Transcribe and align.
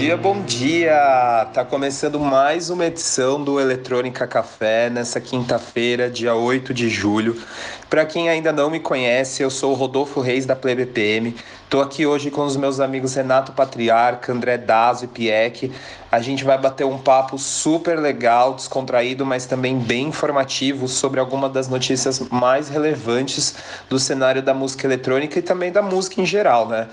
dia, 0.00 0.16
bom 0.16 0.40
dia! 0.40 1.46
Tá 1.52 1.62
começando 1.62 2.18
mais 2.18 2.70
uma 2.70 2.86
edição 2.86 3.44
do 3.44 3.60
Eletrônica 3.60 4.26
Café 4.26 4.88
nessa 4.88 5.20
quinta-feira, 5.20 6.08
dia 6.08 6.34
8 6.34 6.72
de 6.72 6.88
julho. 6.88 7.38
Para 7.90 8.06
quem 8.06 8.30
ainda 8.30 8.50
não 8.50 8.70
me 8.70 8.80
conhece, 8.80 9.42
eu 9.42 9.50
sou 9.50 9.72
o 9.72 9.74
Rodolfo 9.74 10.22
Reis 10.22 10.46
da 10.46 10.56
Play 10.56 10.74
BPM. 10.74 11.36
Tô 11.68 11.82
aqui 11.82 12.06
hoje 12.06 12.30
com 12.30 12.46
os 12.46 12.56
meus 12.56 12.80
amigos 12.80 13.14
Renato 13.14 13.52
Patriarca, 13.52 14.32
André 14.32 14.56
Dazo 14.56 15.04
e 15.04 15.08
Pieck. 15.08 15.70
A 16.10 16.18
gente 16.18 16.44
vai 16.44 16.56
bater 16.56 16.86
um 16.86 16.96
papo 16.96 17.38
super 17.38 17.98
legal, 17.98 18.54
descontraído, 18.54 19.26
mas 19.26 19.44
também 19.44 19.78
bem 19.78 20.06
informativo 20.06 20.88
sobre 20.88 21.20
alguma 21.20 21.46
das 21.46 21.68
notícias 21.68 22.20
mais 22.30 22.70
relevantes 22.70 23.54
do 23.90 23.98
cenário 23.98 24.40
da 24.40 24.54
música 24.54 24.86
eletrônica 24.86 25.38
e 25.38 25.42
também 25.42 25.70
da 25.70 25.82
música 25.82 26.22
em 26.22 26.26
geral, 26.26 26.66
né? 26.66 26.88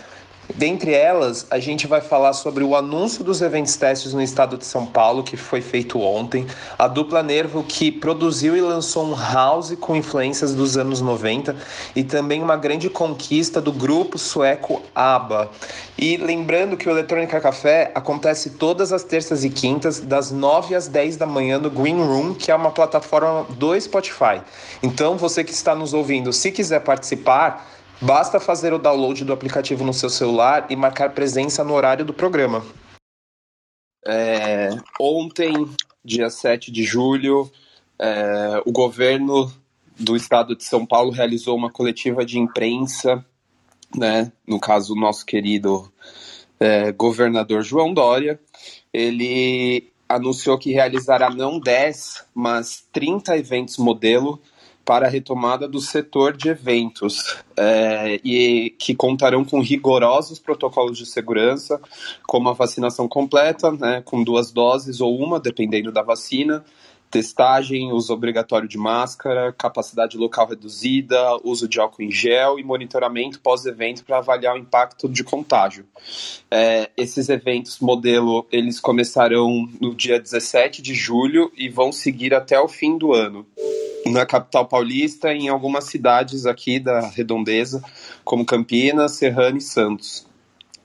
Dentre 0.56 0.94
elas, 0.94 1.46
a 1.50 1.60
gente 1.60 1.86
vai 1.88 2.00
falar 2.00 2.34
sobre 2.34 2.64
o 2.64 2.76
anúncio 2.76 3.24
dos 3.24 3.42
eventos 3.42 3.76
testes 3.76 4.14
no 4.14 4.22
estado 4.22 4.58
de 4.58 4.66
São 4.66 4.86
Paulo, 4.86 5.22
que 5.22 5.36
foi 5.36 5.62
feito 5.62 6.00
ontem, 6.00 6.48
a 6.80 6.88
dupla 6.88 7.22
Nervo, 7.22 7.64
que 7.64 7.92
produziu 7.92 8.56
e 8.56 8.62
lançou 8.62 9.06
um 9.06 9.16
house 9.16 9.76
com 9.80 9.96
influências 9.96 10.56
dos 10.56 10.78
anos 10.78 11.02
90, 11.02 11.56
e 11.96 12.04
também 12.04 12.42
uma 12.42 12.56
grande 12.56 12.90
conquista 12.90 13.60
do 13.60 13.72
grupo 13.72 14.18
sueco 14.18 14.82
ABBA. 14.96 15.52
E 15.98 16.16
lembrando 16.16 16.78
que 16.78 16.88
o 16.88 16.92
Eletrônica 16.92 17.40
Café 17.42 17.92
acontece 17.94 18.52
todas 18.52 18.94
as 18.94 19.04
terças 19.04 19.44
e 19.44 19.50
quintas, 19.50 20.00
das 20.00 20.32
9 20.32 20.76
às 20.76 20.88
10 20.88 21.18
da 21.18 21.26
manhã 21.26 21.60
no 21.60 21.70
Green 21.70 21.98
Room, 21.98 22.34
que 22.34 22.52
é 22.52 22.56
uma 22.56 22.72
plataforma 22.72 23.46
do 23.50 23.80
Spotify. 23.80 24.42
Então, 24.82 25.18
você 25.18 25.44
que 25.44 25.52
está 25.52 25.76
nos 25.76 25.94
ouvindo, 25.94 26.32
se 26.32 26.52
quiser 26.52 26.80
participar, 26.80 27.77
Basta 28.00 28.40
fazer 28.40 28.74
o 28.74 28.78
download 28.78 29.26
do 29.26 29.34
aplicativo 29.34 29.84
no 29.84 29.94
seu 29.94 30.10
celular 30.10 30.68
e 30.70 30.76
marcar 30.76 31.14
presença 31.14 31.64
no 31.64 31.74
horário 31.74 32.06
do 32.06 32.14
programa. 32.14 32.64
É, 34.06 34.70
ontem, 35.00 35.54
dia 36.06 36.30
7 36.30 36.72
de 36.72 36.84
julho, 36.84 37.52
é, 38.00 38.62
o 38.66 38.72
governo 38.72 39.52
do 40.00 40.16
estado 40.16 40.56
de 40.56 40.64
São 40.64 40.86
Paulo 40.86 41.12
realizou 41.12 41.58
uma 41.58 41.72
coletiva 41.72 42.24
de 42.24 42.38
imprensa, 42.38 43.26
né, 43.96 44.32
no 44.48 44.60
caso, 44.60 44.94
o 44.94 45.00
nosso 45.00 45.26
querido 45.26 45.92
é, 46.60 46.92
governador 46.92 47.64
João 47.64 47.96
Dória. 47.96 48.40
Ele 48.94 49.92
anunciou 50.08 50.58
que 50.60 50.72
realizará 50.72 51.32
não 51.32 51.60
10, 51.60 52.26
mas 52.34 52.86
30 52.94 53.36
eventos 53.38 53.78
modelo 53.78 54.40
para 54.88 55.08
a 55.08 55.10
retomada 55.10 55.68
do 55.68 55.82
setor 55.82 56.32
de 56.32 56.48
eventos 56.48 57.44
é, 57.58 58.22
e 58.24 58.70
que 58.80 58.96
contarão 58.96 59.44
com 59.44 59.60
rigorosos 59.60 60.40
protocolos 60.40 60.98
de 60.98 61.06
segurança, 61.06 61.82
como 62.26 62.48
a 62.48 62.54
vacinação 62.54 63.06
completa, 63.06 63.70
né, 63.70 64.02
com 64.06 64.24
duas 64.24 64.50
doses 64.50 65.02
ou 65.02 65.20
uma, 65.20 65.42
dependendo 65.42 65.92
da 65.92 66.02
vacina, 66.02 66.64
testagem, 67.12 67.92
uso 67.92 68.14
obrigatório 68.14 68.68
de 68.68 68.78
máscara, 68.78 69.52
capacidade 69.52 70.18
local 70.18 70.48
reduzida, 70.48 71.38
uso 71.44 71.68
de 71.68 71.82
álcool 71.82 72.04
em 72.04 72.12
gel 72.12 72.58
e 72.58 72.64
monitoramento 72.64 73.42
pós-evento 73.42 74.06
para 74.06 74.20
avaliar 74.20 74.56
o 74.56 74.58
impacto 74.58 75.10
de 75.10 75.22
contágio. 75.22 75.86
É, 76.50 76.90
esses 76.96 77.28
eventos 77.28 77.80
modelo 77.80 78.48
eles 78.50 78.80
começarão 78.80 79.68
no 79.82 79.94
dia 79.94 80.18
17 80.18 80.82
de 80.82 80.94
julho 80.94 81.52
e 81.58 81.68
vão 81.68 81.92
seguir 81.92 82.34
até 82.34 82.58
o 82.58 82.70
fim 82.70 82.98
do 82.98 83.14
ano 83.14 83.46
na 84.06 84.26
capital 84.26 84.66
paulista 84.68 85.34
em 85.34 85.50
algumas 85.50 85.86
cidades 85.86 86.46
aqui 86.46 86.80
da 86.80 87.08
redondeza, 87.08 87.84
como 88.24 88.46
Campinas, 88.46 89.14
Serrano 89.14 89.58
e 89.58 89.62
Santos. 89.62 90.28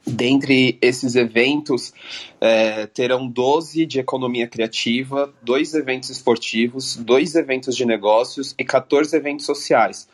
Dentre 0.04 0.76
esses 0.82 1.14
eventos, 1.14 1.94
é, 2.40 2.86
terão 2.86 3.28
12 3.28 3.86
de 3.86 4.00
economia 4.00 4.48
criativa, 4.48 5.32
dois 5.40 5.74
eventos 5.74 6.10
esportivos, 6.10 6.96
dois 6.96 7.36
eventos 7.36 7.76
de 7.76 7.86
negócios 7.86 8.52
e 8.58 8.64
14 8.64 9.16
eventos 9.16 9.46
sociais. 9.46 10.08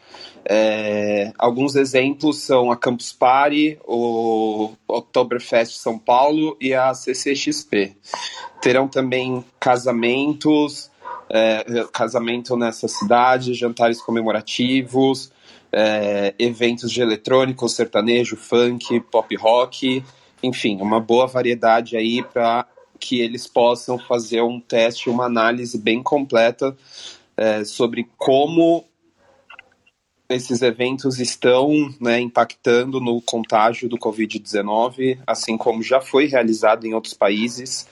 É, 0.44 1.32
alguns 1.38 1.74
exemplos 1.74 2.36
são 2.38 2.70
a 2.70 2.76
Campus 2.76 3.14
Party, 3.14 3.78
o 3.86 4.72
Oktoberfest 4.86 5.78
São 5.78 5.98
Paulo 5.98 6.54
e 6.60 6.74
a 6.74 6.92
CCXP. 6.92 7.96
Terão 8.60 8.88
também 8.88 9.42
casamentos, 9.58 10.87
é, 11.30 11.64
casamento 11.92 12.56
nessa 12.56 12.88
cidade, 12.88 13.54
jantares 13.54 14.00
comemorativos, 14.00 15.30
é, 15.72 16.34
eventos 16.38 16.90
de 16.90 17.00
eletrônico, 17.00 17.68
sertanejo, 17.68 18.36
funk, 18.36 19.00
pop 19.10 19.34
rock, 19.36 20.02
enfim, 20.42 20.80
uma 20.80 21.00
boa 21.00 21.26
variedade 21.26 21.96
aí 21.96 22.22
para 22.22 22.66
que 22.98 23.20
eles 23.20 23.46
possam 23.46 23.98
fazer 23.98 24.42
um 24.42 24.60
teste, 24.60 25.08
uma 25.10 25.26
análise 25.26 25.78
bem 25.78 26.02
completa 26.02 26.76
é, 27.36 27.64
sobre 27.64 28.08
como 28.16 28.84
esses 30.28 30.60
eventos 30.60 31.18
estão 31.18 31.70
né, 31.98 32.20
impactando 32.20 33.00
no 33.00 33.20
contágio 33.22 33.88
do 33.88 33.96
Covid-19, 33.96 35.18
assim 35.26 35.56
como 35.56 35.82
já 35.82 36.02
foi 36.02 36.26
realizado 36.26 36.86
em 36.86 36.92
outros 36.92 37.14
países. 37.14 37.88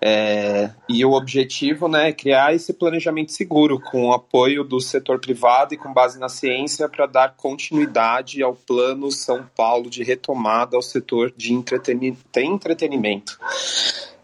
É, 0.00 0.70
e 0.88 1.04
o 1.04 1.12
objetivo 1.12 1.88
né, 1.88 2.10
é 2.10 2.12
criar 2.12 2.54
esse 2.54 2.72
planejamento 2.72 3.32
seguro, 3.32 3.80
com 3.80 4.06
o 4.06 4.12
apoio 4.12 4.62
do 4.62 4.80
setor 4.80 5.18
privado 5.18 5.74
e 5.74 5.76
com 5.76 5.92
base 5.92 6.20
na 6.20 6.28
ciência, 6.28 6.88
para 6.88 7.06
dar 7.06 7.34
continuidade 7.36 8.42
ao 8.42 8.54
Plano 8.54 9.10
São 9.10 9.44
Paulo 9.56 9.90
de 9.90 10.04
retomada 10.04 10.76
ao 10.76 10.82
setor 10.82 11.34
de 11.36 11.52
entretenimento. 11.52 13.38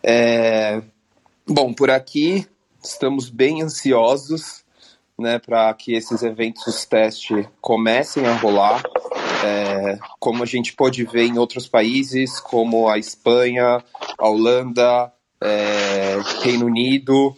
É, 0.00 0.80
bom, 1.44 1.72
por 1.75 1.90
aqui 1.90 2.46
estamos 2.80 3.28
bem 3.28 3.62
ansiosos 3.62 4.62
né, 5.18 5.38
para 5.38 5.72
que 5.74 5.94
esses 5.94 6.22
eventos 6.22 6.84
teste 6.84 7.48
comecem 7.60 8.26
a 8.26 8.36
rolar. 8.36 8.82
É, 9.44 9.98
como 10.18 10.42
a 10.42 10.46
gente 10.46 10.72
pode 10.74 11.04
ver 11.04 11.26
em 11.26 11.38
outros 11.38 11.68
países, 11.68 12.38
como 12.40 12.88
a 12.88 12.98
Espanha, 12.98 13.82
a 14.18 14.28
Holanda, 14.28 15.12
é, 15.40 16.18
Reino 16.42 16.66
Unido, 16.66 17.36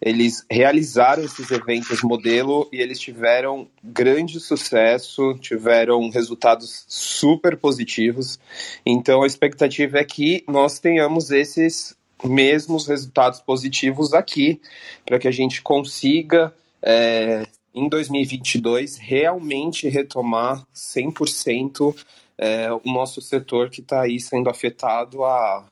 eles 0.00 0.44
realizaram 0.50 1.24
esses 1.24 1.50
eventos 1.50 2.02
modelo 2.02 2.68
e 2.72 2.80
eles 2.80 3.00
tiveram 3.00 3.68
grande 3.82 4.38
sucesso, 4.38 5.34
tiveram 5.40 6.08
resultados 6.08 6.84
super 6.86 7.56
positivos. 7.56 8.38
Então 8.86 9.22
a 9.22 9.26
expectativa 9.26 9.98
é 9.98 10.04
que 10.04 10.44
nós 10.46 10.78
tenhamos 10.78 11.30
esses 11.30 11.96
mesmos 12.24 12.86
resultados 12.86 13.40
positivos 13.40 14.12
aqui, 14.12 14.60
para 15.04 15.18
que 15.18 15.28
a 15.28 15.32
gente 15.32 15.62
consiga 15.62 16.52
é, 16.82 17.46
em 17.74 17.88
2022 17.88 18.96
realmente 18.96 19.88
retomar 19.88 20.66
100% 20.74 21.94
é, 22.36 22.72
o 22.72 22.80
nosso 22.84 23.20
setor 23.20 23.68
que 23.68 23.80
está 23.80 24.02
aí 24.02 24.20
sendo 24.20 24.48
afetado 24.48 25.24
há 25.24 25.66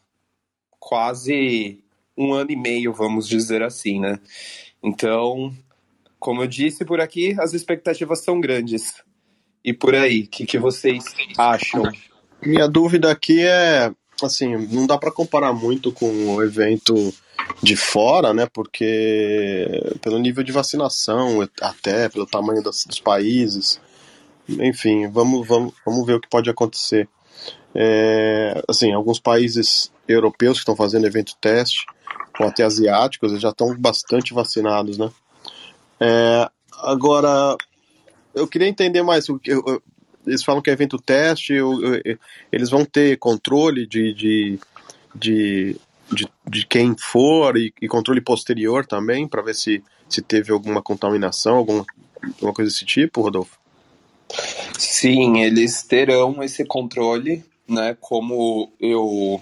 quase 0.79 1.83
um 2.17 2.33
ano 2.33 2.51
e 2.51 2.57
meio, 2.57 2.93
vamos 2.93 3.29
dizer 3.29 3.63
assim, 3.63 4.01
né? 4.01 4.19
Então, 4.83 5.55
como 6.19 6.43
eu 6.43 6.47
disse 6.47 6.85
por 6.85 7.01
aqui, 7.01 7.37
as 7.39 7.53
expectativas 7.53 8.21
são 8.25 8.41
grandes. 8.41 9.03
E 9.65 9.73
por 9.73 9.95
aí, 9.95 10.23
o 10.23 10.29
que, 10.29 10.47
que 10.47 10.59
vocês 10.59 11.05
acham? 11.37 11.83
Minha 12.45 12.69
dúvida 12.69 13.11
aqui 13.11 13.41
é, 13.43 13.93
assim, 14.23 14.57
não 14.57 14.87
dá 14.87 14.97
para 14.97 15.11
comparar 15.11 15.53
muito 15.53 15.93
com 15.93 16.35
o 16.35 16.43
evento 16.43 17.13
de 17.63 17.77
fora, 17.77 18.33
né? 18.35 18.47
Porque 18.53 19.67
pelo 20.01 20.19
nível 20.19 20.45
de 20.45 20.53
vacinação, 20.53 21.47
até 21.61 22.09
pelo 22.09 22.27
tamanho 22.27 22.63
dos, 22.63 22.85
dos 22.85 23.01
países, 23.01 23.81
enfim, 24.49 25.09
vamos, 25.09 25.47
vamos, 25.47 25.75
vamos 25.85 26.07
ver 26.07 26.15
o 26.15 26.21
que 26.21 26.29
pode 26.29 26.49
acontecer. 26.49 27.09
É, 27.75 28.63
assim, 28.69 28.93
alguns 28.93 29.21
países 29.21 29.93
europeus 30.09 30.59
que 30.59 30.61
estão 30.61 30.77
fazendo 30.77 31.07
evento 31.07 31.37
teste, 31.41 31.85
ou 32.39 32.47
até 32.47 32.63
asiáticos, 32.63 33.41
já 33.41 33.51
estão 33.51 33.77
bastante 33.77 34.33
vacinados, 34.33 34.99
né? 34.99 35.11
É, 36.01 36.49
agora, 36.83 37.57
eu 38.35 38.47
queria 38.47 38.69
entender 38.69 39.03
mais. 39.03 39.27
Eles 40.27 40.45
falam 40.45 40.63
que 40.63 40.71
é 40.71 40.73
evento 40.73 40.99
teste, 40.99 41.55
eles 42.53 42.71
vão 42.71 42.85
ter 42.85 43.19
controle 43.19 43.87
de, 43.87 44.13
de, 44.13 44.59
de 45.15 45.77
de, 46.13 46.29
de 46.49 46.67
quem 46.67 46.97
for 46.99 47.57
e, 47.57 47.73
e 47.81 47.89
controle 47.89 48.21
posterior 48.21 48.87
também, 48.87 49.27
para 49.27 49.43
ver 49.43 49.55
se, 49.55 49.83
se 50.09 50.23
teve 50.23 50.53
alguma 50.53 50.83
contaminação, 50.83 51.57
alguma, 51.57 51.85
coisa 52.55 52.71
desse 52.71 52.85
tipo, 52.85 53.21
Rodolfo? 53.21 53.59
Sim, 54.79 55.41
eles 55.41 55.83
terão 55.83 56.43
esse 56.43 56.65
controle, 56.65 57.45
né? 57.69 57.97
Como 58.01 58.73
eu 58.81 59.41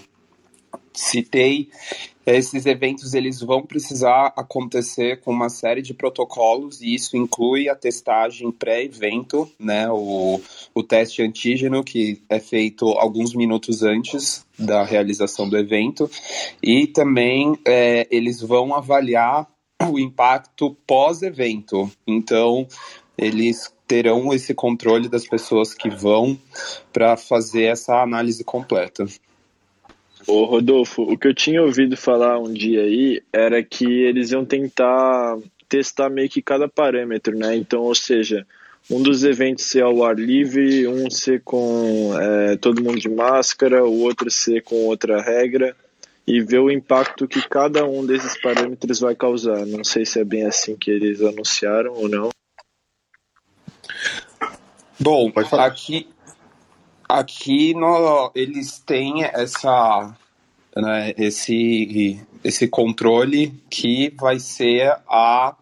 citei, 0.92 1.68
esses 2.26 2.64
eventos 2.66 3.12
eles 3.14 3.40
vão 3.40 3.62
precisar 3.62 4.32
acontecer 4.36 5.20
com 5.20 5.30
uma 5.30 5.48
série 5.48 5.82
de 5.82 5.92
protocolos 5.92 6.80
e 6.80 6.94
isso 6.94 7.16
inclui 7.16 7.68
a 7.68 7.74
testagem 7.74 8.50
pré-evento, 8.50 9.50
né, 9.58 9.90
o, 9.90 10.40
o 10.74 10.82
teste 10.82 11.22
antígeno 11.22 11.84
que 11.84 12.22
é 12.28 12.38
feito 12.38 12.86
alguns 12.92 13.34
minutos 13.34 13.82
antes 13.82 14.43
da 14.58 14.84
realização 14.84 15.48
do 15.48 15.56
evento 15.56 16.10
e 16.62 16.86
também 16.86 17.58
é, 17.66 18.06
eles 18.10 18.40
vão 18.40 18.74
avaliar 18.74 19.48
o 19.82 19.98
impacto 19.98 20.76
pós-evento. 20.86 21.90
Então, 22.06 22.66
eles 23.18 23.72
terão 23.86 24.32
esse 24.32 24.54
controle 24.54 25.08
das 25.08 25.26
pessoas 25.26 25.74
que 25.74 25.90
vão 25.90 26.38
para 26.92 27.16
fazer 27.16 27.64
essa 27.64 28.00
análise 28.02 28.42
completa. 28.42 29.04
Ô 30.26 30.44
Rodolfo, 30.44 31.02
o 31.02 31.18
que 31.18 31.28
eu 31.28 31.34
tinha 31.34 31.62
ouvido 31.62 31.96
falar 31.96 32.38
um 32.38 32.52
dia 32.52 32.82
aí 32.82 33.22
era 33.32 33.62
que 33.62 33.84
eles 33.84 34.32
iam 34.32 34.44
tentar 34.44 35.36
testar 35.68 36.08
meio 36.08 36.30
que 36.30 36.40
cada 36.40 36.66
parâmetro, 36.66 37.36
né? 37.36 37.54
Então, 37.56 37.82
ou 37.82 37.94
seja, 37.94 38.46
um 38.90 39.02
dos 39.02 39.24
eventos 39.24 39.64
ser 39.64 39.82
ao 39.82 40.04
ar 40.04 40.16
livre, 40.16 40.86
um 40.86 41.10
ser 41.10 41.42
com 41.42 42.12
é, 42.18 42.56
todo 42.56 42.82
mundo 42.82 42.98
de 42.98 43.08
máscara, 43.08 43.84
o 43.84 44.00
outro 44.00 44.30
ser 44.30 44.62
com 44.62 44.86
outra 44.86 45.22
regra 45.22 45.74
e 46.26 46.40
ver 46.40 46.58
o 46.58 46.70
impacto 46.70 47.28
que 47.28 47.46
cada 47.48 47.84
um 47.86 48.04
desses 48.04 48.40
parâmetros 48.40 49.00
vai 49.00 49.14
causar. 49.14 49.64
Não 49.66 49.84
sei 49.84 50.04
se 50.04 50.20
é 50.20 50.24
bem 50.24 50.46
assim 50.46 50.76
que 50.76 50.90
eles 50.90 51.20
anunciaram 51.20 51.92
ou 51.92 52.08
não. 52.08 52.30
Bom, 54.98 55.30
aqui, 55.52 56.08
aqui 57.08 57.74
no, 57.74 58.30
eles 58.34 58.78
têm 58.78 59.24
essa, 59.24 60.14
né, 60.76 61.12
esse, 61.18 62.20
esse 62.42 62.68
controle 62.68 63.52
que 63.68 64.14
vai 64.18 64.38
ser 64.38 64.96
a, 65.08 65.56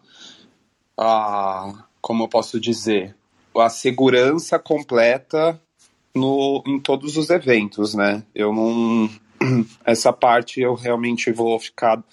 a, 0.97 1.85
como 2.03 2.23
eu 2.23 2.27
posso 2.27 2.59
dizer, 2.59 3.15
a 3.55 3.69
segurança 3.69 4.59
completa 4.59 5.57
no, 6.13 6.61
em 6.67 6.77
todos 6.77 7.15
os 7.15 7.29
eventos, 7.29 7.95
né? 7.95 8.23
Eu 8.35 8.51
não, 8.51 9.09
essa 9.85 10.11
parte 10.11 10.59
eu 10.59 10.73
realmente 10.73 11.31
vou 11.31 11.57
ficar 11.57 12.03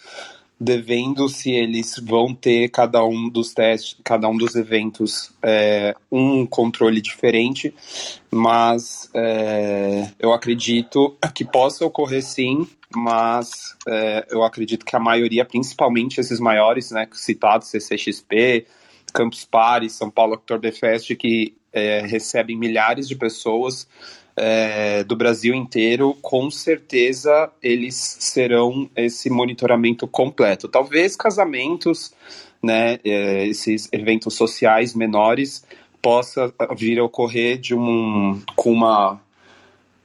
devendo 0.61 1.29
se 1.29 1.51
eles 1.51 1.97
vão 2.01 2.33
ter 2.33 2.69
cada 2.69 3.05
um 3.05 3.29
dos 3.29 3.53
testes, 3.53 3.97
cada 4.05 4.29
um 4.29 4.37
dos 4.37 4.55
eventos 4.55 5.33
é, 5.43 5.97
um 6.13 6.47
controle 6.47 7.01
diferente, 7.01 7.75
mas 8.31 9.11
é, 9.13 10.09
eu 10.21 10.33
acredito 10.33 11.17
que 11.35 11.45
possa 11.45 11.85
ocorrer 11.85 12.23
sim, 12.23 12.65
mas 12.95 13.75
é, 13.89 14.25
eu 14.31 14.45
acredito 14.45 14.87
que 14.87 14.95
a 14.95 15.01
maioria, 15.01 15.45
principalmente 15.45 16.21
esses 16.21 16.39
maiores, 16.39 16.93
né, 16.93 17.09
citados, 17.13 17.69
CCXP, 17.69 18.67
Campus 19.11 19.45
Party, 19.45 19.91
São 19.91 20.11
Paulo 20.11 20.35
Oktoberfest, 20.35 21.15
que 21.17 21.55
é, 21.73 22.01
recebem 22.01 22.57
milhares 22.57 23.09
de 23.09 23.15
pessoas, 23.15 23.87
é, 24.37 25.05
do 25.05 25.17
Brasil 25.17 25.55
inteiro, 25.55 26.17
com 26.23 26.51
certeza 26.51 27.51
eles 27.63 28.17
serão 28.21 28.89
esse 28.97 29.29
monitoramento 29.29 30.07
completo. 30.07 30.69
Talvez 30.69 31.15
casamentos, 31.15 32.15
né, 32.63 32.99
é, 33.05 33.47
esses 33.47 33.89
eventos 33.93 34.35
sociais 34.35 34.95
menores, 34.95 35.65
possa 36.01 36.53
vir 36.77 36.99
a 36.99 37.05
ocorrer 37.05 37.59
de 37.59 37.75
um, 37.75 38.41
com 38.57 38.73
uma, 38.73 39.21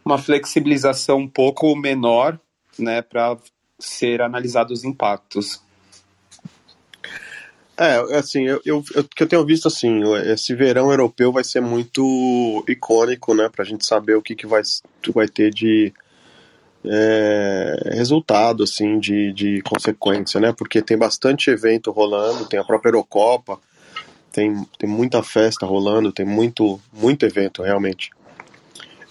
uma 0.04 0.18
flexibilização 0.18 1.20
um 1.20 1.28
pouco 1.30 1.74
menor, 1.76 2.38
né, 2.78 3.02
para 3.02 3.38
ser 3.80 4.22
analisados 4.22 4.80
os 4.80 4.84
impactos. 4.84 5.64
É, 7.78 8.18
assim, 8.18 8.44
eu, 8.48 8.62
eu, 8.66 8.84
eu, 8.94 9.04
que 9.04 9.22
eu 9.24 9.28
tenho 9.28 9.46
visto 9.46 9.68
assim, 9.68 10.02
esse 10.32 10.56
verão 10.56 10.90
europeu 10.92 11.32
vai 11.32 11.44
ser 11.44 11.60
muito 11.60 12.64
icônico, 12.70 13.34
né, 13.34 13.50
pra 13.50 13.66
gente 13.66 13.86
saber 13.86 14.16
o 14.16 14.22
que, 14.22 14.34
que 14.34 14.48
vai, 14.48 14.62
vai 15.14 15.28
ter 15.28 15.54
de 15.54 15.94
é, 16.86 17.92
resultado, 17.96 18.64
assim, 18.64 18.98
de, 18.98 19.34
de 19.34 19.62
consequência, 19.62 20.40
né, 20.40 20.54
porque 20.58 20.82
tem 20.82 20.98
bastante 20.98 21.50
evento 21.50 21.92
rolando, 21.92 22.46
tem 22.46 22.58
a 22.58 22.64
própria 22.64 22.90
Eurocopa, 22.90 23.60
tem, 24.32 24.66
tem 24.80 24.90
muita 24.90 25.22
festa 25.22 25.66
rolando, 25.66 26.14
tem 26.14 26.26
muito, 26.26 26.80
muito 26.94 27.26
evento, 27.26 27.62
realmente. 27.62 28.10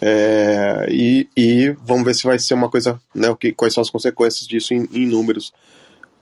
É, 0.01 0.87
e, 0.91 1.29
e 1.37 1.71
vamos 1.83 2.05
ver 2.05 2.15
se 2.15 2.25
vai 2.25 2.39
ser 2.39 2.55
uma 2.55 2.71
coisa, 2.71 2.99
né, 3.15 3.29
o 3.29 3.37
que, 3.37 3.53
quais 3.53 3.75
são 3.75 3.83
as 3.83 3.91
consequências 3.91 4.49
disso 4.49 4.73
em, 4.73 4.89
em 4.91 5.07
números 5.07 5.53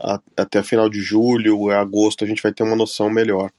a, 0.03 0.21
até 0.37 0.63
final 0.63 0.89
de 0.89 1.01
julho, 1.01 1.71
agosto, 1.71 2.25
a 2.25 2.27
gente 2.27 2.43
vai 2.43 2.53
ter 2.53 2.63
uma 2.63 2.77
noção 2.77 3.09
melhor. 3.09 3.51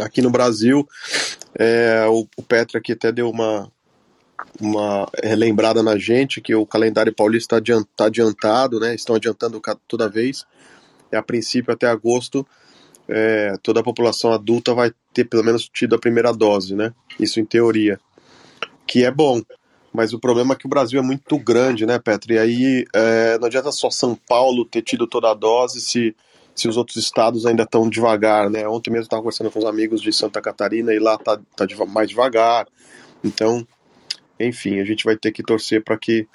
Aqui 0.00 0.20
no 0.20 0.30
Brasil, 0.30 0.86
é, 1.54 2.04
o, 2.08 2.26
o 2.36 2.42
Petra 2.42 2.78
aqui 2.78 2.92
até 2.92 3.12
deu 3.12 3.30
uma, 3.30 3.70
uma 4.60 5.08
relembrada 5.22 5.82
na 5.82 5.96
gente 5.96 6.40
que 6.40 6.54
o 6.54 6.66
calendário 6.66 7.14
paulista 7.14 7.58
está 7.58 7.84
tá 7.96 8.06
adiantado, 8.06 8.80
né? 8.80 8.94
Estão 8.94 9.14
adiantando 9.14 9.62
toda 9.86 10.08
vez. 10.08 10.44
E 11.12 11.16
a 11.16 11.22
princípio, 11.22 11.72
até 11.72 11.86
agosto, 11.86 12.44
é, 13.08 13.56
toda 13.62 13.80
a 13.80 13.84
população 13.84 14.32
adulta 14.32 14.74
vai 14.74 14.92
ter 15.12 15.24
pelo 15.24 15.44
menos 15.44 15.68
tido 15.68 15.94
a 15.94 15.98
primeira 15.98 16.32
dose, 16.32 16.74
né? 16.74 16.92
Isso 17.20 17.38
em 17.38 17.44
teoria. 17.44 18.00
Que 18.86 19.04
é 19.04 19.10
bom. 19.12 19.40
Mas 19.94 20.12
o 20.12 20.18
problema 20.18 20.54
é 20.54 20.56
que 20.56 20.66
o 20.66 20.68
Brasil 20.68 20.98
é 20.98 21.02
muito 21.02 21.38
grande, 21.38 21.86
né, 21.86 22.00
Petro? 22.00 22.32
E 22.32 22.38
aí 22.38 22.84
é, 22.92 23.38
não 23.38 23.46
adianta 23.46 23.70
só 23.70 23.88
São 23.88 24.16
Paulo 24.16 24.64
ter 24.64 24.82
tido 24.82 25.06
toda 25.06 25.30
a 25.30 25.34
dose 25.34 25.80
se, 25.80 26.16
se 26.52 26.66
os 26.66 26.76
outros 26.76 26.96
estados 26.96 27.46
ainda 27.46 27.62
estão 27.62 27.88
devagar, 27.88 28.50
né? 28.50 28.66
Ontem 28.66 28.90
mesmo 28.90 29.04
estava 29.04 29.22
conversando 29.22 29.52
com 29.52 29.60
os 29.60 29.64
amigos 29.64 30.02
de 30.02 30.12
Santa 30.12 30.40
Catarina 30.42 30.92
e 30.92 30.98
lá 30.98 31.16
tá, 31.16 31.38
tá 31.54 31.64
mais 31.86 32.08
devagar. 32.08 32.66
Então, 33.22 33.64
enfim, 34.38 34.80
a 34.80 34.84
gente 34.84 35.04
vai 35.04 35.16
ter 35.16 35.30
que 35.30 35.44
torcer 35.44 35.84
para 35.84 35.96
que 35.96 36.26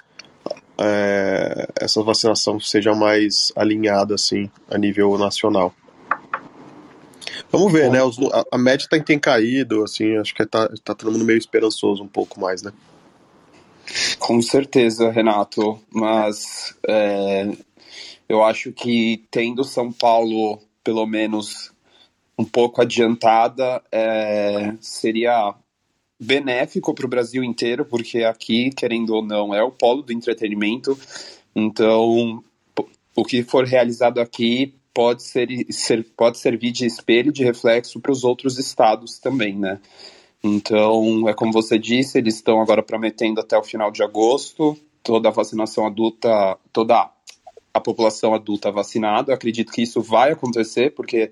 é, 0.78 1.68
essa 1.78 2.02
vacinação 2.02 2.58
seja 2.58 2.94
mais 2.94 3.52
alinhada, 3.54 4.14
assim, 4.14 4.50
a 4.70 4.78
nível 4.78 5.18
nacional. 5.18 5.74
Vamos 7.52 7.70
ver, 7.70 7.90
né? 7.90 8.02
Os, 8.02 8.18
a, 8.32 8.44
a, 8.52 8.56
média 8.56 8.86
tem, 8.88 9.02
tem 9.02 9.18
caído, 9.18 9.84
assim, 9.84 10.16
acho 10.16 10.34
que 10.34 10.46
tá, 10.46 10.66
tá 10.82 10.94
todo 10.94 11.12
mundo 11.12 11.26
meio 11.26 11.38
esperançoso 11.38 12.02
um 12.02 12.08
pouco 12.08 12.40
mais, 12.40 12.62
né? 12.62 12.72
Com 14.18 14.40
certeza, 14.40 15.10
Renato, 15.10 15.80
mas 15.90 16.76
é, 16.86 17.50
eu 18.28 18.44
acho 18.44 18.72
que 18.72 19.24
tendo 19.30 19.64
São 19.64 19.92
Paulo 19.92 20.60
pelo 20.84 21.06
menos 21.06 21.72
um 22.38 22.44
pouco 22.44 22.80
adiantada 22.80 23.82
é, 23.92 24.74
seria 24.80 25.54
benéfico 26.18 26.94
para 26.94 27.06
o 27.06 27.08
Brasil 27.08 27.42
inteiro, 27.42 27.84
porque 27.84 28.24
aqui, 28.24 28.70
querendo 28.70 29.14
ou 29.14 29.24
não, 29.24 29.54
é 29.54 29.62
o 29.62 29.70
polo 29.70 30.02
do 30.02 30.12
entretenimento. 30.12 30.98
Então, 31.54 32.42
o 33.16 33.24
que 33.24 33.42
for 33.42 33.64
realizado 33.64 34.20
aqui 34.20 34.74
pode 34.92 35.22
ser, 35.22 35.48
ser 35.70 36.04
pode 36.16 36.38
servir 36.38 36.72
de 36.72 36.86
espelho, 36.86 37.32
de 37.32 37.44
reflexo 37.44 38.00
para 38.00 38.12
os 38.12 38.24
outros 38.24 38.58
estados 38.58 39.18
também, 39.18 39.56
né? 39.56 39.80
Então, 40.42 41.28
é 41.28 41.34
como 41.34 41.52
você 41.52 41.78
disse, 41.78 42.18
eles 42.18 42.36
estão 42.36 42.60
agora 42.60 42.82
prometendo 42.82 43.40
até 43.40 43.58
o 43.58 43.62
final 43.62 43.90
de 43.90 44.02
agosto 44.02 44.76
toda 45.02 45.28
a 45.28 45.32
vacinação 45.32 45.86
adulta, 45.86 46.58
toda 46.72 47.10
a 47.72 47.80
população 47.80 48.34
adulta 48.34 48.70
vacinada. 48.70 49.30
Eu 49.30 49.34
acredito 49.34 49.72
que 49.72 49.82
isso 49.82 50.00
vai 50.00 50.32
acontecer, 50.32 50.90
porque 50.92 51.30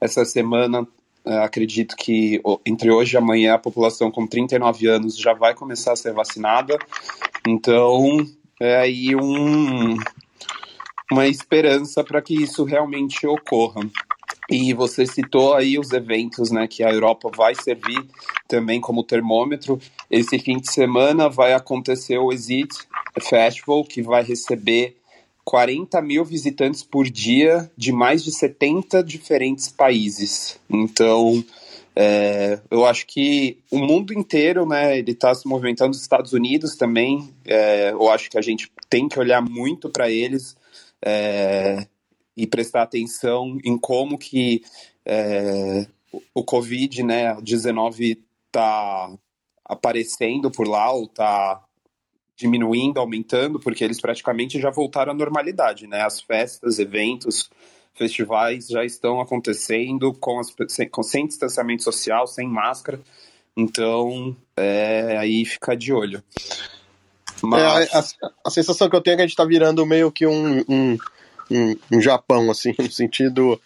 essa 0.00 0.24
semana, 0.24 0.86
é, 1.24 1.38
acredito 1.38 1.96
que 1.96 2.40
entre 2.64 2.90
hoje 2.90 3.16
e 3.16 3.18
amanhã, 3.18 3.54
a 3.54 3.58
população 3.58 4.10
com 4.10 4.26
39 4.26 4.86
anos 4.86 5.16
já 5.16 5.32
vai 5.32 5.54
começar 5.54 5.92
a 5.92 5.96
ser 5.96 6.12
vacinada. 6.12 6.78
Então, 7.46 8.24
é 8.60 8.76
aí 8.76 9.14
um, 9.16 9.96
uma 11.10 11.26
esperança 11.26 12.02
para 12.04 12.20
que 12.20 12.34
isso 12.34 12.64
realmente 12.64 13.26
ocorra. 13.26 13.80
E 14.48 14.72
você 14.72 15.06
citou 15.06 15.54
aí 15.54 15.78
os 15.78 15.90
eventos, 15.92 16.50
né, 16.50 16.68
que 16.68 16.84
a 16.84 16.90
Europa 16.90 17.30
vai 17.36 17.54
servir 17.54 18.04
também 18.46 18.80
como 18.80 19.02
termômetro. 19.02 19.80
Esse 20.10 20.38
fim 20.38 20.58
de 20.58 20.70
semana 20.70 21.28
vai 21.28 21.52
acontecer 21.52 22.18
o 22.18 22.32
Exit 22.32 22.72
Festival, 23.20 23.84
que 23.84 24.02
vai 24.02 24.22
receber 24.22 24.96
40 25.44 26.00
mil 26.02 26.24
visitantes 26.24 26.82
por 26.82 27.08
dia 27.08 27.70
de 27.76 27.92
mais 27.92 28.22
de 28.22 28.32
70 28.32 29.02
diferentes 29.02 29.68
países. 29.68 30.58
Então, 30.68 31.44
é, 31.94 32.60
eu 32.70 32.84
acho 32.84 33.06
que 33.06 33.58
o 33.70 33.78
mundo 33.78 34.12
inteiro, 34.12 34.66
né, 34.66 34.98
ele 34.98 35.12
está 35.12 35.34
se 35.34 35.48
movimentando, 35.48 35.92
os 35.92 36.02
Estados 36.02 36.32
Unidos 36.32 36.76
também, 36.76 37.32
é, 37.44 37.90
eu 37.90 38.10
acho 38.10 38.28
que 38.28 38.36
a 38.36 38.42
gente 38.42 38.70
tem 38.90 39.08
que 39.08 39.18
olhar 39.18 39.40
muito 39.40 39.88
para 39.88 40.10
eles, 40.10 40.56
é, 41.00 41.86
e 42.36 42.46
prestar 42.46 42.82
atenção 42.82 43.58
em 43.64 43.78
como 43.78 44.18
que 44.18 44.62
é, 45.04 45.86
o 46.34 46.44
Covid, 46.44 47.02
né, 47.02 47.36
19 47.40 48.22
está 48.46 49.10
aparecendo 49.64 50.50
por 50.50 50.68
lá 50.68 50.92
ou 50.92 51.04
está 51.04 51.62
diminuindo, 52.36 53.00
aumentando, 53.00 53.58
porque 53.58 53.82
eles 53.82 54.00
praticamente 54.00 54.60
já 54.60 54.70
voltaram 54.70 55.12
à 55.12 55.14
normalidade, 55.14 55.86
né? 55.86 56.02
As 56.02 56.20
festas, 56.20 56.78
eventos, 56.78 57.48
festivais 57.94 58.68
já 58.68 58.84
estão 58.84 59.20
acontecendo 59.20 60.12
com, 60.14 60.38
as, 60.38 60.54
sem, 60.68 60.88
com 60.88 61.02
sem 61.02 61.26
distanciamento 61.26 61.82
social, 61.82 62.26
sem 62.26 62.46
máscara. 62.46 63.00
Então, 63.56 64.36
é, 64.54 65.16
aí 65.18 65.44
fica 65.46 65.74
de 65.74 65.92
olho. 65.92 66.22
Mas... 67.42 67.62
É, 67.62 67.96
a, 67.96 68.04
a, 68.44 68.50
sensação 68.50 68.88
que 68.88 68.96
eu 68.96 69.00
tenho 69.00 69.14
é 69.14 69.16
que 69.16 69.22
a 69.22 69.26
gente 69.26 69.32
está 69.32 69.44
virando 69.44 69.84
meio 69.86 70.12
que 70.12 70.26
um, 70.26 70.60
um, 70.68 70.98
um, 71.50 71.76
um 71.92 72.00
Japão, 72.00 72.50
assim, 72.50 72.74
no 72.78 72.90
sentido, 72.90 73.60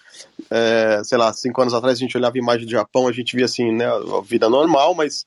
é, 0.51 1.03
sei 1.05 1.19
lá, 1.19 1.33
cinco 1.33 1.61
anos 1.61 1.75
atrás 1.75 1.99
a 1.99 2.01
gente 2.01 2.17
olhava 2.17 2.37
a 2.37 2.39
imagem 2.39 2.67
do 2.67 2.71
Japão, 2.71 3.09
a 3.09 3.13
gente 3.13 3.35
via 3.37 3.45
assim, 3.45 3.73
né, 3.73 3.87
a 3.87 4.21
vida 4.23 4.49
normal, 4.49 4.95
mas 4.95 5.27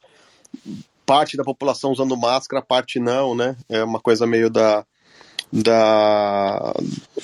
parte 1.06 1.36
da 1.36 1.44
população 1.44 1.92
usando 1.92 2.16
máscara, 2.16 2.62
parte 2.62 3.00
não, 3.00 3.36
né? 3.36 3.58
É 3.68 3.84
uma 3.84 4.00
coisa 4.00 4.26
meio 4.26 4.50
da, 4.50 4.86
da, 5.52 6.74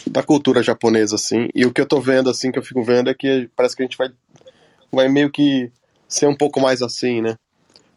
da 0.05 0.23
cultura 0.23 0.61
japonesa, 0.61 1.15
assim. 1.15 1.47
E 1.55 1.65
o 1.65 1.73
que 1.73 1.81
eu 1.81 1.85
tô 1.85 1.99
vendo, 2.01 2.29
assim, 2.29 2.51
que 2.51 2.59
eu 2.59 2.63
fico 2.63 2.83
vendo 2.83 3.09
é 3.09 3.13
que 3.13 3.49
parece 3.55 3.75
que 3.75 3.83
a 3.83 3.85
gente 3.85 3.97
vai, 3.97 4.09
vai 4.91 5.07
meio 5.07 5.31
que 5.31 5.71
ser 6.07 6.27
um 6.27 6.35
pouco 6.35 6.59
mais 6.59 6.81
assim, 6.81 7.21
né? 7.21 7.37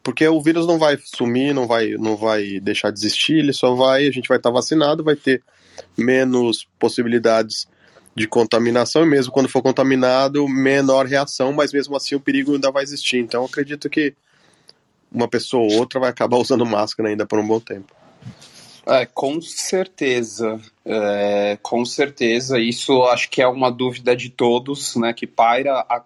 Porque 0.03 0.27
o 0.27 0.41
vírus 0.41 0.67
não 0.67 0.79
vai 0.79 0.99
sumir, 1.03 1.55
não 1.55 1.67
vai, 1.67 1.91
não 1.91 2.17
vai 2.17 2.61
deixar 2.61 2.91
de 2.91 2.99
existir, 2.99 3.39
ele 3.39 3.53
só 3.53 3.75
vai, 3.75 4.07
a 4.07 4.11
gente 4.11 4.29
vai 4.29 4.37
estar 4.37 4.51
vacinado, 4.51 5.05
vai 5.05 5.15
ter 5.15 5.43
menos 5.97 6.67
possibilidades 6.79 7.67
de 8.15 8.27
contaminação, 8.27 9.05
e 9.05 9.09
mesmo 9.09 9.33
quando 9.33 9.49
for 9.49 9.63
contaminado, 9.63 10.47
menor 10.47 11.07
reação, 11.07 11.53
mas 11.53 11.73
mesmo 11.73 11.97
assim 11.97 12.15
o 12.15 12.21
perigo 12.21 12.55
ainda 12.55 12.71
vai 12.71 12.83
existir. 12.83 13.19
Então 13.19 13.45
acredito 13.45 13.89
que 13.89 14.15
uma 15.11 15.29
pessoa 15.29 15.63
ou 15.63 15.79
outra 15.79 16.01
vai 16.01 16.11
acabar 16.11 16.37
usando 16.39 16.67
máscara 16.67 17.09
ainda 17.09 17.27
por 17.27 17.39
um 17.39 17.47
bom 17.47 17.61
tempo. 17.61 17.95
É, 18.85 19.07
com 19.07 19.41
certeza, 19.41 20.61
é, 20.85 21.57
com 21.63 21.85
certeza. 21.85 22.59
Isso 22.59 23.05
acho 23.05 23.31
que 23.31 23.41
é 23.41 23.47
uma 23.47 23.71
dúvida 23.71 24.17
de 24.17 24.29
todos, 24.29 24.97
né? 24.97 25.13
Que 25.13 25.27
paira 25.27 25.87
a, 25.89 26.03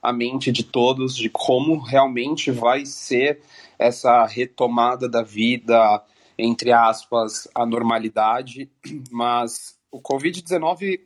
a 0.00 0.12
mente 0.12 0.52
de 0.52 0.62
todos 0.62 1.16
de 1.16 1.28
como 1.28 1.78
realmente 1.80 2.52
vai 2.52 2.86
ser 2.86 3.40
essa 3.76 4.24
retomada 4.26 5.08
da 5.08 5.22
vida, 5.22 6.02
entre 6.40 6.72
aspas, 6.72 7.48
a 7.54 7.64
normalidade. 7.66 8.70
Mas 9.10 9.76
o 9.90 10.00
Covid-19 10.00 11.00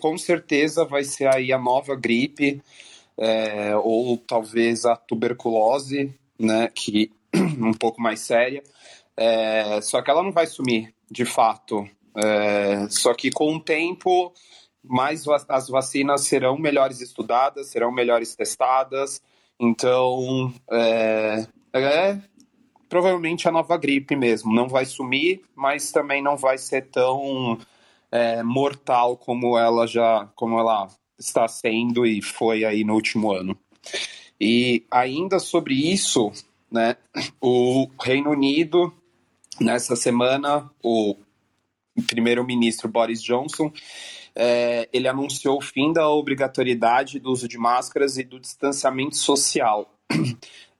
com 0.00 0.18
certeza 0.18 0.84
vai 0.84 1.02
ser 1.02 1.34
aí 1.34 1.52
a 1.52 1.58
nova 1.58 1.96
gripe, 1.96 2.62
é, 3.16 3.74
ou 3.76 4.18
talvez 4.18 4.84
a 4.84 4.94
tuberculose, 4.96 6.14
né? 6.38 6.68
Que 6.74 7.10
um 7.34 7.72
pouco 7.72 8.00
mais 8.00 8.20
séria. 8.20 8.62
É, 9.16 9.80
só 9.80 10.00
que 10.02 10.10
ela 10.10 10.22
não 10.22 10.32
vai 10.32 10.46
sumir, 10.46 10.94
de 11.10 11.24
fato. 11.24 11.88
É, 12.14 12.88
só 12.88 13.14
que 13.14 13.30
com 13.30 13.56
o 13.56 13.60
tempo, 13.60 14.32
mais 14.84 15.24
as 15.48 15.68
vacinas 15.68 16.22
serão 16.22 16.56
melhores 16.58 17.00
estudadas, 17.00 17.68
serão 17.68 17.90
melhores 17.90 18.34
testadas. 18.34 19.20
Então, 19.58 20.52
é, 20.70 21.46
é 21.72 22.18
provavelmente 22.88 23.48
a 23.48 23.52
nova 23.52 23.76
gripe 23.76 24.16
mesmo. 24.16 24.54
Não 24.54 24.68
vai 24.68 24.84
sumir, 24.84 25.42
mas 25.54 25.92
também 25.92 26.22
não 26.22 26.36
vai 26.36 26.58
ser 26.58 26.86
tão 26.86 27.58
é, 28.10 28.42
mortal 28.42 29.16
como 29.16 29.58
ela 29.58 29.86
já, 29.86 30.28
como 30.34 30.58
ela 30.58 30.88
está 31.18 31.46
sendo 31.48 32.06
e 32.06 32.22
foi 32.22 32.64
aí 32.64 32.84
no 32.84 32.94
último 32.94 33.32
ano. 33.32 33.56
E 34.40 34.84
ainda 34.90 35.38
sobre 35.38 35.74
isso, 35.74 36.32
né, 36.70 36.96
o 37.40 37.88
Reino 38.00 38.30
Unido 38.30 38.92
Nessa 39.60 39.96
semana, 39.96 40.70
o 40.80 41.16
primeiro-ministro 42.06 42.88
Boris 42.88 43.20
Johnson 43.20 43.72
é, 44.32 44.88
ele 44.92 45.08
anunciou 45.08 45.58
o 45.58 45.60
fim 45.60 45.92
da 45.92 46.08
obrigatoriedade 46.08 47.18
do 47.18 47.32
uso 47.32 47.48
de 47.48 47.58
máscaras 47.58 48.16
e 48.18 48.22
do 48.22 48.38
distanciamento 48.38 49.16
social. 49.16 49.92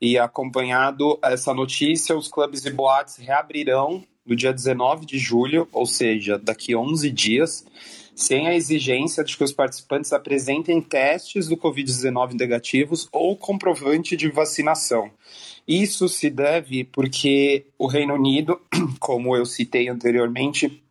E 0.01 0.19
acompanhado 0.19 1.19
essa 1.23 1.53
notícia, 1.53 2.17
os 2.17 2.29
clubes 2.29 2.65
e 2.65 2.71
boates 2.71 3.17
reabrirão 3.17 4.05
no 4.25 4.37
dia 4.37 4.53
19 4.53 5.07
de 5.07 5.19
julho, 5.19 5.67
ou 5.73 5.87
seja, 5.87 6.39
daqui 6.39 6.77
11 6.77 7.11
dias, 7.11 7.65
sem 8.15 8.47
a 8.47 8.55
exigência 8.55 9.25
de 9.25 9.37
que 9.37 9.45
os 9.45 9.53
participantes 9.53 10.13
apresentem 10.13 10.81
testes 10.83 11.49
do 11.49 11.57
Covid-19 11.57 12.35
negativos 12.35 13.09
ou 13.11 13.37
comprovante 13.37 14.17
de 14.17 14.29
vacinação. 14.29 15.11
Isso 15.67 16.09
se 16.09 16.29
deve 16.29 16.85
porque 16.85 17.67
o 17.79 17.87
Reino 17.87 18.15
Unido, 18.15 18.61
como 19.01 19.37
eu 19.37 19.47
citei 19.47 19.89
anteriormente, 19.89 20.83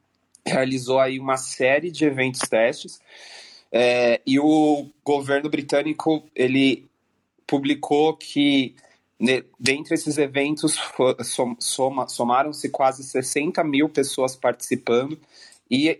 realizou 0.45 0.99
aí 0.99 1.19
uma 1.19 1.37
série 1.37 1.91
de 1.91 2.05
eventos 2.05 2.41
testes 2.41 2.99
é, 3.71 4.21
e 4.25 4.39
o 4.39 4.87
governo 5.03 5.49
britânico 5.49 6.23
ele 6.35 6.87
publicou 7.45 8.15
que 8.15 8.75
dentre 9.59 9.95
esses 9.95 10.17
eventos 10.17 10.77
soma, 11.59 12.07
somaram-se 12.07 12.69
quase 12.69 13.03
60 13.03 13.63
mil 13.63 13.89
pessoas 13.89 14.35
participando 14.35 15.19
e 15.69 15.99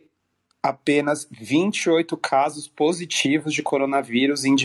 apenas 0.61 1.27
28 1.31 2.15
casos 2.17 2.67
positivos 2.67 3.53
de 3.53 3.63
coronavírus 3.63 4.45
em, 4.45 4.55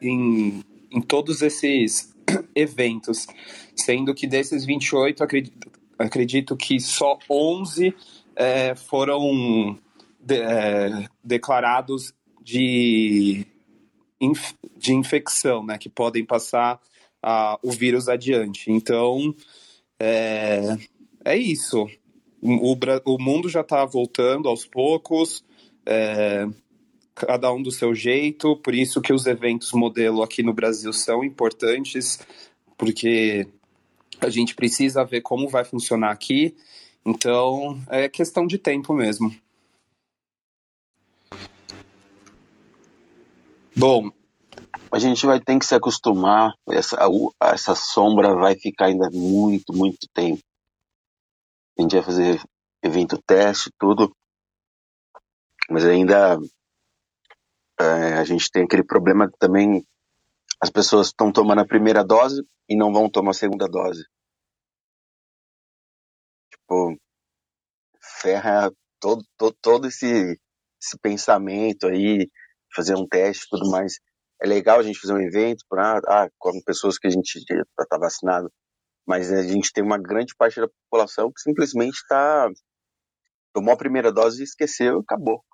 em, 0.00 0.64
em 0.90 1.00
todos 1.00 1.40
esses 1.40 2.12
eventos 2.54 3.26
sendo 3.74 4.14
que 4.14 4.26
desses 4.26 4.64
28, 4.64 5.24
acredito, 5.24 5.70
acredito 5.98 6.56
que 6.56 6.80
só 6.80 7.18
11 7.28 7.94
é, 8.36 8.74
foram 8.74 9.78
de, 10.20 10.36
é, 10.36 11.08
declarados 11.22 12.14
de, 12.42 13.46
de 14.76 14.94
infecção, 14.94 15.64
né, 15.64 15.78
que 15.78 15.88
podem 15.88 16.24
passar 16.24 16.80
a, 17.22 17.58
o 17.62 17.70
vírus 17.70 18.08
adiante. 18.08 18.70
Então, 18.70 19.34
é, 19.98 20.76
é 21.24 21.36
isso. 21.36 21.88
O, 22.40 22.76
o 23.04 23.22
mundo 23.22 23.48
já 23.48 23.60
está 23.60 23.84
voltando 23.84 24.48
aos 24.48 24.66
poucos, 24.66 25.44
é, 25.86 26.46
cada 27.14 27.52
um 27.52 27.62
do 27.62 27.70
seu 27.70 27.94
jeito, 27.94 28.56
por 28.56 28.74
isso 28.74 29.00
que 29.00 29.12
os 29.12 29.26
eventos 29.26 29.72
modelo 29.72 30.22
aqui 30.22 30.42
no 30.42 30.52
Brasil 30.52 30.92
são 30.92 31.22
importantes, 31.22 32.18
porque 32.76 33.46
a 34.20 34.28
gente 34.28 34.54
precisa 34.54 35.04
ver 35.04 35.20
como 35.20 35.48
vai 35.48 35.64
funcionar 35.64 36.10
aqui. 36.10 36.56
Então, 37.04 37.80
é 37.88 38.08
questão 38.08 38.46
de 38.46 38.58
tempo 38.58 38.94
mesmo. 38.94 39.34
Bom, 43.74 44.10
a 44.90 44.98
gente 44.98 45.24
vai 45.26 45.40
ter 45.40 45.58
que 45.58 45.64
se 45.64 45.74
acostumar. 45.74 46.52
Essa, 46.68 46.98
essa 47.42 47.74
sombra 47.74 48.34
vai 48.34 48.54
ficar 48.54 48.86
ainda 48.86 49.08
muito, 49.10 49.72
muito 49.72 50.06
tempo. 50.12 50.42
A 51.78 51.82
gente 51.82 51.94
vai 51.94 52.04
fazer 52.04 52.42
evento 52.82 53.20
teste, 53.26 53.70
tudo. 53.78 54.14
Mas 55.70 55.84
ainda 55.84 56.38
é, 57.80 58.14
a 58.14 58.24
gente 58.24 58.50
tem 58.50 58.64
aquele 58.64 58.84
problema 58.84 59.30
que 59.30 59.38
também 59.38 59.84
as 60.60 60.70
pessoas 60.70 61.08
estão 61.08 61.32
tomando 61.32 61.60
a 61.60 61.66
primeira 61.66 62.04
dose 62.04 62.42
e 62.68 62.76
não 62.76 62.92
vão 62.92 63.10
tomar 63.10 63.30
a 63.30 63.34
segunda 63.34 63.66
dose. 63.66 64.04
Tipo, 66.50 66.96
ferra 68.20 68.70
todo, 69.00 69.24
todo, 69.36 69.56
todo 69.60 69.88
esse, 69.88 70.38
esse 70.80 70.98
pensamento 71.00 71.88
aí, 71.88 72.30
fazer 72.74 72.94
um 72.94 73.06
teste 73.06 73.46
e 73.46 73.48
tudo 73.48 73.70
mais. 73.70 73.98
É 74.42 74.46
legal 74.46 74.80
a 74.80 74.82
gente 74.82 74.98
fazer 74.98 75.14
um 75.14 75.20
evento 75.20 75.64
para 75.68 75.98
ah, 75.98 76.28
com 76.36 76.60
pessoas 76.64 76.98
que 76.98 77.06
a 77.06 77.10
gente 77.10 77.36
está 77.36 77.96
vacinado, 77.96 78.52
mas 79.06 79.32
a 79.32 79.42
gente 79.42 79.72
tem 79.72 79.84
uma 79.84 79.98
grande 79.98 80.34
parte 80.36 80.60
da 80.60 80.68
população 80.68 81.32
que 81.32 81.40
simplesmente 81.40 81.94
está 81.94 82.50
tomou 83.52 83.72
a 83.72 83.76
primeira 83.76 84.10
dose 84.12 84.40
e 84.40 84.44
esqueceu 84.44 84.98
acabou. 85.00 85.44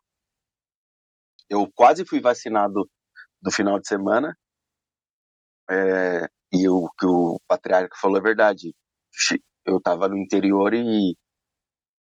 Eu 1.50 1.70
quase 1.74 2.06
fui 2.06 2.20
vacinado 2.20 2.88
no 3.42 3.50
final 3.50 3.78
de 3.78 3.88
semana 3.88 4.34
é, 5.70 6.26
e 6.52 6.68
o 6.68 6.88
que 6.98 7.06
o 7.06 7.38
patriarca 7.46 7.96
falou 8.00 8.18
é 8.18 8.22
verdade. 8.22 8.74
Eu 9.66 9.78
estava 9.78 10.08
no 10.08 10.16
interior 10.16 10.72
e 10.72 11.14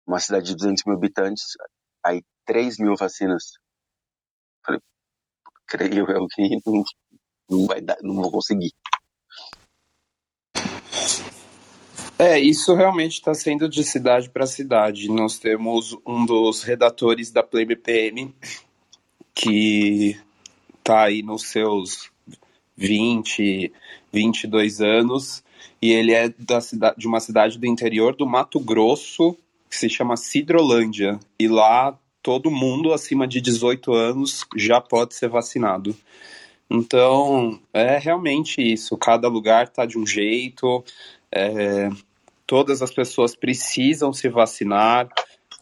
uma 0.06 0.20
cidade 0.20 0.46
de 0.46 0.56
200 0.56 0.84
mil 0.86 0.96
habitantes, 0.96 1.44
aí 2.04 2.22
3 2.46 2.78
mil 2.78 2.94
vacinas. 2.96 3.54
Falei, 4.64 4.80
creio 5.68 6.10
eu 6.10 6.26
que 6.26 6.48
não, 6.66 6.82
não 7.48 7.66
vai 7.66 7.80
dar, 7.80 7.98
não 8.02 8.14
vou 8.14 8.30
conseguir. 8.30 8.72
É, 12.18 12.36
isso 12.40 12.74
realmente 12.74 13.12
está 13.12 13.32
sendo 13.32 13.68
de 13.68 13.84
cidade 13.84 14.28
para 14.28 14.44
cidade. 14.44 15.08
Nós 15.08 15.38
temos 15.38 15.96
um 16.04 16.26
dos 16.26 16.64
redatores 16.64 17.30
da 17.30 17.44
Play 17.44 17.64
BPM 17.64 18.34
que 19.32 20.20
está 20.80 21.04
aí 21.04 21.22
nos 21.22 21.44
seus 21.44 22.10
20, 22.76 23.72
22 24.12 24.80
anos, 24.80 25.44
e 25.80 25.92
ele 25.92 26.12
é 26.12 26.28
da 26.28 26.60
cidade, 26.60 26.98
de 26.98 27.06
uma 27.06 27.20
cidade 27.20 27.56
do 27.56 27.66
interior 27.66 28.16
do 28.16 28.26
Mato 28.26 28.58
Grosso, 28.58 29.36
que 29.70 29.76
se 29.76 29.88
chama 29.88 30.16
Cidrolândia, 30.16 31.20
e 31.38 31.46
lá 31.46 31.96
todo 32.22 32.50
mundo 32.50 32.92
acima 32.92 33.26
de 33.26 33.40
18 33.40 33.92
anos 33.92 34.44
já 34.56 34.80
pode 34.80 35.14
ser 35.14 35.28
vacinado. 35.28 35.96
Então, 36.70 37.58
é 37.72 37.98
realmente 37.98 38.60
isso, 38.60 38.96
cada 38.96 39.26
lugar 39.28 39.64
está 39.64 39.86
de 39.86 39.98
um 39.98 40.06
jeito, 40.06 40.84
é, 41.32 41.88
todas 42.46 42.82
as 42.82 42.90
pessoas 42.90 43.34
precisam 43.34 44.12
se 44.12 44.28
vacinar. 44.28 45.08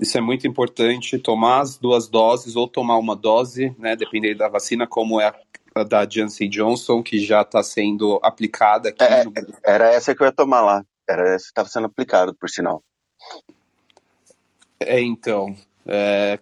Isso 0.01 0.19
é 0.19 0.21
muito 0.21 0.47
importante, 0.47 1.19
tomar 1.19 1.61
as 1.61 1.79
duas 1.79 2.09
doses 2.09 2.57
ou 2.57 2.67
tomar 2.67 2.99
uma 2.99 3.15
dose, 3.15 3.75
né, 3.79 3.95
dependendo 3.95 4.39
da 4.39 4.49
vacina, 4.49 4.87
como 4.87 5.21
é 5.21 5.33
a 5.75 5.85
da 5.85 6.09
Janssen 6.09 6.49
Johnson, 6.49 7.03
que 7.03 7.19
já 7.19 7.43
está 7.43 7.63
sendo 7.63 8.19
aplicada 8.23 8.89
aqui 8.89 9.03
É, 9.03 9.25
no 9.25 9.31
Brasil. 9.31 9.55
Era 9.65 9.93
essa 9.93 10.15
que 10.15 10.23
eu 10.23 10.27
ia 10.27 10.33
tomar 10.33 10.63
lá. 10.63 10.85
Era 11.09 11.35
essa 11.35 11.45
que 11.45 11.51
estava 11.51 11.69
sendo 11.69 11.87
aplicado, 11.87 12.35
por 12.35 12.49
sinal. 12.49 12.83
É, 14.81 15.01
então. 15.01 15.55
É, 15.87 16.39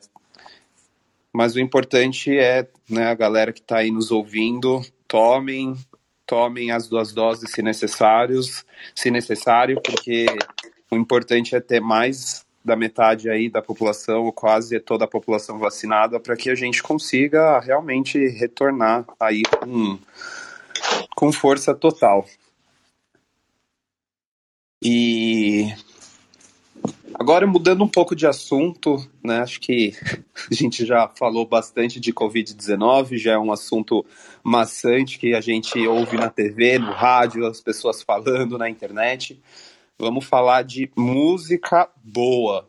Mas 1.32 1.54
o 1.54 1.60
importante 1.60 2.36
é, 2.36 2.68
né, 2.88 3.06
a 3.06 3.14
galera 3.14 3.52
que 3.52 3.60
está 3.60 3.78
aí 3.78 3.90
nos 3.90 4.10
ouvindo, 4.10 4.82
tomem, 5.06 5.76
tomem 6.26 6.70
as 6.70 6.88
duas 6.88 7.12
doses 7.12 7.50
se 7.50 7.62
necessários, 7.62 8.64
se 8.94 9.10
necessário, 9.10 9.80
porque 9.82 10.26
o 10.90 10.96
importante 10.96 11.54
é 11.54 11.60
ter 11.60 11.80
mais 11.80 12.44
da 12.64 12.74
metade 12.74 13.28
aí 13.28 13.50
da 13.50 13.60
população, 13.60 14.24
ou 14.24 14.32
quase 14.32 14.80
toda 14.80 15.04
a 15.04 15.08
população 15.08 15.58
vacinada, 15.58 16.18
para 16.18 16.34
que 16.34 16.48
a 16.48 16.54
gente 16.54 16.82
consiga 16.82 17.60
realmente 17.60 18.18
retornar 18.28 19.04
aí 19.20 19.42
com, 19.42 19.98
com 21.14 21.30
força 21.30 21.74
total. 21.74 22.24
E 24.82 25.74
Agora, 27.16 27.46
mudando 27.46 27.84
um 27.84 27.88
pouco 27.88 28.16
de 28.16 28.26
assunto, 28.26 28.96
né, 29.22 29.38
acho 29.38 29.60
que 29.60 29.92
a 30.50 30.54
gente 30.54 30.84
já 30.84 31.08
falou 31.08 31.46
bastante 31.46 32.00
de 32.00 32.12
Covid-19, 32.12 33.16
já 33.16 33.32
é 33.32 33.38
um 33.38 33.52
assunto 33.52 34.04
maçante 34.42 35.18
que 35.18 35.32
a 35.34 35.40
gente 35.40 35.86
ouve 35.86 36.16
na 36.16 36.28
TV, 36.28 36.78
no 36.78 36.90
rádio, 36.90 37.46
as 37.46 37.60
pessoas 37.60 38.02
falando 38.02 38.58
na 38.58 38.68
internet. 38.68 39.40
Vamos 39.98 40.24
falar 40.24 40.62
de 40.62 40.90
música 40.96 41.88
boa. 42.02 42.68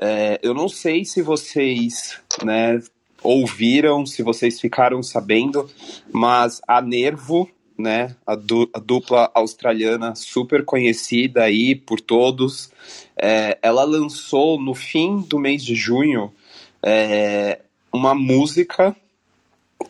É, 0.00 0.38
eu 0.42 0.52
não 0.52 0.68
sei 0.68 1.04
se 1.04 1.22
vocês 1.22 2.20
né, 2.44 2.80
ouviram, 3.22 4.04
se 4.04 4.22
vocês 4.22 4.60
ficaram 4.60 5.02
sabendo, 5.02 5.68
mas 6.12 6.60
a 6.68 6.80
Nervo, 6.82 7.50
né, 7.78 8.16
a, 8.26 8.34
du 8.34 8.68
a 8.74 8.80
dupla 8.80 9.30
australiana 9.32 10.14
super 10.16 10.64
conhecida 10.64 11.44
aí 11.44 11.76
por 11.76 12.00
todos, 12.00 12.70
é, 13.16 13.56
ela 13.62 13.84
lançou 13.84 14.60
no 14.60 14.74
fim 14.74 15.20
do 15.20 15.38
mês 15.38 15.64
de 15.64 15.76
junho 15.76 16.34
é, 16.82 17.60
uma 17.92 18.14
música 18.14 18.96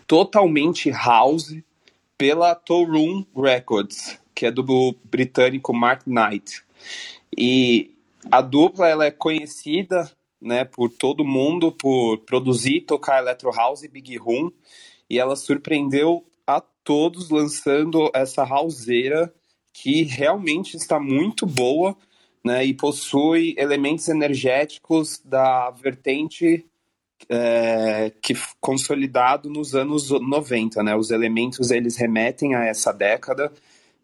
totalmente 0.06 0.90
house 0.90 1.56
pela 2.16 2.54
Toolroom 2.54 3.24
Records, 3.34 4.18
que 4.34 4.44
é 4.44 4.50
do 4.50 4.94
britânico 5.04 5.72
Mark 5.72 6.02
Knight. 6.06 6.62
E 7.36 7.94
a 8.30 8.42
dupla 8.42 8.88
ela 8.88 9.06
é 9.06 9.10
conhecida 9.10 10.10
né, 10.40 10.64
por 10.64 10.90
todo 10.90 11.24
mundo 11.24 11.72
por 11.72 12.18
produzir 12.18 12.82
tocar 12.82 13.18
Electro 13.18 13.50
House 13.50 13.82
e 13.82 13.88
Big 13.88 14.16
Room, 14.16 14.50
e 15.08 15.18
ela 15.18 15.36
surpreendeu 15.36 16.24
todos 16.88 17.28
lançando 17.28 18.10
essa 18.14 18.42
houseira 18.44 19.30
que 19.74 20.04
realmente 20.04 20.74
está 20.74 20.98
muito 20.98 21.44
boa 21.44 21.94
né, 22.42 22.64
e 22.64 22.72
possui 22.72 23.54
elementos 23.58 24.08
energéticos 24.08 25.20
da 25.22 25.68
vertente 25.68 26.64
é, 27.28 28.10
que 28.22 28.32
consolidado 28.58 29.50
nos 29.50 29.74
anos 29.74 30.08
90, 30.08 30.82
né? 30.82 30.96
Os 30.96 31.10
elementos 31.10 31.70
eles 31.70 31.96
remetem 31.96 32.54
a 32.54 32.64
essa 32.64 32.90
década 32.90 33.52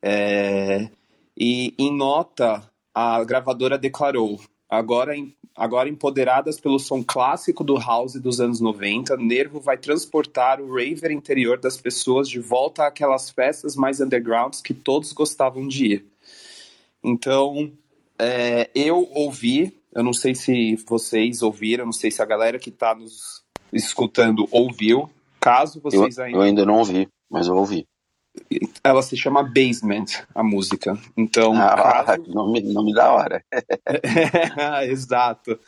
é, 0.02 0.90
e 1.34 1.72
em 1.78 1.90
nota 1.90 2.70
a 2.94 3.24
gravadora 3.24 3.78
declarou 3.78 4.38
agora 4.68 5.14
agora 5.56 5.88
empoderadas 5.88 6.58
pelo 6.58 6.78
som 6.78 7.02
clássico 7.02 7.62
do 7.62 7.78
house 7.78 8.14
dos 8.14 8.40
anos 8.40 8.60
90, 8.60 9.16
Nervo 9.16 9.60
vai 9.60 9.76
transportar 9.76 10.60
o 10.60 10.74
raver 10.74 11.12
interior 11.12 11.58
das 11.58 11.76
pessoas 11.76 12.28
de 12.28 12.40
volta 12.40 12.86
àquelas 12.86 13.30
festas 13.30 13.76
mais 13.76 14.00
undergrounds 14.00 14.60
que 14.60 14.74
todos 14.74 15.12
gostavam 15.12 15.68
de 15.68 15.86
ir. 15.86 16.06
Então, 17.02 17.70
é, 18.18 18.68
eu 18.74 19.08
ouvi, 19.12 19.76
eu 19.94 20.02
não 20.02 20.12
sei 20.12 20.34
se 20.34 20.76
vocês 20.88 21.42
ouviram, 21.42 21.84
não 21.84 21.92
sei 21.92 22.10
se 22.10 22.20
a 22.20 22.26
galera 22.26 22.58
que 22.58 22.70
está 22.70 22.94
nos 22.94 23.44
escutando 23.72 24.48
ouviu. 24.50 25.08
Caso 25.40 25.80
vocês 25.80 26.18
eu, 26.18 26.24
ainda. 26.24 26.38
Eu 26.38 26.42
ainda 26.42 26.64
não 26.64 26.78
ouvi, 26.78 27.08
mas 27.30 27.46
eu 27.46 27.54
ouvi. 27.54 27.86
Ela 28.82 29.02
se 29.02 29.16
chama 29.16 29.42
Basement, 29.42 30.06
a 30.34 30.42
música. 30.42 30.98
Então, 31.16 31.54
ah, 31.54 32.04
caso... 32.04 32.22
nome, 32.28 32.60
nome 32.60 32.92
da 32.92 33.12
hora. 33.12 33.44
Exato. 34.88 35.58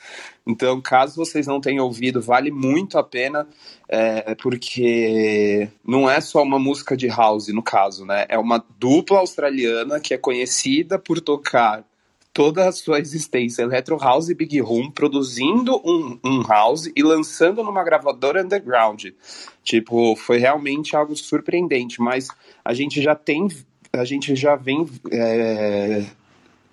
Então, 0.46 0.80
caso 0.80 1.16
vocês 1.16 1.46
não 1.46 1.60
tenham 1.60 1.84
ouvido, 1.84 2.20
vale 2.20 2.50
muito 2.50 2.98
a 2.98 3.02
pena, 3.02 3.46
é, 3.88 4.34
porque 4.36 5.68
não 5.84 6.08
é 6.08 6.20
só 6.20 6.42
uma 6.42 6.58
música 6.58 6.96
de 6.96 7.08
house, 7.08 7.48
no 7.48 7.62
caso, 7.62 8.04
né? 8.04 8.26
É 8.28 8.38
uma 8.38 8.64
dupla 8.78 9.18
australiana 9.18 9.98
que 9.98 10.14
é 10.14 10.18
conhecida 10.18 10.98
por 10.98 11.20
tocar 11.20 11.84
toda 12.36 12.68
a 12.68 12.72
sua 12.72 12.98
existência, 12.98 13.62
Electro 13.62 13.96
House 13.96 14.28
e 14.28 14.34
Big 14.34 14.60
Room, 14.60 14.90
produzindo 14.90 15.80
um, 15.82 16.18
um 16.22 16.42
house 16.42 16.92
e 16.94 17.02
lançando 17.02 17.64
numa 17.64 17.82
gravadora 17.82 18.44
underground. 18.44 19.06
Tipo, 19.64 20.14
foi 20.14 20.36
realmente 20.36 20.94
algo 20.94 21.16
surpreendente, 21.16 21.98
mas 21.98 22.28
a 22.62 22.74
gente 22.74 23.00
já 23.00 23.14
tem, 23.14 23.48
a 23.90 24.04
gente 24.04 24.36
já 24.36 24.54
vem 24.54 24.86
é, 25.10 26.04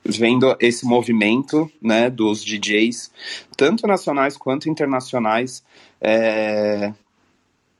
vendo 0.03 0.53
esse 0.59 0.85
movimento, 0.85 1.71
né, 1.81 2.09
dos 2.09 2.43
DJs, 2.43 3.09
tanto 3.55 3.87
nacionais 3.87 4.35
quanto 4.35 4.69
internacionais, 4.69 5.63
é, 6.01 6.91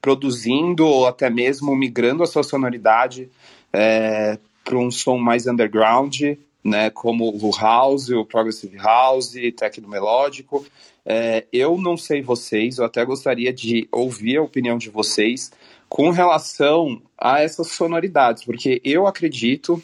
produzindo 0.02 0.88
ou 0.88 1.06
até 1.06 1.30
mesmo 1.30 1.76
migrando 1.76 2.24
a 2.24 2.28
sua 2.28 2.44
sonoridade 2.44 3.30
é, 3.74 4.40
para 4.64 4.78
um 4.78 4.90
som 4.90 5.18
mais 5.18 5.48
underground, 5.48 6.22
né, 6.64 6.90
como 6.90 7.30
o 7.30 7.52
house, 7.56 8.10
o 8.10 8.26
progressive 8.26 8.78
house, 8.78 9.34
techno 9.58 9.88
melódico. 9.88 10.66
É, 11.06 11.46
eu 11.52 11.78
não 11.78 11.98
sei 11.98 12.22
vocês, 12.22 12.78
eu 12.78 12.86
até 12.86 13.04
gostaria 13.04 13.52
de 13.52 13.88
ouvir 13.92 14.38
a 14.38 14.42
opinião 14.42 14.78
de 14.78 14.90
vocês 14.90 15.52
com 15.90 16.10
relação 16.10 17.02
a 17.18 17.42
essas 17.42 17.68
sonoridades, 17.72 18.44
porque 18.44 18.82
eu 18.84 19.06
acredito 19.06 19.84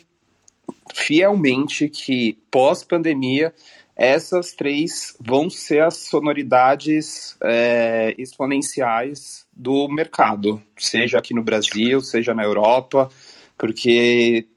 fielmente 0.94 1.90
que 1.90 2.38
pós-pandemia 2.50 3.54
essas 3.96 4.54
três 4.54 5.14
vão 5.20 5.50
ser 5.50 5.84
as 5.84 5.98
sonoridades 5.98 7.36
é, 7.44 8.16
exponenciais 8.18 9.46
do 9.54 9.90
mercado, 9.90 10.62
seja 10.78 11.20
aqui 11.20 11.34
no 11.34 11.44
Brasil, 11.44 12.00
seja 12.00 12.34
na 12.34 12.44
Europa, 12.44 13.10
porque 13.58 14.48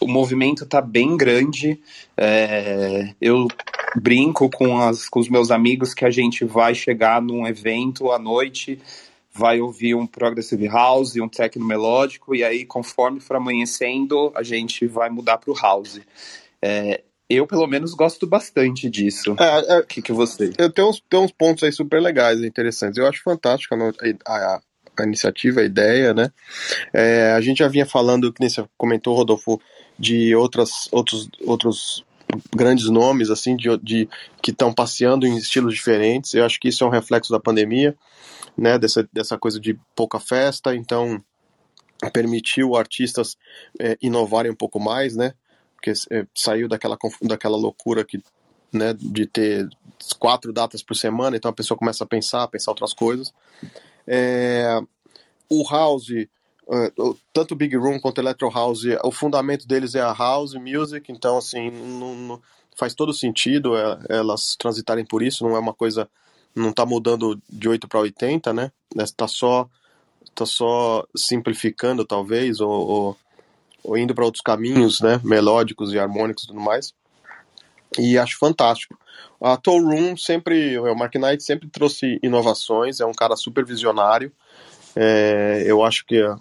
o 0.00 0.08
movimento 0.08 0.64
está 0.64 0.80
bem 0.80 1.16
grande. 1.16 1.80
É, 2.16 3.14
eu 3.20 3.48
brinco 3.96 4.50
com, 4.50 4.78
as, 4.78 5.08
com 5.08 5.20
os 5.20 5.28
meus 5.28 5.50
amigos 5.50 5.94
que 5.94 6.04
a 6.04 6.10
gente 6.10 6.44
vai 6.44 6.74
chegar 6.74 7.22
num 7.22 7.46
evento 7.46 8.12
à 8.12 8.18
noite, 8.18 8.80
vai 9.32 9.60
ouvir 9.60 9.94
um 9.94 10.06
progressive 10.06 10.66
house, 10.66 11.16
um 11.16 11.28
techno 11.28 11.64
melódico, 11.64 12.34
e 12.34 12.42
aí, 12.42 12.64
conforme 12.64 13.20
for 13.20 13.36
amanhecendo, 13.36 14.32
a 14.34 14.42
gente 14.42 14.86
vai 14.86 15.08
mudar 15.08 15.38
para 15.38 15.52
o 15.52 15.56
house. 15.56 16.00
É, 16.60 17.02
eu, 17.30 17.46
pelo 17.46 17.66
menos, 17.66 17.92
gosto 17.92 18.26
bastante 18.26 18.88
disso. 18.88 19.36
É, 19.38 19.74
é, 19.74 19.78
o 19.80 19.86
que, 19.86 20.00
que 20.00 20.12
você? 20.12 20.50
Eu 20.56 20.72
tenho 20.72 20.88
uns, 20.88 21.02
tenho 21.08 21.22
uns 21.22 21.32
pontos 21.32 21.62
aí 21.62 21.70
super 21.70 22.00
legais, 22.00 22.42
interessantes. 22.42 22.98
Eu 22.98 23.06
acho 23.06 23.22
fantástica 23.22 23.76
a, 23.76 24.32
a, 24.32 24.60
a 24.98 25.04
iniciativa, 25.04 25.60
a 25.60 25.64
ideia, 25.64 26.14
né? 26.14 26.32
É, 26.92 27.32
a 27.32 27.40
gente 27.40 27.58
já 27.58 27.68
vinha 27.68 27.84
falando, 27.84 28.32
que 28.32 28.40
nem 28.40 28.48
você 28.48 28.64
comentou, 28.78 29.14
Rodolfo, 29.14 29.60
de 29.98 30.34
outras, 30.34 30.88
outros, 30.92 31.28
outros 31.44 32.04
grandes 32.54 32.88
nomes 32.88 33.30
assim 33.30 33.56
de, 33.56 33.76
de 33.78 34.08
que 34.42 34.50
estão 34.50 34.72
passeando 34.72 35.26
em 35.26 35.36
estilos 35.36 35.74
diferentes. 35.74 36.34
Eu 36.34 36.44
acho 36.44 36.60
que 36.60 36.68
isso 36.68 36.84
é 36.84 36.86
um 36.86 36.90
reflexo 36.90 37.32
da 37.32 37.40
pandemia, 37.40 37.96
né? 38.56 38.78
Dessa, 38.78 39.08
dessa 39.12 39.38
coisa 39.38 39.58
de 39.58 39.78
pouca 39.94 40.20
festa, 40.20 40.74
então 40.74 41.22
permitiu 42.12 42.76
artistas 42.76 43.36
é, 43.80 43.98
inovarem 44.00 44.52
um 44.52 44.56
pouco 44.56 44.78
mais, 44.78 45.16
né? 45.16 45.34
Porque 45.74 45.92
é, 46.10 46.26
saiu 46.34 46.68
daquela 46.68 46.96
daquela 47.22 47.56
loucura 47.56 48.04
que 48.04 48.22
né, 48.72 48.94
de 48.98 49.26
ter 49.26 49.66
quatro 50.18 50.52
datas 50.52 50.82
por 50.82 50.94
semana, 50.94 51.36
então 51.36 51.50
a 51.50 51.54
pessoa 51.54 51.78
começa 51.78 52.04
a 52.04 52.06
pensar, 52.06 52.42
a 52.42 52.48
pensar 52.48 52.70
outras 52.70 52.92
coisas. 52.92 53.32
É, 54.06 54.78
o 55.48 55.66
house 55.70 56.28
tanto 57.32 57.52
o 57.52 57.56
Big 57.56 57.74
Room 57.76 57.98
quanto 57.98 58.20
Electro 58.20 58.50
House, 58.50 58.84
o 59.02 59.10
fundamento 59.10 59.66
deles 59.66 59.94
é 59.94 60.00
a 60.00 60.12
house 60.12 60.54
music, 60.54 61.10
então 61.10 61.38
assim, 61.38 61.70
não, 61.70 62.14
não 62.14 62.42
faz 62.76 62.94
todo 62.94 63.12
sentido 63.12 63.76
é, 63.76 63.98
elas 64.08 64.54
transitarem 64.56 65.04
por 65.04 65.22
isso, 65.22 65.44
não 65.44 65.56
é 65.56 65.58
uma 65.58 65.72
coisa, 65.72 66.08
não 66.54 66.70
está 66.70 66.84
mudando 66.84 67.40
de 67.48 67.68
8 67.68 67.88
para 67.88 68.00
80, 68.00 68.52
né? 68.52 68.70
Está 68.96 69.26
só 69.26 69.68
tá 70.34 70.46
só 70.46 71.04
simplificando 71.16 72.04
talvez 72.04 72.60
ou, 72.60 72.70
ou, 72.70 73.16
ou 73.82 73.98
indo 73.98 74.14
para 74.14 74.24
outros 74.24 74.42
caminhos, 74.42 75.00
né, 75.00 75.20
melódicos 75.24 75.92
e 75.92 75.98
harmônicos 75.98 76.44
e 76.44 76.46
tudo 76.48 76.60
mais. 76.60 76.94
e 77.98 78.16
acho 78.18 78.38
fantástico. 78.38 78.96
A 79.40 79.56
Toll 79.56 79.82
Room 79.82 80.16
sempre, 80.16 80.78
o 80.78 80.94
Mark 80.94 81.14
Knight 81.14 81.42
sempre 81.42 81.68
trouxe 81.68 82.18
inovações, 82.22 83.00
é 83.00 83.06
um 83.06 83.12
cara 83.12 83.34
super 83.36 83.64
visionário. 83.64 84.32
É, 85.00 85.62
eu 85.64 85.84
acho 85.84 86.04
que 86.04 86.20
a, 86.20 86.36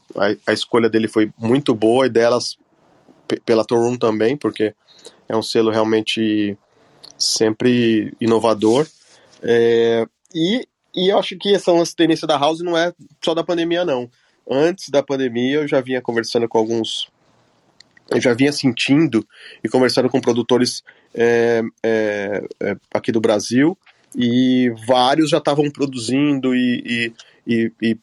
a, 0.47 0.51
escolha 0.51 0.89
dele 0.89 1.07
foi 1.07 1.31
muito 1.37 1.75
boa 1.75 2.07
e 2.07 2.09
delas 2.09 2.57
pela 3.45 3.63
Toll 3.63 3.81
Room 3.81 3.97
também, 3.97 4.35
porque 4.35 4.73
é 5.29 5.37
um 5.37 5.43
selo 5.43 5.69
realmente 5.69 6.57
sempre 7.19 8.11
inovador. 8.19 8.87
É, 9.43 10.07
e, 10.33 10.67
e 10.95 11.09
eu 11.09 11.19
acho 11.19 11.37
que 11.37 11.53
essa 11.53 11.71
tendência 11.95 12.27
da 12.27 12.35
House 12.35 12.61
não 12.61 12.75
é 12.75 12.91
só 13.23 13.35
da 13.35 13.43
pandemia, 13.43 13.85
não. 13.85 14.09
Antes 14.49 14.89
da 14.89 15.03
pandemia, 15.03 15.57
eu 15.57 15.67
já 15.67 15.79
vinha 15.79 16.01
conversando 16.01 16.47
com 16.49 16.57
alguns. 16.57 17.11
Eu 18.09 18.19
já 18.19 18.33
vinha 18.33 18.51
sentindo 18.51 19.23
e 19.63 19.69
conversando 19.69 20.09
com 20.09 20.19
produtores 20.19 20.81
é, 21.13 21.61
é, 21.83 22.43
é, 22.59 22.75
aqui 22.91 23.11
do 23.11 23.21
Brasil, 23.21 23.77
e 24.15 24.73
vários 24.87 25.29
já 25.29 25.37
estavam 25.37 25.69
produzindo 25.69 26.55
e, 26.55 27.13
e, 27.45 27.71
e, 27.81 27.97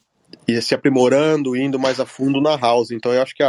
e, 0.47 0.61
se 0.61 0.75
aprimorando, 0.75 1.57
indo 1.57 1.79
mais 1.79 2.01
a 2.01 2.07
fundo 2.07 2.41
na 2.41 2.57
house. 2.57 2.91
Então 2.91 3.13
eu 3.13 3.23
acho 3.23 3.35
que, 3.35 3.43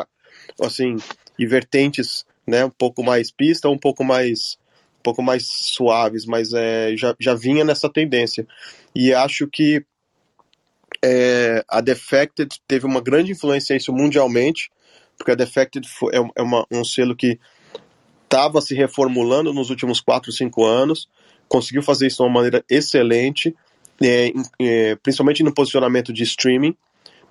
assim, 0.61 0.97
e 1.37 1.45
vertentes 1.45 2.25
né, 2.47 2.65
um 2.65 2.69
pouco 2.69 3.03
mais 3.03 3.31
pista, 3.31 3.69
um 3.69 3.77
pouco 3.77 4.03
mais 4.03 4.57
um 4.99 5.03
pouco 5.05 5.21
mais 5.21 5.45
suaves, 5.45 6.25
mas 6.25 6.51
é, 6.51 6.97
já, 6.97 7.15
já 7.19 7.35
vinha 7.35 7.63
nessa 7.63 7.87
tendência. 7.87 8.47
E 8.95 9.13
acho 9.13 9.47
que 9.47 9.85
é, 11.03 11.63
a 11.67 11.79
Defected 11.79 12.59
teve 12.67 12.87
uma 12.87 12.99
grande 12.99 13.31
influência 13.31 13.75
isso 13.75 13.93
mundialmente, 13.93 14.71
porque 15.15 15.31
a 15.31 15.35
Defected 15.35 15.87
foi, 15.87 16.15
é, 16.15 16.27
é 16.37 16.41
uma, 16.41 16.65
um 16.71 16.83
selo 16.83 17.15
que 17.15 17.39
estava 18.23 18.59
se 18.61 18.73
reformulando 18.73 19.53
nos 19.53 19.69
últimos 19.69 20.01
4, 20.01 20.31
5 20.31 20.65
anos, 20.65 21.07
conseguiu 21.47 21.83
fazer 21.83 22.07
isso 22.07 22.17
de 22.17 22.23
uma 22.23 22.33
maneira 22.33 22.65
excelente, 22.67 23.55
é, 24.01 24.31
é, 24.59 24.95
principalmente 24.95 25.43
no 25.43 25.53
posicionamento 25.53 26.11
de 26.11 26.23
streaming, 26.23 26.75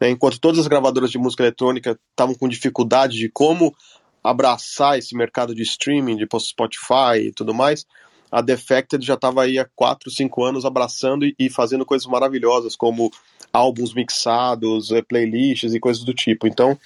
né, 0.01 0.11
enquanto 0.11 0.41
todas 0.41 0.61
as 0.61 0.67
gravadoras 0.67 1.11
de 1.11 1.19
música 1.19 1.43
eletrônica 1.43 1.99
estavam 2.11 2.35
com 2.35 2.49
dificuldade 2.49 3.17
de 3.19 3.29
como 3.29 3.75
abraçar 4.23 4.99
esse 4.99 5.15
mercado 5.15 5.55
de 5.55 5.63
streaming, 5.63 6.17
de 6.17 6.27
Spotify 6.41 7.19
e 7.27 7.33
tudo 7.33 7.53
mais, 7.53 7.87
a 8.35 8.41
Defected 8.41 9.05
já 9.07 9.15
estava 9.15 9.45
aí 9.45 9.59
há 9.59 9.69
4, 9.77 10.11
5 10.11 10.45
anos 10.45 10.65
abraçando 10.65 11.25
e, 11.25 11.35
e, 11.39 11.49
fazendo 11.49 11.87
coisas 11.87 12.07
maravilhosas, 12.07 12.75
como 12.75 13.13
álbuns 13.53 13.95
mixados, 13.95 14.91
é, 14.91 15.01
playlists 15.03 15.73
e 15.73 15.79
coisas 15.79 16.03
do 16.03 16.13
tipo. 16.13 16.49
Então, 16.49 16.77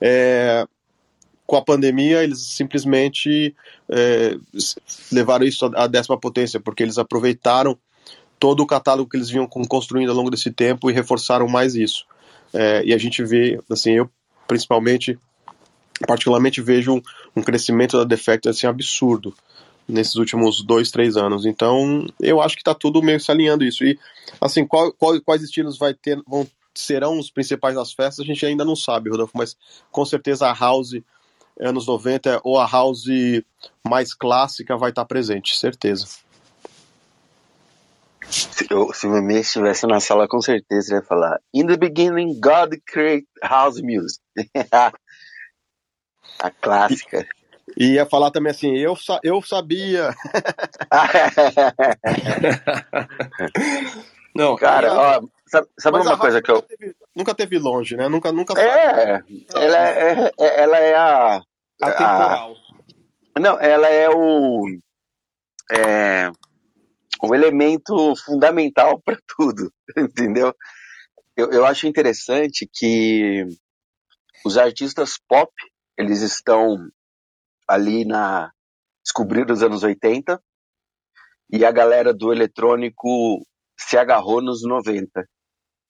é, 0.00 0.66
com 1.46 1.56
a 1.56 1.62
pandemia, 1.62 2.24
eles 2.24 2.40
simplesmente 2.40 3.54
é, 3.88 4.36
levaram 5.12 5.46
isso 5.46 5.70
à 5.76 5.86
décima 5.86 6.18
potência, 6.18 6.58
porque 6.58 6.82
eles 6.82 6.98
aproveitaram 6.98 7.78
todo 8.38 8.62
o 8.62 8.66
catálogo 8.66 9.08
que 9.08 9.16
eles 9.16 9.30
vinham 9.30 9.46
construindo 9.46 10.10
ao 10.10 10.16
longo 10.16 10.30
desse 10.30 10.50
tempo 10.50 10.90
e 10.90 10.94
reforçaram 10.94 11.48
mais 11.48 11.74
isso. 11.74 12.06
É, 12.52 12.82
e 12.84 12.94
a 12.94 12.98
gente 12.98 13.22
vê, 13.24 13.60
assim, 13.70 13.92
eu 13.92 14.10
principalmente 14.46 15.18
particularmente 16.06 16.60
vejo 16.62 16.94
um, 16.94 17.02
um 17.36 17.42
crescimento 17.42 17.98
da 17.98 18.04
Defect 18.04 18.48
assim 18.48 18.66
absurdo 18.66 19.34
nesses 19.88 20.14
últimos 20.16 20.62
dois, 20.62 20.90
três 20.90 21.16
anos. 21.16 21.46
Então, 21.46 22.06
eu 22.20 22.40
acho 22.40 22.54
que 22.54 22.60
está 22.60 22.74
tudo 22.74 23.02
meio 23.02 23.18
se 23.18 23.30
alinhando 23.30 23.64
isso. 23.64 23.84
E, 23.84 23.98
assim, 24.40 24.66
qual, 24.66 24.92
qual, 24.92 25.20
quais 25.22 25.42
estilos 25.42 25.78
vai 25.78 25.94
ter, 25.94 26.20
vão, 26.26 26.46
serão 26.74 27.18
os 27.18 27.30
principais 27.30 27.74
das 27.74 27.92
festas, 27.92 28.20
a 28.20 28.26
gente 28.26 28.44
ainda 28.44 28.64
não 28.64 28.76
sabe, 28.76 29.10
Rodolfo, 29.10 29.36
mas 29.36 29.56
com 29.90 30.04
certeza 30.04 30.46
a 30.46 30.52
House 30.52 30.92
anos 31.58 31.86
90 31.86 32.40
ou 32.44 32.58
a 32.58 32.66
House 32.66 33.06
mais 33.86 34.14
clássica 34.14 34.76
vai 34.76 34.90
estar 34.90 35.02
tá 35.02 35.08
presente, 35.08 35.56
certeza. 35.56 36.06
Se, 38.30 38.66
eu, 38.70 38.92
se 38.92 39.06
o 39.06 39.10
Mimi 39.10 39.40
estivesse 39.40 39.86
na 39.86 40.00
sala, 40.00 40.28
com 40.28 40.40
certeza 40.40 40.92
ele 40.92 41.00
ia 41.00 41.06
falar: 41.06 41.40
In 41.52 41.66
the 41.66 41.76
beginning, 41.76 42.38
God 42.40 42.74
created 42.86 43.26
house 43.42 43.80
music. 43.80 44.20
A 46.40 46.50
clássica. 46.50 47.26
E 47.76 47.94
ia 47.94 48.06
falar 48.06 48.30
também 48.30 48.50
assim, 48.50 48.76
eu, 48.76 48.94
eu 49.22 49.42
sabia. 49.42 50.14
Não, 54.34 54.56
cara, 54.56 54.94
ó, 54.94 55.20
sabe, 55.46 55.68
sabe 55.78 55.98
uma 55.98 56.16
coisa 56.16 56.40
que 56.40 56.50
eu. 56.50 56.62
Teve, 56.62 56.94
nunca 57.14 57.34
teve 57.34 57.58
longe, 57.58 57.96
né? 57.96 58.08
Nunca, 58.08 58.30
nunca 58.30 58.54
É, 58.60 59.20
ela 59.54 59.88
é, 59.88 60.30
é, 60.38 60.62
ela 60.62 60.78
é 60.78 60.94
a. 60.94 61.42
Atemporal. 61.82 62.54
A, 63.34 63.40
não, 63.40 63.60
ela 63.60 63.88
é 63.88 64.08
o. 64.08 64.64
É, 65.72 66.30
o 67.22 67.34
elemento 67.34 68.14
fundamental 68.24 69.00
para 69.00 69.18
tudo, 69.36 69.72
entendeu? 69.96 70.54
Eu, 71.36 71.50
eu 71.50 71.66
acho 71.66 71.86
interessante 71.86 72.68
que 72.72 73.44
os 74.44 74.56
artistas 74.56 75.18
pop 75.28 75.52
eles 75.96 76.22
estão 76.22 76.76
ali 77.66 78.04
na 78.04 78.52
descobriram 79.04 79.52
os 79.52 79.62
anos 79.62 79.82
80 79.82 80.40
e 81.50 81.64
a 81.64 81.72
galera 81.72 82.12
do 82.12 82.32
eletrônico 82.32 83.44
se 83.78 83.96
agarrou 83.96 84.42
nos 84.42 84.62
90. 84.62 85.26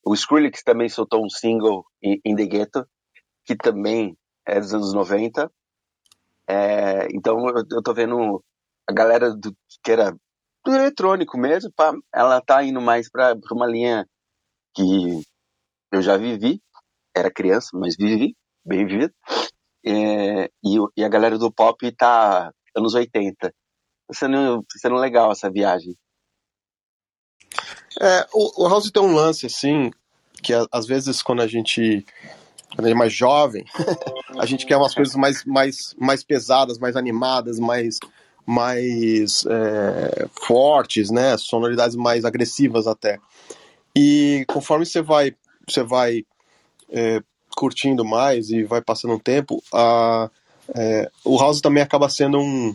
O 0.05 0.15
Skrillex 0.15 0.63
também 0.63 0.89
soltou 0.89 1.25
um 1.25 1.29
single 1.29 1.85
in 2.03 2.37
the 2.37 2.47
Ghetto, 2.47 2.87
que 3.45 3.57
também 3.57 4.17
é 4.47 4.61
dos 4.61 4.73
anos 4.73 4.95
90. 4.95 5.51
É, 6.47 7.09
então 7.13 7.39
eu, 7.49 7.65
eu 7.71 7.83
tô 7.83 7.93
vendo 7.93 8.43
a 8.89 8.93
galera 8.93 9.35
do, 9.35 9.55
que 9.83 9.91
era 9.91 10.17
do 10.71 10.77
eletrônico 10.77 11.39
mesmo, 11.39 11.73
pá, 11.75 11.93
ela 12.15 12.41
tá 12.41 12.63
indo 12.63 12.81
mais 12.81 13.11
para 13.11 13.37
uma 13.53 13.67
linha 13.67 14.07
que 14.75 15.23
eu 15.93 16.03
já 16.03 16.17
vivi, 16.17 16.61
era 17.17 17.33
criança, 17.33 17.71
mas 17.75 17.97
vivi, 17.97 18.37
bem 18.65 18.87
vivido. 18.87 19.13
É, 19.85 20.45
e, 20.65 20.77
e, 20.97 21.05
a 21.05 21.09
galera 21.09 21.39
do 21.39 21.53
pop 21.53 21.91
tá 21.93 22.53
anos 22.77 22.95
80. 22.95 23.35
Tá 23.41 23.53
sendo, 24.13 24.63
tá 24.63 24.79
sendo 24.79 24.97
legal 24.97 25.33
essa 25.33 25.51
viagem. 25.51 25.97
É, 28.01 28.27
o, 28.33 28.65
o 28.65 28.69
House 28.69 28.91
tem 28.91 29.03
um 29.03 29.15
lance, 29.15 29.47
assim, 29.47 29.91
que 30.43 30.53
às 30.71 30.87
vezes 30.87 31.23
quando 31.23 31.43
a 31.43 31.47
gente, 31.47 32.05
quando 32.75 32.87
a 32.87 32.89
gente 32.89 32.97
é 32.97 32.99
mais 32.99 33.13
jovem, 33.13 33.65
a 34.39 34.47
gente 34.47 34.67
quer 34.67 34.77
umas 34.77 34.95
coisas 34.95 35.15
mais, 35.17 35.45
mais, 35.45 35.95
mais 35.99 36.23
pesadas, 36.23 36.79
mais 36.79 36.97
animadas, 36.97 37.59
mais, 37.59 37.99
mais 38.49 39.45
é, 39.45 40.27
fortes, 40.47 41.11
né? 41.11 41.37
Sonoridades 41.37 41.95
mais 41.95 42.25
agressivas 42.25 42.87
até. 42.87 43.19
E 43.95 44.47
conforme 44.49 44.87
você 44.87 45.03
vai, 45.03 45.35
você 45.69 45.83
vai 45.83 46.25
é, 46.89 47.21
curtindo 47.55 48.07
mais 48.07 48.49
e 48.49 48.65
vai 48.65 48.81
passando 48.81 49.13
um 49.13 49.19
tempo, 49.19 49.63
a, 49.71 50.31
é, 50.75 51.11
o 51.27 51.39
house 51.39 51.61
também 51.61 51.83
acaba 51.83 52.09
sendo 52.09 52.39
um, 52.39 52.75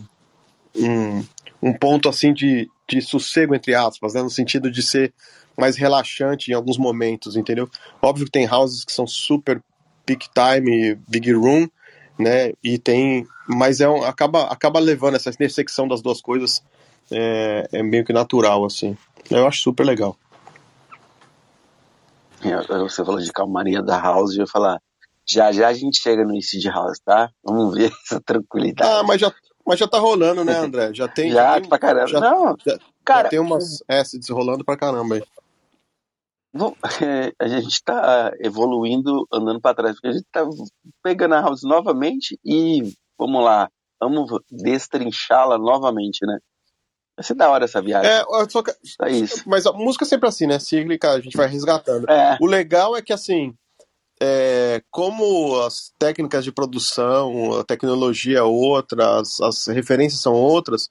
um, 0.76 1.24
um 1.60 1.72
ponto 1.72 2.08
assim 2.08 2.32
de, 2.32 2.70
de 2.88 3.02
sossego, 3.02 3.52
entre 3.52 3.74
aspas, 3.74 4.14
né, 4.14 4.22
no 4.22 4.30
sentido 4.30 4.70
de 4.70 4.80
ser 4.80 5.12
mais 5.58 5.76
relaxante 5.76 6.52
em 6.52 6.54
alguns 6.54 6.78
momentos, 6.78 7.34
entendeu? 7.34 7.68
Óbvio 8.00 8.26
que 8.26 8.32
tem 8.32 8.48
houses 8.48 8.84
que 8.84 8.92
são 8.92 9.08
super 9.08 9.60
peak 10.06 10.28
time, 10.32 10.94
big 11.08 11.32
room, 11.32 11.66
né? 12.18 12.52
E 12.62 12.78
tem, 12.78 13.26
mas 13.48 13.80
é 13.80 13.88
um, 13.88 14.02
acaba 14.04 14.44
acaba 14.44 14.78
levando 14.78 15.16
essa 15.16 15.30
intersecção 15.30 15.88
das 15.88 16.00
duas 16.00 16.20
coisas 16.20 16.62
é, 17.10 17.68
é 17.72 17.82
meio 17.82 18.04
que 18.04 18.12
natural 18.12 18.64
assim. 18.64 18.96
Eu 19.30 19.46
acho 19.46 19.60
super 19.60 19.84
legal. 19.84 20.16
Você 22.68 23.04
falou 23.04 23.20
de 23.20 23.32
calmaria 23.32 23.82
da 23.82 23.98
House 23.98 24.36
eu 24.36 24.46
falar, 24.46 24.78
já 25.26 25.50
já 25.50 25.68
a 25.68 25.72
gente 25.72 26.00
chega 26.00 26.24
no 26.24 26.40
Seed 26.42 26.66
House, 26.66 26.98
tá? 27.04 27.30
Vamos 27.42 27.74
ver 27.74 27.90
essa 28.04 28.20
tranquilidade. 28.20 28.90
Ah, 28.90 29.02
mas 29.02 29.20
já, 29.20 29.32
mas 29.66 29.78
já 29.78 29.88
tá 29.88 29.98
rolando, 29.98 30.44
né, 30.44 30.58
André? 30.58 30.92
Já 30.92 31.08
tem. 31.08 31.30
já, 31.32 31.54
já 31.54 31.60
tem, 31.60 31.68
pra 31.68 31.78
caramba. 31.78 32.08
Já, 32.08 32.20
Não, 32.20 32.56
já, 32.64 32.78
cara. 33.04 33.24
Já 33.24 33.30
tem 33.30 33.38
umas 33.38 33.82
assets 33.88 34.28
rolando 34.28 34.64
pra 34.64 34.76
caramba 34.76 35.16
aí. 35.16 35.22
Bom, 36.54 36.74
a 37.40 37.48
gente 37.48 37.82
tá 37.82 38.32
evoluindo, 38.38 39.26
andando 39.32 39.60
para 39.60 39.74
trás, 39.74 39.94
porque 39.94 40.08
a 40.08 40.12
gente 40.12 40.26
tá 40.30 40.46
pegando 41.02 41.34
a 41.34 41.40
House 41.40 41.62
novamente 41.64 42.38
e 42.44 42.94
vamos 43.18 43.42
lá, 43.44 43.68
vamos 44.00 44.30
destrinchá-la 44.50 45.58
novamente, 45.58 46.24
né? 46.24 46.38
Vai 47.16 47.24
ser 47.24 47.34
da 47.34 47.50
hora 47.50 47.64
essa 47.64 47.82
viagem. 47.82 48.10
É, 48.10 48.24
só 48.48 48.62
que, 48.62 48.72
é 49.02 49.10
isso. 49.10 49.48
Mas 49.48 49.66
a 49.66 49.72
música 49.72 50.04
é 50.04 50.08
sempre 50.08 50.28
assim, 50.28 50.46
né? 50.46 50.58
Cíclica, 50.58 51.12
a 51.12 51.20
gente 51.20 51.36
vai 51.36 51.46
resgatando. 51.46 52.08
É. 52.10 52.36
O 52.40 52.46
legal 52.46 52.96
é 52.96 53.02
que, 53.02 53.12
assim, 53.12 53.54
é, 54.20 54.82
como 54.90 55.60
as 55.60 55.92
técnicas 55.98 56.44
de 56.44 56.52
produção, 56.52 57.60
a 57.60 57.64
tecnologia 57.64 58.38
é 58.38 58.42
outra, 58.42 59.20
as, 59.20 59.40
as, 59.40 59.66
referências 59.66 60.20
são 60.20 60.32
outras, 60.32 60.88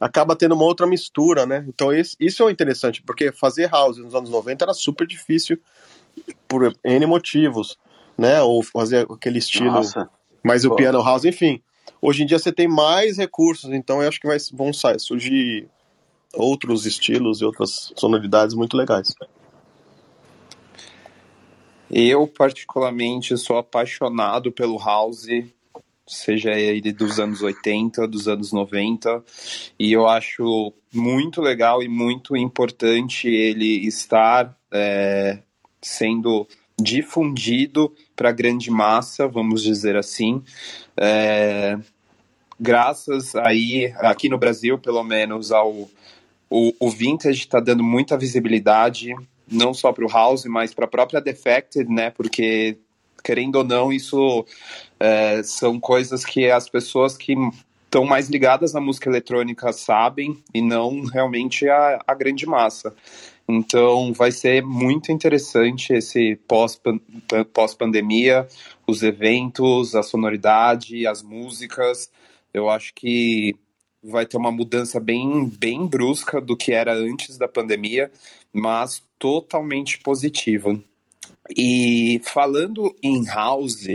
acaba 0.00 0.34
tendo 0.34 0.54
uma 0.54 0.64
outra 0.64 0.86
mistura, 0.86 1.44
né? 1.44 1.64
Então 1.68 1.92
esse, 1.92 2.16
isso 2.18 2.48
é 2.48 2.50
interessante, 2.50 3.02
porque 3.02 3.30
fazer 3.30 3.68
house 3.68 3.98
nos 3.98 4.14
anos 4.14 4.30
90 4.30 4.64
era 4.64 4.72
super 4.72 5.06
difícil 5.06 5.58
por 6.48 6.74
N 6.82 7.06
motivos, 7.06 7.78
né? 8.16 8.40
Ou 8.40 8.62
fazer 8.62 9.06
aquele 9.10 9.38
estilo 9.38 9.70
Nossa. 9.70 10.08
mais 10.42 10.64
o 10.64 10.74
piano 10.74 11.02
house, 11.02 11.26
enfim. 11.26 11.62
hoje 12.00 12.22
em 12.22 12.26
dia 12.26 12.38
você 12.38 12.50
tem 12.50 12.66
mais 12.66 13.18
recursos, 13.18 13.70
então 13.70 14.02
eu 14.02 14.08
acho 14.08 14.18
que 14.18 14.26
vai, 14.26 14.38
vão 14.52 14.72
surgir 14.72 15.68
outros 16.34 16.86
estilos 16.86 17.40
e 17.40 17.44
outras 17.44 17.92
sonoridades 17.96 18.54
muito 18.54 18.76
legais. 18.76 19.14
Eu, 21.90 22.26
particularmente, 22.28 23.36
sou 23.36 23.58
apaixonado 23.58 24.52
pelo 24.52 24.78
house, 24.78 25.26
seja 26.10 26.50
ele 26.52 26.92
dos 26.92 27.20
anos 27.20 27.42
80, 27.42 28.06
dos 28.08 28.26
anos 28.28 28.52
90, 28.52 29.22
e 29.78 29.92
eu 29.92 30.08
acho 30.08 30.72
muito 30.92 31.40
legal 31.40 31.82
e 31.82 31.88
muito 31.88 32.36
importante 32.36 33.28
ele 33.28 33.86
estar 33.86 34.56
é, 34.72 35.38
sendo 35.80 36.46
difundido 36.80 37.94
para 38.16 38.30
a 38.30 38.32
grande 38.32 38.70
massa, 38.70 39.28
vamos 39.28 39.62
dizer 39.62 39.96
assim. 39.96 40.42
É, 40.96 41.78
graças 42.58 43.36
aí, 43.36 43.92
aqui 43.98 44.28
no 44.28 44.38
Brasil, 44.38 44.78
pelo 44.78 45.04
menos, 45.04 45.52
ao 45.52 45.88
o, 46.50 46.74
o 46.80 46.90
Vintage 46.90 47.38
está 47.38 47.60
dando 47.60 47.84
muita 47.84 48.18
visibilidade, 48.18 49.14
não 49.48 49.72
só 49.72 49.92
para 49.92 50.04
o 50.04 50.08
House, 50.08 50.44
mas 50.46 50.74
para 50.74 50.84
a 50.84 50.88
própria 50.88 51.20
Defected, 51.20 51.88
né? 51.88 52.10
Porque, 52.10 52.76
querendo 53.22 53.56
ou 53.56 53.64
não, 53.64 53.92
isso 53.92 54.44
é, 55.00 55.42
são 55.42 55.80
coisas 55.80 56.24
que 56.24 56.50
as 56.50 56.68
pessoas 56.68 57.16
que 57.16 57.34
estão 57.84 58.04
mais 58.04 58.28
ligadas 58.28 58.76
à 58.76 58.80
música 58.80 59.08
eletrônica 59.08 59.72
sabem 59.72 60.38
e 60.54 60.60
não 60.60 61.02
realmente 61.06 61.68
a, 61.68 62.00
a 62.06 62.14
grande 62.14 62.46
massa. 62.46 62.94
Então, 63.48 64.12
vai 64.12 64.30
ser 64.30 64.62
muito 64.62 65.10
interessante 65.10 65.92
esse 65.92 66.38
pós-pandemia, 67.52 68.46
os 68.86 69.02
eventos, 69.02 69.96
a 69.96 70.04
sonoridade, 70.04 71.04
as 71.04 71.20
músicas. 71.20 72.12
Eu 72.54 72.70
acho 72.70 72.94
que 72.94 73.56
vai 74.02 74.24
ter 74.24 74.36
uma 74.36 74.52
mudança 74.52 75.00
bem, 75.00 75.46
bem 75.46 75.84
brusca 75.84 76.40
do 76.40 76.56
que 76.56 76.72
era 76.72 76.94
antes 76.94 77.36
da 77.36 77.48
pandemia, 77.48 78.10
mas 78.52 79.02
totalmente 79.18 79.98
positiva. 79.98 80.80
E 81.56 82.20
falando 82.24 82.94
em 83.02 83.26
house, 83.26 83.88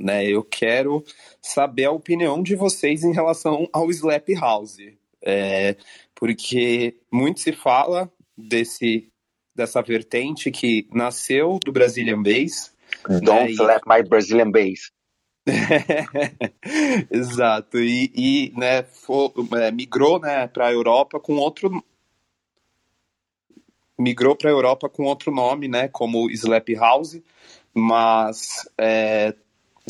né, 0.00 0.26
eu 0.26 0.42
quero 0.42 1.04
saber 1.42 1.84
a 1.84 1.92
opinião 1.92 2.42
de 2.42 2.56
vocês 2.56 3.04
em 3.04 3.12
relação 3.12 3.68
ao 3.72 3.90
Slap 3.90 4.28
House. 4.40 4.78
É, 5.22 5.76
porque 6.14 6.96
muito 7.12 7.40
se 7.40 7.52
fala 7.52 8.10
desse 8.36 9.10
dessa 9.54 9.82
vertente 9.82 10.50
que 10.50 10.88
nasceu 10.90 11.58
do 11.62 11.70
Brazilian 11.70 12.22
Bass. 12.22 12.74
Don't 13.06 13.44
né, 13.44 13.50
slap 13.50 13.82
my 13.86 14.02
Brazilian 14.02 14.50
Bass. 14.50 14.90
Exato, 17.10 17.78
e, 17.78 18.10
e 18.14 18.52
né, 18.56 18.82
for, 18.82 19.32
é, 19.60 19.70
migrou 19.70 20.18
né, 20.18 20.46
para 20.48 20.68
a 20.68 20.72
Europa 20.72 21.20
com 21.20 21.34
outro. 21.36 21.84
Migrou 23.98 24.34
para 24.34 24.48
a 24.48 24.52
Europa 24.52 24.88
com 24.88 25.04
outro 25.04 25.30
nome, 25.30 25.68
né, 25.68 25.88
como 25.88 26.30
Slap 26.30 26.70
House, 26.70 27.20
mas 27.74 28.66
é, 28.78 29.34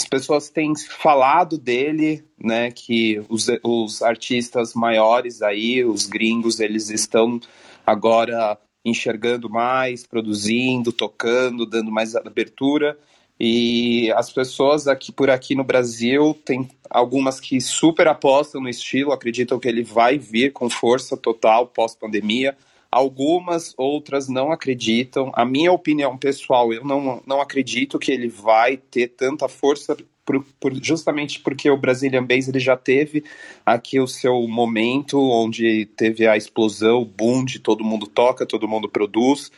as 0.00 0.08
pessoas 0.08 0.48
têm 0.48 0.72
falado 0.74 1.58
dele, 1.58 2.24
né, 2.42 2.70
que 2.70 3.22
os, 3.28 3.48
os 3.62 4.00
artistas 4.00 4.72
maiores 4.72 5.42
aí, 5.42 5.84
os 5.84 6.06
gringos, 6.06 6.58
eles 6.58 6.88
estão 6.88 7.38
agora 7.86 8.58
enxergando 8.82 9.50
mais, 9.50 10.06
produzindo, 10.06 10.90
tocando, 10.90 11.66
dando 11.66 11.92
mais 11.92 12.16
abertura. 12.16 12.98
E 13.38 14.10
as 14.12 14.32
pessoas 14.32 14.88
aqui 14.88 15.12
por 15.12 15.28
aqui 15.28 15.54
no 15.54 15.64
Brasil 15.64 16.34
tem 16.46 16.66
algumas 16.88 17.38
que 17.38 17.60
super 17.60 18.08
apostam 18.08 18.62
no 18.62 18.70
estilo, 18.70 19.12
acreditam 19.12 19.60
que 19.60 19.68
ele 19.68 19.82
vai 19.82 20.18
vir 20.18 20.50
com 20.52 20.70
força 20.70 21.14
total 21.14 21.66
pós-pandemia. 21.66 22.56
Algumas 22.90 23.72
outras 23.76 24.28
não 24.28 24.50
acreditam. 24.50 25.30
A 25.34 25.44
minha 25.44 25.72
opinião 25.72 26.16
pessoal, 26.18 26.72
eu 26.72 26.84
não, 26.84 27.22
não 27.26 27.40
acredito 27.40 27.98
que 27.98 28.10
ele 28.10 28.28
vai 28.28 28.76
ter 28.76 29.08
tanta 29.08 29.48
força 29.48 29.96
por, 30.24 30.44
por, 30.60 30.74
justamente 30.82 31.40
porque 31.40 31.70
o 31.70 31.76
Brazilian 31.76 32.24
Bass 32.24 32.48
ele 32.48 32.60
já 32.60 32.76
teve 32.76 33.24
aqui 33.64 33.98
o 33.98 34.06
seu 34.06 34.46
momento 34.46 35.18
onde 35.18 35.86
teve 35.96 36.26
a 36.26 36.36
explosão, 36.36 37.02
o 37.02 37.04
boom 37.04 37.44
de 37.44 37.58
todo 37.58 37.84
mundo 37.84 38.06
toca, 38.06 38.46
todo 38.46 38.68
mundo 38.68 38.88
produz. 38.88 39.50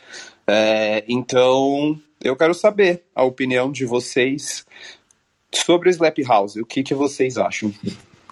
É, 0.47 1.03
então, 1.07 1.99
eu 2.23 2.35
quero 2.35 2.53
saber 2.53 3.03
a 3.15 3.23
opinião 3.23 3.71
de 3.71 3.85
vocês 3.85 4.65
sobre 5.53 5.89
o 5.89 5.91
Slap 5.91 6.17
House. 6.27 6.55
O 6.55 6.65
que, 6.65 6.83
que 6.83 6.95
vocês 6.95 7.37
acham? 7.37 7.73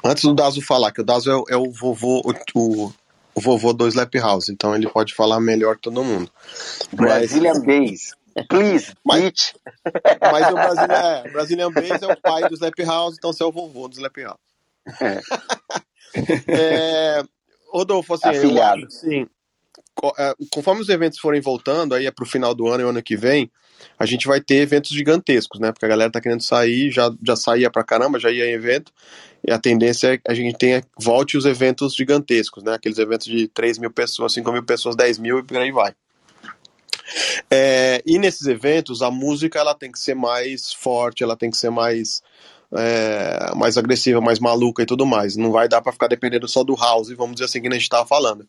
Antes 0.04 0.24
do 0.24 0.34
Dazo 0.34 0.62
falar, 0.62 0.92
que 0.92 1.02
o 1.02 1.04
Dazo 1.04 1.46
é, 1.50 1.54
é 1.54 1.58
o 1.58 1.70
vovô, 1.70 2.22
o, 2.56 2.92
vovô 3.36 3.74
do 3.74 3.88
Slap 3.88 4.14
House, 4.16 4.50
então 4.50 4.76
ele 4.76 4.90
pode 4.90 5.14
falar 5.14 5.40
melhor 5.40 5.76
que 5.76 5.84
todo 5.84 6.04
mundo. 6.04 6.32
Brazilian 6.92 7.62
Bass. 7.62 8.16
Please, 8.48 8.94
mas, 9.04 9.54
mas 10.22 10.50
o 10.50 10.54
Brazilian, 10.54 10.96
é, 10.96 11.30
Brazilian 11.32 11.72
Bass 11.72 12.02
é 12.02 12.08
o 12.08 12.22
pai 12.22 12.48
do 12.48 12.54
Slap 12.54 12.80
House, 12.86 13.16
então 13.18 13.34
você 13.34 13.44
é 13.44 13.46
o 13.46 13.52
vovô 13.52 13.88
do 13.88 13.96
Slap 13.96 14.18
House. 14.18 14.40
É. 15.02 15.22
é, 16.48 17.24
Rodolfo, 17.72 18.14
assim, 18.14 18.30
Afilhado. 18.30 18.88
Eu, 19.04 19.12
é, 19.12 19.26
conforme 20.50 20.82
os 20.82 20.90
eventos 20.90 21.20
forem 21.20 21.42
voltando, 21.42 21.94
aí 21.94 22.06
é 22.06 22.12
pro 22.12 22.26
final 22.26 22.56
do 22.56 22.68
ano 22.68 22.84
e 22.84 22.90
ano 22.90 23.04
que 23.04 23.16
vem, 23.16 23.52
a 23.98 24.06
gente 24.06 24.28
vai 24.28 24.40
ter 24.40 24.56
eventos 24.56 24.92
gigantescos, 24.92 25.60
né? 25.60 25.72
Porque 25.72 25.86
a 25.86 25.90
galera 25.90 26.12
tá 26.12 26.22
querendo 26.22 26.42
sair, 26.42 26.92
já, 26.92 27.12
já 27.24 27.36
saía 27.36 27.70
pra 27.70 27.84
caramba, 27.84 28.20
já 28.20 28.32
ia 28.32 28.46
em 28.46 28.54
evento, 28.54 28.92
e 29.46 29.52
a 29.52 29.60
tendência 29.60 30.14
é 30.14 30.18
que 30.18 30.24
a 30.30 30.34
gente 30.34 30.58
tenha, 30.58 30.84
volte 31.00 31.38
os 31.38 31.46
eventos 31.46 31.96
gigantescos, 31.96 32.64
né? 32.64 32.74
Aqueles 32.76 32.98
eventos 32.98 33.28
de 33.28 33.48
3 33.48 33.78
mil 33.80 33.92
pessoas, 33.92 34.34
5 34.34 34.52
mil 34.52 34.64
pessoas, 34.64 34.96
10 34.96 35.20
mil 35.20 35.40
e 35.40 35.44
por 35.44 35.58
aí 35.58 35.72
vai. 35.72 35.94
É, 37.50 38.02
e 38.06 38.18
nesses 38.18 38.48
eventos, 38.48 39.02
a 39.02 39.12
música 39.12 39.60
ela 39.60 39.76
tem 39.76 39.92
que 39.92 40.00
ser 40.00 40.16
mais 40.16 40.72
forte, 40.74 41.24
ela 41.24 41.36
tem 41.36 41.50
que 41.50 41.58
ser 41.58 41.70
mais, 41.70 42.22
é, 42.74 43.54
mais 43.56 43.78
agressiva, 43.78 44.22
mais 44.22 44.40
maluca 44.40 44.84
e 44.84 44.86
tudo 44.86 45.06
mais. 45.06 45.36
Não 45.36 45.52
vai 45.52 45.68
dar 45.68 45.82
para 45.82 45.92
ficar 45.92 46.08
dependendo 46.08 46.48
só 46.48 46.64
do 46.64 46.76
house, 46.76 47.10
vamos 47.10 47.36
dizer 47.36 47.46
assim, 47.46 47.62
que 47.62 47.68
a 47.68 47.72
gente 47.72 47.84
estava 47.84 48.06
falando. 48.08 48.48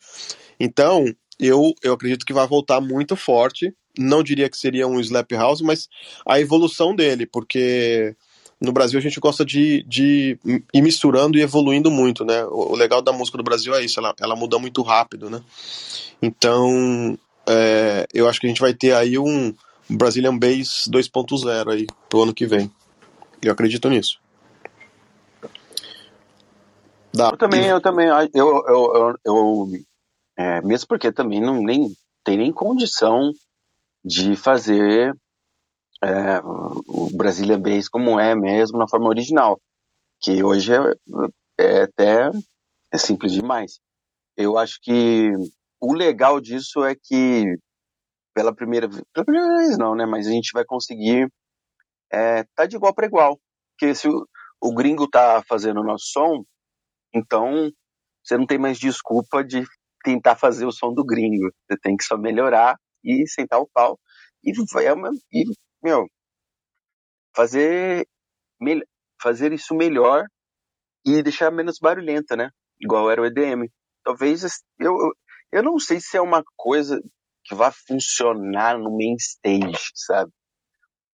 Então, 0.61 1.05
eu, 1.43 1.75
eu 1.83 1.93
acredito 1.93 2.25
que 2.25 2.33
vai 2.33 2.47
voltar 2.47 2.81
muito 2.81 3.17
forte. 3.17 3.75
Não 3.99 4.23
diria 4.23 4.49
que 4.49 4.57
seria 4.57 4.87
um 4.87 5.01
slap 5.01 5.31
house, 5.33 5.61
mas 5.61 5.89
a 6.27 6.41
evolução 6.41 6.95
dele, 6.95 7.27
porque 7.27 8.15
no 8.61 8.73
Brasil 8.73 8.99
a 8.99 9.03
gente 9.03 9.19
gosta 9.19 9.45
de, 9.45 9.83
de 9.83 10.39
ir 10.73 10.81
misturando 10.81 11.37
e 11.37 11.43
evoluindo 11.43 11.91
muito, 11.91 12.25
né? 12.25 12.45
O, 12.45 12.77
legal 12.77 13.03
da 13.03 13.13
música 13.13 13.37
do 13.37 13.45
Brasil 13.45 13.75
é 13.75 13.85
isso, 13.85 13.99
ela, 13.99 14.15
ela 14.21 14.37
muda 14.37 14.59
muito 14.59 14.81
rápido, 14.83 15.29
né? 15.29 15.43
Então, 16.23 17.19
é, 17.47 18.07
eu 18.15 18.29
acho 18.29 18.41
que 18.41 18.47
a 18.47 18.49
gente 18.49 18.61
vai 18.61 18.73
ter 18.73 18.95
aí 18.95 19.19
um 19.19 19.53
Brazilian 19.91 20.39
Bass 20.39 20.89
2.0 20.89 21.73
aí 21.73 21.87
pro 22.09 22.23
ano 22.23 22.33
que 22.33 22.47
vem. 22.47 22.71
Eu 23.43 23.53
acredito 23.53 23.91
nisso. 23.91 24.21
Dá. 27.13 27.31
Eu 27.31 27.37
também, 27.37 27.67
eu 27.67 27.81
também, 27.81 28.07
eu, 28.07 28.29
eu, 28.33 28.65
eu, 28.69 29.19
eu 29.25 29.69
é, 30.37 30.61
mesmo 30.63 30.89
porque 30.89 31.13
também 31.13 31.41
não 31.41 31.63
nem, 31.63 31.89
tem 32.25 32.37
nem 32.37 32.53
condição 32.53 33.33
de 34.05 34.35
fazer 34.37 35.15
é, 36.03 36.41
o 36.87 37.11
Brazilian 37.17 37.61
Bass 37.61 37.89
como 37.89 38.19
é 38.19 38.35
mesmo 38.35 38.79
na 38.79 38.89
forma 38.89 39.09
original, 39.09 39.61
que 40.21 40.43
hoje 40.43 40.73
é, 40.73 40.79
é 41.59 41.83
até 41.83 42.31
é 42.93 42.99
simples 42.99 43.33
demais. 43.33 43.79
Eu 44.37 44.59
acho 44.59 44.79
que 44.83 45.31
o 45.81 45.95
legal 45.95 46.41
disso 46.41 46.85
é 46.85 46.95
que 46.95 47.57
pela 48.35 48.55
primeira, 48.55 48.89
pela 48.89 49.25
primeira 49.25 49.57
vez 49.59 49.79
não, 49.79 49.95
né? 49.95 50.07
Mas 50.07 50.27
a 50.27 50.31
gente 50.31 50.51
vai 50.53 50.65
conseguir 50.65 51.29
é, 52.13 52.45
tá 52.55 52.67
de 52.67 52.77
igual 52.77 52.95
para 52.95 53.07
igual. 53.07 53.39
Porque 53.73 53.95
se 53.95 54.09
o, 54.09 54.27
o 54.61 54.75
gringo 54.75 55.09
tá 55.09 55.43
fazendo 55.49 55.81
o 55.81 55.85
nosso 55.85 56.07
som, 56.07 56.45
então 57.15 57.71
você 58.23 58.37
não 58.37 58.47
tem 58.47 58.59
mais 58.59 58.79
desculpa 58.79 59.43
de 59.43 59.65
tentar 60.03 60.37
fazer 60.37 60.67
o 60.67 60.73
som 60.73 60.93
do 60.93 61.05
gringo. 61.05 61.51
Você 61.69 61.79
tem 61.81 61.97
que 61.97 62.05
só 62.05 62.17
melhorar 62.17 62.77
e 63.05 63.27
sentar 63.29 63.61
o 63.61 63.69
pau. 63.73 63.99
E, 64.45 64.53
é 64.85 64.93
uma, 64.93 65.11
e 65.33 65.45
meu, 65.83 66.07
fazer, 67.35 68.07
fazer 69.21 69.53
isso 69.53 69.75
melhor 69.75 70.25
e 71.05 71.23
deixar 71.23 71.51
menos 71.51 71.79
barulhenta, 71.79 72.37
né? 72.37 72.51
Igual 72.81 73.11
era 73.11 73.23
o 73.23 73.27
EDM. 73.27 73.69
Talvez 74.05 74.43
eu, 74.79 74.95
eu 75.53 75.63
não 75.63 75.79
sei 75.79 76.01
se 76.01 76.17
é 76.17 76.21
uma 76.21 76.43
coisa 76.57 77.01
que 77.45 77.55
vai 77.55 77.71
funcionar 77.87 78.79
no 78.79 78.91
main 78.97 79.17
stage, 79.17 79.91
sabe? 79.95 80.31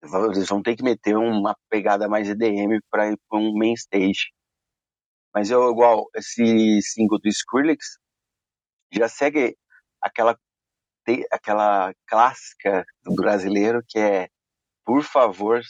Eles 0.03 0.49
vão 0.49 0.63
ter 0.63 0.77
que 0.77 0.83
meter 0.83 1.17
uma 1.17 1.57
pegada 1.69 2.09
mais 2.09 2.29
EDM 2.29 2.79
para 2.91 3.11
ir 3.11 3.19
para 3.29 3.39
um 3.39 3.53
main 3.57 3.73
stage. 3.73 4.31
Mas 5.35 5.51
eu, 5.51 5.71
igual 5.71 6.07
esse 6.15 6.81
single 6.83 7.19
do 7.19 7.29
Skrillex, 7.29 7.99
já 8.93 9.09
segue 9.09 9.57
aquela, 10.01 10.39
aquela 11.31 11.93
clássica 12.07 12.85
do 13.03 13.15
brasileiro 13.15 13.83
que 13.87 13.99
é 13.99 14.29
por 14.89 15.03
favor, 15.03 15.61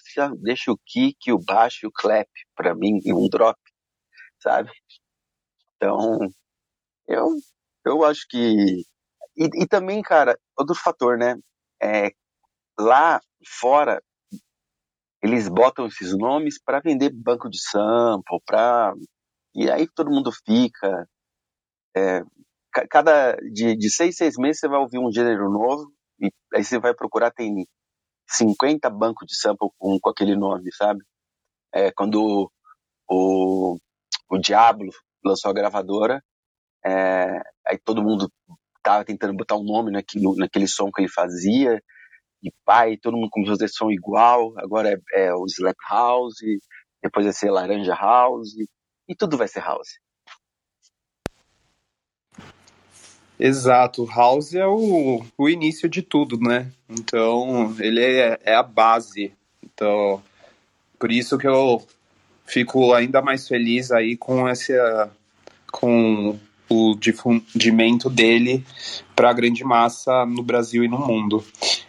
deixa 0.40 0.70
o 0.70 0.78
kick, 0.86 1.32
o 1.32 1.44
baixo 1.44 1.80
e 1.82 1.88
o 1.88 1.92
clap 1.92 2.28
para 2.54 2.72
mim 2.72 3.00
em 3.04 3.12
um 3.12 3.28
drop. 3.28 3.58
sabe? 4.40 4.70
Então, 5.74 6.18
eu, 7.08 7.34
eu 7.84 8.04
acho 8.04 8.24
que. 8.28 8.84
E, 9.36 9.62
e 9.62 9.66
também, 9.66 10.02
cara, 10.02 10.38
outro 10.56 10.72
fator, 10.76 11.18
né? 11.18 11.34
É, 11.82 12.12
lá 12.78 13.20
fora, 13.44 14.00
eles 15.20 15.48
botam 15.48 15.86
esses 15.88 16.16
nomes 16.16 16.62
para 16.62 16.78
vender 16.78 17.10
banco 17.12 17.50
de 17.50 17.60
sample, 17.60 18.40
para 18.46 18.94
e 19.52 19.68
aí 19.68 19.88
todo 19.96 20.12
mundo 20.12 20.30
fica. 20.46 21.08
É, 21.96 22.22
cada 22.86 23.36
de, 23.52 23.76
de 23.76 23.90
seis, 23.90 24.16
seis 24.16 24.36
meses 24.36 24.60
você 24.60 24.68
vai 24.68 24.78
ouvir 24.78 24.98
um 24.98 25.12
gênero 25.12 25.50
novo 25.50 25.92
e 26.20 26.30
aí 26.54 26.64
você 26.64 26.78
vai 26.78 26.94
procurar 26.94 27.30
tem 27.30 27.66
50 28.28 28.90
bancos 28.90 29.26
de 29.26 29.36
sample 29.36 29.70
com, 29.78 29.98
com 30.00 30.10
aquele 30.10 30.36
nome, 30.36 30.70
sabe? 30.74 31.02
É, 31.72 31.90
quando 31.92 32.50
o, 33.08 33.78
o 34.30 34.38
Diablo 34.38 34.90
lançou 35.24 35.50
a 35.50 35.54
gravadora, 35.54 36.22
é, 36.84 37.40
aí 37.66 37.78
todo 37.84 38.02
mundo 38.02 38.30
tava 38.82 39.04
tentando 39.04 39.36
botar 39.36 39.56
um 39.56 39.64
nome 39.64 39.90
naquilo, 39.90 40.34
naquele 40.36 40.68
som 40.68 40.90
que 40.90 41.02
ele 41.02 41.08
fazia, 41.10 41.82
e 42.42 42.52
pai, 42.64 42.96
todo 42.96 43.16
mundo 43.16 43.30
começou 43.30 43.54
a 43.54 43.58
fazer 43.58 43.68
som 43.68 43.90
igual, 43.90 44.54
agora 44.58 44.90
é, 45.12 45.26
é 45.26 45.34
o 45.34 45.44
Slap 45.46 45.76
House, 45.90 46.36
depois 47.02 47.26
vai 47.26 47.32
ser 47.32 47.50
Laranja 47.50 47.94
House, 47.94 48.54
e 49.08 49.14
tudo 49.16 49.36
vai 49.36 49.48
ser 49.48 49.60
House. 49.60 49.98
Exato, 53.38 54.04
House 54.06 54.54
é 54.54 54.66
o, 54.66 55.24
o 55.36 55.48
início 55.48 55.88
de 55.88 56.02
tudo, 56.02 56.38
né? 56.40 56.70
Então, 56.88 57.74
ele 57.78 58.04
é, 58.04 58.38
é 58.44 58.54
a 58.54 58.62
base. 58.62 59.32
Então, 59.62 60.20
por 60.98 61.12
isso 61.12 61.38
que 61.38 61.46
eu 61.46 61.80
fico 62.44 62.92
ainda 62.92 63.22
mais 63.22 63.46
feliz 63.46 63.92
aí 63.92 64.16
com 64.16 64.48
essa 64.48 65.10
com 65.70 66.38
o 66.68 66.94
difundimento 66.94 68.10
dele 68.10 68.64
para 69.14 69.30
a 69.30 69.32
grande 69.32 69.64
massa 69.64 70.26
no 70.26 70.42
Brasil 70.42 70.84
e 70.84 70.88
no 70.88 70.98
mundo. 70.98 71.44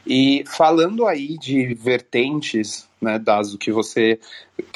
E 0.06 0.44
falando 0.48 1.06
aí 1.06 1.38
de 1.38 1.74
vertentes, 1.74 2.88
né, 3.02 3.20
das 3.20 3.54
o 3.54 3.58
que 3.58 3.72
você 3.72 4.20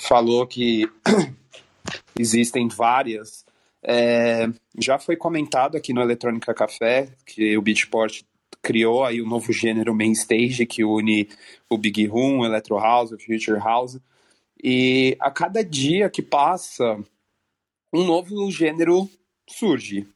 falou 0.01 0.45
que 0.45 0.89
existem 2.17 2.67
várias, 2.67 3.45
é, 3.83 4.49
já 4.79 4.97
foi 4.97 5.15
comentado 5.15 5.75
aqui 5.75 5.93
no 5.93 6.01
Eletrônica 6.01 6.53
Café 6.53 7.09
que 7.25 7.57
o 7.57 7.61
Beatport 7.61 8.21
criou 8.61 9.03
aí 9.03 9.21
um 9.21 9.27
novo 9.27 9.51
gênero 9.51 9.93
main 9.93 10.13
stage 10.13 10.65
que 10.65 10.83
une 10.83 11.27
o 11.69 11.77
Big 11.77 12.05
Room, 12.05 12.39
o 12.39 12.45
Electro 12.45 12.77
House, 12.77 13.11
o 13.11 13.19
Future 13.19 13.59
House. 13.59 13.99
E 14.63 15.17
a 15.19 15.29
cada 15.29 15.63
dia 15.63 16.09
que 16.09 16.21
passa, 16.21 16.97
um 17.91 18.05
novo 18.05 18.49
gênero 18.49 19.09
surge. 19.49 20.07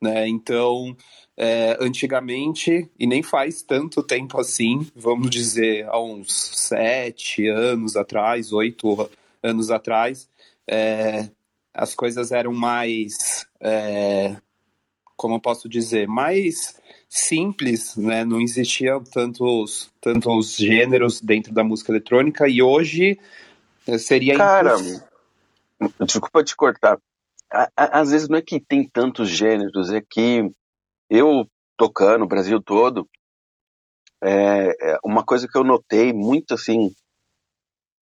Né? 0.00 0.26
Então, 0.26 0.96
é, 1.36 1.76
antigamente, 1.78 2.88
e 2.98 3.06
nem 3.06 3.22
faz 3.22 3.60
tanto 3.60 4.02
tempo 4.02 4.40
assim, 4.40 4.86
vamos 4.96 5.28
dizer, 5.28 5.86
há 5.88 6.00
uns 6.00 6.32
sete 6.32 7.46
anos 7.46 7.96
atrás, 7.96 8.50
oito 8.50 9.10
anos 9.42 9.70
atrás, 9.70 10.26
é, 10.66 11.28
as 11.74 11.94
coisas 11.94 12.32
eram 12.32 12.52
mais, 12.52 13.46
é, 13.60 14.36
como 15.16 15.36
eu 15.36 15.40
posso 15.40 15.68
dizer, 15.68 16.06
mais 16.08 16.78
simples, 17.08 17.96
né? 17.96 18.24
Não 18.24 18.40
existiam 18.40 19.02
tantos, 19.02 19.90
tantos 20.00 20.56
gêneros 20.56 21.20
dentro 21.20 21.52
da 21.52 21.64
música 21.64 21.92
eletrônica 21.92 22.48
e 22.48 22.62
hoje 22.62 23.18
é, 23.86 23.98
seria 23.98 24.36
Cara, 24.36 24.76
desculpa 26.06 26.44
te 26.44 26.54
cortar. 26.54 26.98
Às 27.76 28.10
vezes 28.10 28.28
não 28.28 28.38
é 28.38 28.42
que 28.42 28.60
tem 28.60 28.88
tantos 28.88 29.28
gêneros, 29.28 29.90
é 29.90 30.00
que 30.00 30.50
eu 31.08 31.48
tocando 31.76 32.24
o 32.24 32.28
Brasil 32.28 32.62
todo, 32.62 33.08
é, 34.22 34.92
é 34.92 34.98
uma 35.02 35.24
coisa 35.24 35.48
que 35.48 35.58
eu 35.58 35.64
notei 35.64 36.12
muito 36.12 36.54
assim, 36.54 36.94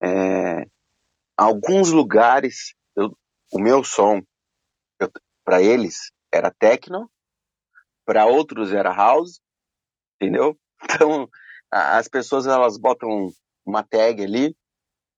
é, 0.04 0.66
alguns 1.38 1.92
lugares 1.92 2.76
o 3.52 3.60
meu 3.60 3.84
som, 3.84 4.22
para 5.44 5.62
eles, 5.62 6.12
era 6.34 6.52
techno, 6.52 7.10
para 8.06 8.26
outros 8.26 8.74
era 8.74 8.94
house, 8.94 9.40
entendeu? 10.16 10.58
Então, 10.90 11.28
as 11.72 12.08
pessoas 12.08 12.46
elas 12.46 12.78
botam 12.78 13.10
uma 13.66 13.84
tag 13.84 14.24
ali 14.24 14.56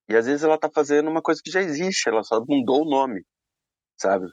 e 0.07 0.15
às 0.15 0.25
vezes 0.25 0.43
ela 0.43 0.57
tá 0.57 0.69
fazendo 0.73 1.09
uma 1.09 1.21
coisa 1.21 1.41
que 1.43 1.51
já 1.51 1.61
existe, 1.61 2.07
ela 2.07 2.23
só 2.23 2.39
mudou 2.47 2.83
o 2.83 2.89
nome, 2.89 3.23
sabe? 3.97 4.25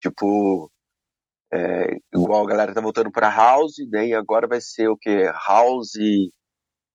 Tipo, 0.00 0.72
é, 1.52 1.96
igual 2.14 2.44
a 2.44 2.48
galera 2.48 2.74
tá 2.74 2.80
voltando 2.80 3.12
para 3.12 3.30
house, 3.30 3.76
daí 3.90 4.14
agora 4.14 4.48
vai 4.48 4.60
ser 4.60 4.88
o 4.88 4.96
que? 4.96 5.24
House 5.46 5.92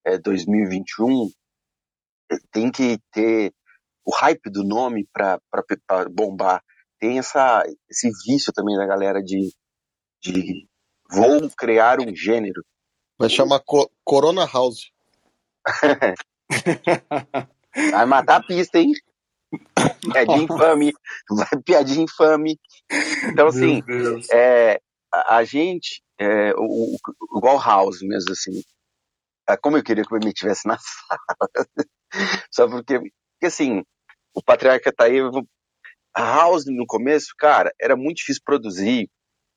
é, 0.05 0.17
2021. 0.17 1.29
Tem 2.51 2.71
que 2.71 2.97
ter 3.11 3.53
o 4.05 4.13
hype 4.15 4.49
do 4.49 4.63
nome 4.63 5.07
para 5.13 5.39
bombar. 6.11 6.63
Tem 6.99 7.19
essa, 7.19 7.63
esse 7.89 8.11
vício 8.25 8.53
também 8.53 8.75
da 8.77 8.85
galera 8.85 9.21
de, 9.23 9.51
de 10.21 10.67
vou 11.09 11.49
criar 11.57 11.99
um 11.99 12.15
gênero. 12.15 12.63
Vai 13.17 13.29
chamar 13.29 13.59
Co 13.59 13.91
Corona 14.03 14.45
House. 14.45 14.91
Vai 17.91 18.05
matar 18.05 18.37
a 18.37 18.43
pista, 18.43 18.79
hein? 18.79 18.93
Piadinha 20.01 20.43
infame. 20.43 20.93
Vai 21.29 21.61
piadinha 21.63 22.03
infame. 22.03 22.59
Então, 23.31 23.47
assim, 23.47 23.81
é, 24.31 24.81
a, 25.11 25.37
a, 25.37 25.43
gente, 25.43 26.03
é, 26.19 26.53
o, 26.55 26.95
o, 26.95 27.37
igual 27.37 27.59
House 27.59 28.01
mesmo, 28.01 28.31
assim. 28.31 28.61
É, 29.49 29.57
como 29.57 29.77
eu 29.77 29.83
queria 29.83 30.03
que 30.03 30.13
o 30.13 30.19
me 30.19 30.33
tivesse 30.33 30.67
na 30.67 30.77
sala. 30.79 31.69
Só 32.51 32.67
porque 32.67 32.99
porque 33.41 33.47
assim, 33.47 33.81
o 34.35 34.43
Patriarca 34.43 34.93
tá 34.93 35.05
aí. 35.05 35.17
A 36.15 36.21
House 36.21 36.65
no 36.67 36.85
começo, 36.85 37.33
cara, 37.35 37.73
era 37.81 37.95
muito 37.95 38.17
difícil 38.17 38.43
produzir 38.45 39.09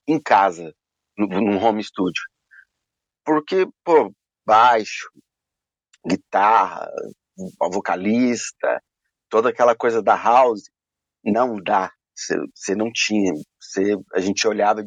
em 0.09 0.19
casa, 0.19 0.75
num 1.19 1.63
home 1.63 1.85
studio. 1.85 2.23
Porque, 3.27 3.67
pô, 3.85 4.11
baixo, 4.47 5.11
guitarra, 6.07 6.89
vocalista, 7.71 8.83
toda 9.29 9.51
aquela 9.51 9.77
coisa 9.77 10.03
da 10.03 10.15
house, 10.17 10.63
não 11.23 11.57
dá. 11.63 11.93
Você 12.15 12.75
não 12.75 12.91
tinha. 12.91 13.35
Cê, 13.61 13.97
a 14.15 14.21
gente 14.21 14.49
olhava, 14.49 14.83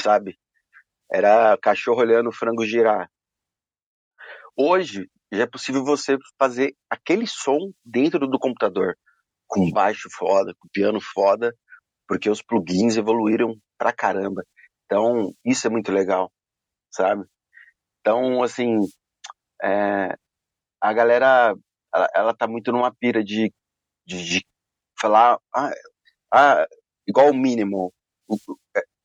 sabe? 0.00 0.36
Era 1.12 1.56
cachorro 1.58 2.00
olhando 2.00 2.30
o 2.30 2.34
frango 2.34 2.64
girar. 2.64 3.08
Hoje, 4.56 5.08
já 5.32 5.44
é 5.44 5.46
possível 5.46 5.82
você 5.84 6.18
fazer 6.38 6.74
aquele 6.90 7.26
som 7.26 7.72
dentro 7.84 8.26
do 8.28 8.38
computador, 8.38 8.96
com 9.46 9.70
baixo 9.70 10.08
foda, 10.10 10.54
com 10.58 10.68
piano 10.70 11.00
foda, 11.00 11.54
porque 12.06 12.28
os 12.28 12.42
plugins 12.42 12.96
evoluíram 12.96 13.56
pra 13.78 13.92
caramba. 13.92 14.44
Então, 14.84 15.32
isso 15.44 15.66
é 15.66 15.70
muito 15.70 15.90
legal, 15.90 16.30
sabe? 16.90 17.24
Então, 18.00 18.42
assim, 18.42 18.78
é, 19.62 20.14
a 20.80 20.92
galera, 20.92 21.54
ela, 21.94 22.08
ela, 22.14 22.36
tá 22.36 22.46
muito 22.46 22.70
numa 22.70 22.94
pira 22.94 23.24
de, 23.24 23.50
de, 24.06 24.24
de 24.24 24.46
falar, 25.00 25.38
ah, 25.54 25.70
ah, 26.34 26.66
igual 27.06 27.30
o 27.30 27.34
mínimo. 27.34 27.92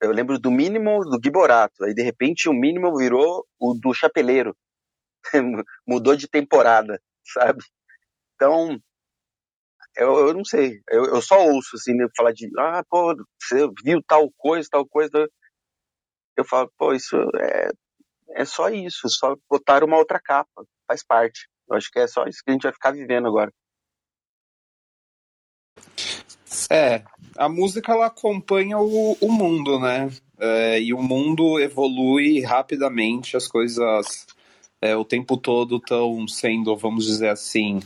Eu 0.02 0.12
lembro 0.12 0.38
do 0.38 0.52
mínimo 0.52 1.00
do 1.06 1.20
Giborato, 1.24 1.84
aí 1.84 1.94
de 1.94 2.04
repente 2.04 2.50
o 2.50 2.54
mínimo 2.54 2.96
virou 2.98 3.46
o 3.60 3.74
do 3.74 3.94
Chapeleiro. 3.94 4.56
mudou 5.88 6.16
de 6.16 6.28
temporada, 6.28 7.02
sabe? 7.24 7.64
Então, 8.36 8.80
eu, 9.96 10.28
eu 10.28 10.34
não 10.34 10.46
sei, 10.46 10.80
eu, 10.90 11.06
eu 11.06 11.22
só 11.22 11.44
ouço 11.48 11.76
assim, 11.76 11.94
né, 11.94 12.06
falar 12.16 12.32
de, 12.32 12.48
ah, 12.58 12.84
pô, 12.90 13.16
você 13.42 13.68
viu 13.84 14.02
tal 14.08 14.32
coisa, 14.38 14.68
tal 14.72 14.86
coisa. 14.88 15.28
Eu 16.38 16.46
falo, 16.46 16.72
pô, 16.78 16.94
isso 16.94 17.16
é, 17.40 17.70
é 18.36 18.46
só 18.46 18.70
isso, 18.70 19.10
só 19.10 19.36
botar 19.50 19.84
uma 19.84 19.98
outra 19.98 20.20
capa, 20.20 20.64
faz 20.88 21.04
parte. 21.04 21.50
Eu 21.68 21.76
acho 21.76 21.90
que 21.92 22.00
é 22.00 22.08
só 22.08 22.26
isso 22.26 22.42
que 22.44 22.52
a 22.52 22.54
gente 22.54 22.64
vai 22.64 22.74
ficar 22.74 22.92
vivendo 22.92 23.28
agora. 23.28 23.52
É, 26.70 27.04
a 27.36 27.50
música 27.50 27.92
ela 27.92 28.08
acompanha 28.08 28.78
o, 28.78 29.18
o 29.20 29.32
mundo, 29.32 29.80
né? 29.80 30.10
É, 30.40 30.80
e 30.80 30.94
o 30.94 31.02
mundo 31.02 31.60
evolui 31.60 32.42
rapidamente, 32.42 33.36
as 33.36 33.48
coisas 33.48 34.28
é, 34.82 34.96
o 34.96 35.06
tempo 35.06 35.38
todo 35.38 35.78
estão 35.78 36.28
sendo, 36.28 36.76
vamos 36.76 37.06
dizer 37.06 37.30
assim, 37.30 37.80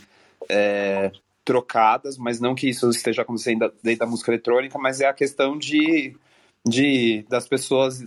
é, 0.50 1.12
trocadas, 1.44 2.18
mas 2.18 2.39
não 2.39 2.56
que 2.56 2.70
isso 2.70 2.89
esteja 2.89 3.22
acontecendo 3.22 3.72
dentro 3.82 4.00
da 4.00 4.06
música 4.06 4.32
eletrônica, 4.32 4.78
mas 4.78 5.02
é 5.02 5.08
a 5.08 5.14
questão 5.14 5.58
de, 5.58 6.16
de 6.66 7.26
das 7.30 7.48
pessoas 7.48 8.04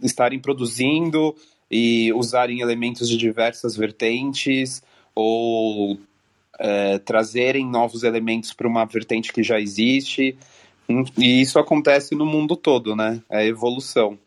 estarem 0.00 0.38
produzindo 0.38 1.34
e 1.70 2.12
usarem 2.12 2.60
elementos 2.60 3.08
de 3.08 3.16
diversas 3.16 3.76
vertentes 3.76 4.82
ou 5.14 5.98
é, 6.58 6.98
trazerem 6.98 7.66
novos 7.66 8.02
elementos 8.02 8.52
para 8.52 8.68
uma 8.68 8.84
vertente 8.84 9.32
que 9.32 9.42
já 9.42 9.58
existe. 9.58 10.36
E 11.18 11.40
isso 11.40 11.58
acontece 11.58 12.14
no 12.14 12.26
mundo 12.26 12.56
todo, 12.56 12.94
né? 12.94 13.22
É 13.30 13.46
evolução. 13.46 14.18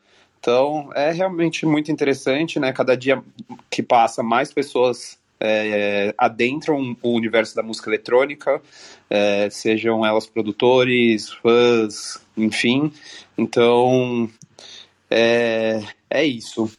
Então, 0.46 0.92
é 0.94 1.12
realmente 1.12 1.66
muito 1.66 1.92
interessante, 1.92 2.60
né? 2.60 2.72
Cada 2.72 2.96
dia 2.96 3.20
que 3.68 3.82
passa, 3.82 4.22
mais 4.22 4.54
pessoas 4.54 5.18
é, 5.40 6.14
adentram 6.16 6.96
o 7.02 7.16
universo 7.16 7.56
da 7.56 7.64
música 7.64 7.90
eletrônica, 7.90 8.62
é, 9.10 9.50
sejam 9.50 10.06
elas 10.06 10.28
produtores, 10.28 11.32
fãs, 11.32 12.22
enfim. 12.38 12.94
Então, 13.36 14.30
é, 15.10 15.82
é 16.12 16.24
isso. 16.24 16.72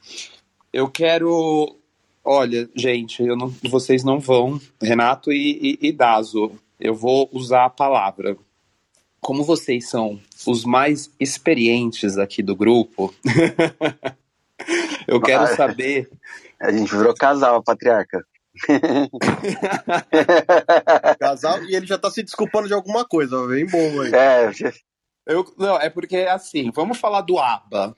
Eu 0.72 0.88
quero. 0.88 1.76
Olha, 2.24 2.70
gente, 2.72 3.20
não, 3.24 3.52
vocês 3.64 4.04
não 4.04 4.20
vão, 4.20 4.60
Renato 4.80 5.32
e, 5.32 5.78
e, 5.82 5.88
e 5.88 5.92
Dazo, 5.92 6.52
eu 6.78 6.94
vou 6.94 7.28
usar 7.32 7.64
a 7.64 7.70
palavra. 7.70 8.36
Como 9.26 9.42
vocês 9.42 9.88
são 9.88 10.20
os 10.46 10.64
mais 10.64 11.10
experientes 11.18 12.16
aqui 12.16 12.44
do 12.44 12.54
grupo, 12.54 13.12
eu 15.08 15.20
quero 15.20 15.48
saber. 15.56 16.08
A 16.62 16.70
gente 16.70 16.96
virou 16.96 17.12
casal, 17.12 17.60
patriarca. 17.60 18.24
Casal, 21.18 21.64
e 21.64 21.74
ele 21.74 21.86
já 21.86 21.98
tá 21.98 22.08
se 22.08 22.22
desculpando 22.22 22.68
de 22.68 22.74
alguma 22.74 23.04
coisa, 23.04 23.44
bem 23.48 23.66
bom 23.66 24.00
aí. 24.00 24.12
É, 24.14 24.52
Eu, 25.26 25.44
não, 25.58 25.76
é 25.76 25.90
porque, 25.90 26.18
assim, 26.18 26.70
vamos 26.70 26.96
falar 26.96 27.22
do 27.22 27.36
ABBA, 27.36 27.96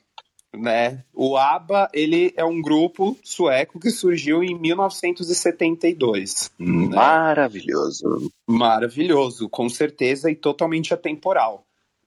né? 0.56 1.04
O 1.14 1.36
ABBA, 1.36 1.88
ele 1.92 2.32
é 2.36 2.44
um 2.44 2.60
grupo 2.60 3.16
sueco 3.22 3.78
que 3.78 3.90
surgiu 3.90 4.42
em 4.42 4.58
1972. 4.58 6.50
né? 6.88 6.96
maravilhoso. 6.96 8.32
Maravilhoso, 8.46 9.48
com 9.48 9.68
certeza, 9.68 10.30
e 10.30 10.36
totalmente 10.36 10.94
atemporal. 10.94 11.64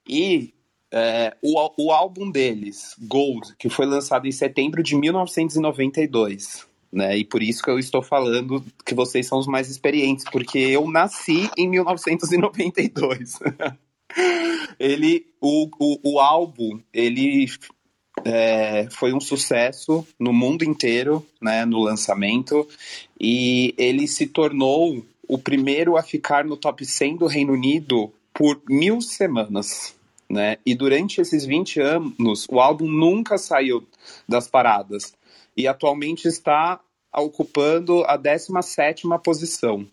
E 0.08 0.54
é, 0.92 1.36
o, 1.42 1.86
o 1.86 1.92
álbum 1.92 2.30
deles, 2.30 2.96
Gold, 3.00 3.56
que 3.58 3.70
foi 3.70 3.86
lançado 3.86 4.28
em 4.28 4.32
setembro 4.32 4.84
de 4.84 4.96
1992, 4.96 6.68
né? 6.92 7.18
E 7.18 7.24
por 7.24 7.42
isso 7.42 7.64
que 7.64 7.70
eu 7.70 7.80
estou 7.80 8.02
falando 8.02 8.64
que 8.86 8.94
vocês 8.94 9.26
são 9.26 9.40
os 9.40 9.48
mais 9.48 9.70
experientes, 9.70 10.26
porque 10.30 10.60
eu 10.60 10.90
nasci 10.90 11.50
em 11.58 11.70
1992. 11.70 13.40
ele, 14.78 15.28
o, 15.40 15.70
o, 15.80 16.16
o 16.16 16.20
álbum, 16.20 16.82
ele 16.92 17.46
é, 18.26 18.88
foi 18.92 19.14
um 19.14 19.20
sucesso 19.20 20.06
no 20.20 20.34
mundo 20.34 20.64
inteiro, 20.64 21.26
né, 21.42 21.66
no 21.66 21.80
lançamento, 21.80 22.68
e 23.20 23.74
ele 23.78 24.08
se 24.08 24.28
tornou 24.28 25.06
o 25.28 25.38
primeiro 25.38 25.98
a 25.98 26.04
ficar 26.04 26.44
no 26.44 26.58
top 26.58 26.86
100 26.86 27.18
do 27.18 27.26
Reino 27.26 27.54
Unido 27.54 28.12
por 28.34 28.62
mil 28.70 29.02
semanas. 29.02 29.96
Né? 30.30 30.58
E 30.66 30.74
durante 30.74 31.20
esses 31.20 31.46
20 31.46 31.80
anos, 31.82 32.48
o 32.50 32.60
álbum 32.60 32.88
nunca 32.88 33.38
saiu 33.38 33.86
das 34.28 34.48
paradas. 34.48 35.14
E 35.56 35.68
atualmente 35.68 36.28
está 36.28 36.80
ocupando 37.14 38.04
a 38.06 38.18
17ª 38.18 39.22
posição. 39.22 39.86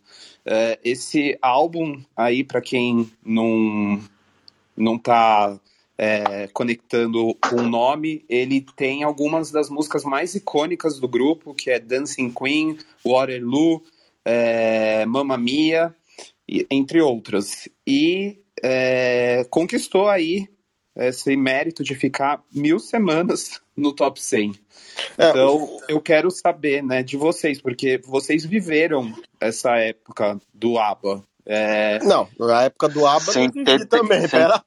É, 0.47 0.79
esse 0.85 1.37
álbum 1.43 2.01
aí, 2.17 2.45
para 2.45 2.61
quem 2.61 3.11
não 3.25 4.01
não 4.77 4.95
está 4.95 5.59
é, 5.99 6.47
conectando 6.49 7.35
com 7.35 7.57
o 7.57 7.69
nome, 7.69 8.25
ele 8.29 8.65
tem 8.77 9.03
algumas 9.03 9.51
das 9.51 9.69
músicas 9.69 10.05
mais 10.05 10.37
icônicas 10.37 11.01
do 11.01 11.09
grupo, 11.09 11.53
que 11.53 11.71
é 11.71 11.81
Dancing 11.81 12.31
Queen, 12.31 12.79
Waterloo, 13.05 13.83
é, 14.25 15.05
Mamma 15.05 15.37
Mia, 15.37 15.93
entre 16.71 17.01
outras. 17.01 17.69
E 17.85 18.39
é, 18.63 19.45
conquistou 19.51 20.09
aí 20.09 20.49
esse 20.97 21.37
mérito 21.37 21.83
de 21.83 21.95
ficar 21.95 22.43
mil 22.53 22.79
semanas 22.79 23.61
no 23.77 23.93
top 23.93 24.21
100. 24.21 24.55
É, 25.17 25.31
Então, 25.31 25.81
eu 25.89 26.01
quero 26.01 26.31
saber, 26.31 26.83
né, 26.83 27.03
de 27.03 27.17
vocês, 27.17 27.61
porque 27.61 27.99
vocês 27.99 28.45
viveram 28.45 29.13
essa 29.41 29.77
época 29.77 30.41
do 30.53 30.79
ABBA. 30.79 31.23
É, 31.51 31.99
Não, 32.05 32.29
na 32.39 32.65
época 32.65 32.91
do 32.91 33.07
ABBA 33.07 33.31
eu 33.31 33.33
vivi 33.51 33.65
Setenta- 33.65 33.87
também, 33.87 34.21
cent- 34.21 34.31
pera. 34.33 34.63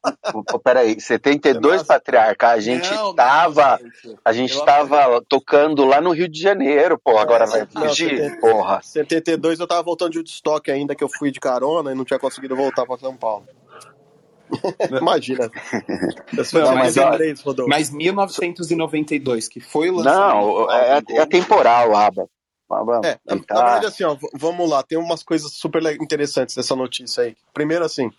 Pô, 0.47 0.57
Peraí, 0.57 0.99
72 0.99 1.73
Nossa. 1.73 1.85
patriarca, 1.85 2.49
a 2.49 2.59
gente 2.59 2.89
não, 2.89 3.03
não, 3.09 3.13
tava. 3.13 3.79
gente. 4.03 4.17
A 4.25 4.33
gente 4.33 4.55
Eu 4.55 4.65
tava 4.65 5.21
tocando 5.29 5.85
lá 5.85 6.01
no 6.01 6.09
Rio 6.11 6.27
de 6.27 6.41
Janeiro, 6.41 6.97
pô. 6.97 7.19
Agora 7.19 7.45
vai 7.45 7.67
Não, 7.75 7.81
fugir? 7.87 8.17
70. 8.17 8.37
Porra. 8.41 8.79
72 8.81 9.59
eu 9.59 9.67
tava 9.67 9.83
voltando 9.83 10.11
de 10.13 10.17
Woodstock 10.17 10.71
ainda, 10.71 10.95
que 10.95 11.03
eu 11.03 11.09
fui 11.09 11.29
de 11.29 11.39
carona 11.39 11.91
e 11.91 11.95
não 11.95 12.03
tinha 12.03 12.17
conseguido 12.17 12.55
voltar 12.55 12.83
pra 12.87 12.97
São 12.97 13.15
Paulo. 13.15 13.45
Imagina. 14.99 15.51
Não, 16.53 16.75
mas 16.75 16.95
93, 16.95 17.41
Rodolfo. 17.41 17.69
Mas 17.69 17.89
1992, 17.91 19.47
que 19.47 19.59
foi 19.59 19.89
o 19.91 19.97
lançamento. 19.97 20.35
Não, 20.35 20.65
do 20.65 20.71
é, 20.71 21.01
é 21.21 21.25
temporal, 21.27 21.95
Aba. 21.95 22.27
É, 23.03 23.19
na, 23.25 23.35
verdade, 23.63 23.85
assim, 23.87 24.03
ó, 24.03 24.17
vamos 24.33 24.69
lá, 24.69 24.83
tem 24.83 24.97
umas 24.97 25.23
coisas 25.23 25.51
super 25.53 25.83
interessantes 26.01 26.55
dessa 26.55 26.75
notícia 26.75 27.23
aí. 27.23 27.35
Primeiro, 27.53 27.85
assim, 27.85 28.09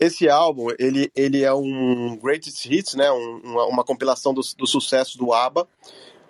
esse 0.00 0.28
álbum, 0.28 0.68
ele, 0.78 1.10
ele 1.16 1.42
é 1.44 1.52
um 1.54 2.16
greatest 2.16 2.66
hits, 2.66 2.94
né, 2.94 3.10
um- 3.10 3.40
uma, 3.44 3.66
uma 3.66 3.84
compilação 3.84 4.34
dos, 4.34 4.54
dos 4.54 4.70
sucessos 4.70 5.16
do 5.16 5.32
ABBA, 5.32 5.66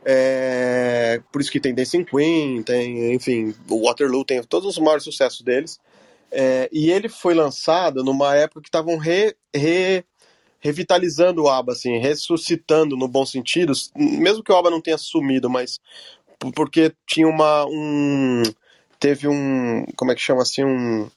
é, 0.04 1.20
por 1.32 1.40
isso 1.40 1.50
que 1.50 1.61
tem 1.61 1.74
Dancing 1.74 2.04
Queen, 2.04 2.62
tem, 2.62 3.12
enfim, 3.14 3.54
o 3.68 3.86
Waterloo, 3.86 4.24
tem 4.24 4.42
todos 4.42 4.68
os 4.68 4.78
maiores 4.78 5.04
sucessos 5.04 5.42
deles, 5.42 5.80
É, 6.30 6.68
e 6.72 6.90
ele 6.90 7.09
foi 7.09 7.34
lançado 7.34 8.02
numa 8.02 8.34
época 8.34 8.61
que 8.61 8.68
estavam 8.68 8.98
re, 8.98 9.34
re- 9.54 10.04
revitalizando 10.59 11.44
o 11.44 11.48
ABBA, 11.48 11.72
assim, 11.72 11.98
ressuscitando 11.98 12.96
no 12.96 13.07
bom 13.07 13.24
sentido, 13.24 13.72
mesmo 13.96 14.42
que 14.42 14.50
o 14.52 14.57
ABBA 14.57 14.70
não 14.70 14.80
tenha 14.80 14.98
sumido, 14.98 15.48
mas 15.48 15.80
porque 16.55 16.93
tinha 17.07 17.28
uma 17.28 17.64
um 17.66 18.43
teve 18.99 19.28
um 19.28 19.84
como 19.97 20.12
é 20.12 20.14
que 20.14 20.20
chama 20.20 20.43
assim 20.43 20.64
um 20.64 21.09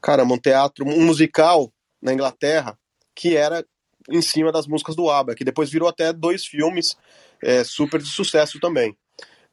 caramba, 0.00 0.34
um 0.34 0.38
teatro 0.38 0.86
um 0.86 1.04
musical 1.04 1.72
na 2.00 2.12
Inglaterra 2.12 2.78
que 3.14 3.36
era 3.36 3.64
em 4.08 4.22
cima 4.22 4.50
das 4.50 4.66
músicas 4.66 4.96
do 4.96 5.10
ABBA 5.10 5.34
que 5.34 5.44
depois 5.44 5.70
virou 5.70 5.88
até 5.88 6.12
dois 6.12 6.44
filmes 6.44 6.96
é, 7.42 7.64
super 7.64 8.00
de 8.00 8.08
sucesso 8.08 8.58
também 8.60 8.96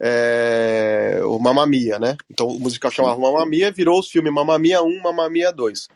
é, 0.00 1.20
o 1.24 1.38
Mamma 1.38 1.66
Mia, 1.66 1.98
né? 1.98 2.16
Então 2.30 2.46
o 2.46 2.60
musical 2.60 2.90
chamava 2.90 3.18
Mamma 3.18 3.44
Mia, 3.44 3.72
virou 3.72 3.98
os 3.98 4.08
filmes 4.08 4.32
Mamma 4.32 4.58
Mia 4.58 4.82
1, 4.82 5.02
Mamma 5.02 5.28
Mia 5.28 5.50
2. 5.50 5.88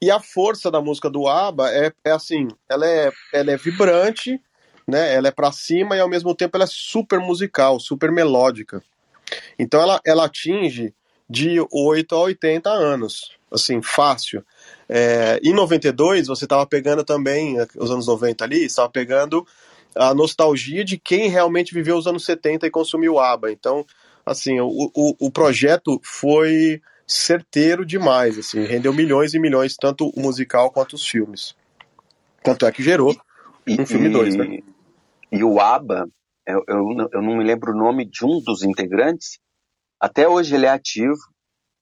E 0.00 0.10
a 0.10 0.20
força 0.20 0.70
da 0.70 0.80
música 0.80 1.10
do 1.10 1.26
ABBA 1.26 1.70
é, 1.72 1.92
é 2.04 2.10
assim, 2.12 2.48
ela 2.68 2.86
é, 2.86 3.10
ela 3.32 3.50
é 3.50 3.56
vibrante, 3.56 4.40
né? 4.88 5.14
Ela 5.14 5.28
é 5.28 5.30
pra 5.30 5.52
cima 5.52 5.94
e 5.96 6.00
ao 6.00 6.08
mesmo 6.08 6.34
tempo 6.34 6.56
ela 6.56 6.64
é 6.64 6.68
super 6.68 7.20
musical, 7.20 7.78
super 7.78 8.10
melódica. 8.10 8.82
Então 9.58 9.80
ela, 9.80 10.00
ela 10.04 10.24
atinge 10.24 10.94
de 11.28 11.58
8 11.70 12.14
a 12.14 12.20
80 12.20 12.70
anos, 12.70 13.32
assim, 13.52 13.82
fácil. 13.82 14.42
É, 14.88 15.38
em 15.44 15.52
92 15.52 16.26
você 16.26 16.46
estava 16.46 16.66
pegando 16.66 17.04
também, 17.04 17.56
os 17.76 17.90
anos 17.90 18.06
90 18.06 18.44
ali, 18.44 18.64
estava 18.64 18.88
pegando 18.88 19.46
a 19.94 20.14
nostalgia 20.14 20.84
de 20.84 20.96
quem 20.96 21.28
realmente 21.28 21.74
viveu 21.74 21.96
os 21.98 22.06
anos 22.06 22.24
70 22.24 22.66
e 22.66 22.70
consumiu 22.70 23.18
ABBA. 23.18 23.52
Então, 23.52 23.84
assim, 24.24 24.58
o, 24.60 24.90
o, 24.94 25.14
o 25.26 25.30
projeto 25.30 26.00
foi 26.02 26.80
certeiro 27.06 27.84
demais, 27.84 28.38
assim, 28.38 28.64
rendeu 28.64 28.92
milhões 28.92 29.34
e 29.34 29.38
milhões, 29.38 29.76
tanto 29.76 30.08
o 30.10 30.20
musical 30.20 30.70
quanto 30.70 30.94
os 30.94 31.06
filmes. 31.06 31.54
Tanto 32.42 32.64
é 32.66 32.72
que 32.72 32.82
gerou 32.82 33.14
E, 33.66 33.80
um 33.80 33.86
filme 33.86 34.08
e- 34.08 34.12
dois, 34.12 34.34
né? 34.34 34.60
E 35.30 35.42
o 35.44 35.60
ABBA, 35.60 36.08
eu, 36.46 36.64
eu, 36.68 36.84
não- 36.94 37.08
eu 37.12 37.22
não 37.22 37.36
me 37.36 37.44
lembro 37.44 37.72
o 37.72 37.76
nome 37.78 38.04
de 38.04 38.24
um 38.24 38.40
dos 38.42 38.62
integrantes, 38.62 39.38
até 40.00 40.28
hoje 40.28 40.54
ele 40.54 40.66
é 40.66 40.70
ativo, 40.70 41.18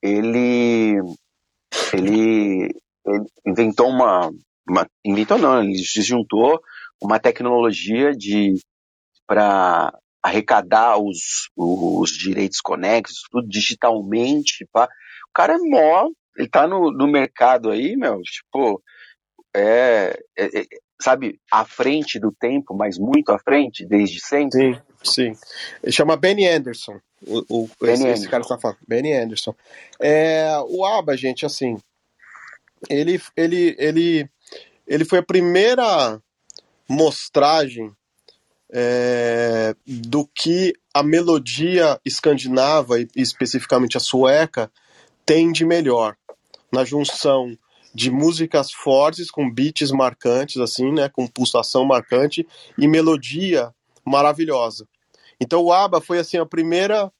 ele, 0.02 0.96
ele, 1.92 2.70
ele 3.06 3.24
inventou 3.46 3.88
uma, 3.88 4.30
uma- 4.68 4.86
Inventou 5.04 5.38
não, 5.38 5.62
ele 5.62 5.76
juntou 5.76 6.60
uma 7.00 7.18
tecnologia 7.18 8.12
de 8.12 8.54
para 9.26 9.92
arrecadar 10.22 10.98
os, 10.98 11.48
os 11.56 12.10
direitos 12.12 12.60
conexos, 12.60 13.22
tudo 13.30 13.48
digitalmente. 13.48 14.66
Pá. 14.72 14.86
O 15.28 15.32
cara 15.34 15.54
é 15.54 15.58
mó, 15.58 16.08
ele 16.36 16.48
tá 16.48 16.66
no, 16.66 16.90
no 16.90 17.06
mercado 17.06 17.70
aí, 17.70 17.96
meu, 17.96 18.20
tipo, 18.22 18.82
é, 19.54 20.18
é- 20.36 20.60
é- 20.60 20.66
sabe, 21.00 21.38
à 21.50 21.64
frente 21.64 22.18
do 22.18 22.32
tempo, 22.32 22.74
mas 22.74 22.98
muito 22.98 23.30
à 23.30 23.38
frente, 23.38 23.84
desde 23.86 24.20
sempre. 24.20 24.74
Sim, 24.74 24.80
sim. 25.04 25.32
Ele 25.82 25.92
chama 25.92 26.16
Benny 26.16 26.46
Anderson. 26.46 26.98
O, 27.26 27.64
o- 27.64 27.70
Benny 27.80 27.92
esse, 27.94 28.06
Anderson. 28.06 28.30
cara 28.30 28.42
está 28.42 28.58
falando. 28.58 28.78
Benny 28.86 29.12
Anderson. 29.12 29.54
É, 30.00 30.50
o 30.68 30.84
ABBA, 30.84 31.16
gente, 31.16 31.44
assim, 31.44 31.76
ele, 32.88 33.20
ele, 33.36 33.76
ele, 33.78 34.30
ele 34.86 35.04
foi 35.04 35.18
a 35.18 35.22
primeira 35.24 36.20
mostragem 36.88 37.92
é, 38.72 39.74
do 39.86 40.26
que 40.34 40.72
a 40.94 41.02
melodia 41.02 42.00
escandinava, 42.04 42.98
e 43.00 43.08
especificamente 43.16 43.96
a 43.96 44.00
sueca, 44.00 44.70
tem 45.24 45.52
de 45.52 45.64
melhor 45.64 46.16
na 46.72 46.84
junção 46.84 47.56
de 47.96 48.10
músicas 48.10 48.70
fortes 48.70 49.30
com 49.30 49.50
beats 49.50 49.90
marcantes 49.90 50.58
assim, 50.58 50.92
né, 50.92 51.08
com 51.08 51.26
pulsação 51.26 51.82
marcante 51.82 52.46
e 52.78 52.86
melodia 52.86 53.74
maravilhosa. 54.04 54.86
Então 55.40 55.62
o 55.62 55.72
ABBA 55.72 56.02
foi 56.02 56.18
assim 56.18 56.36
a 56.36 56.44
primeira 56.44 57.10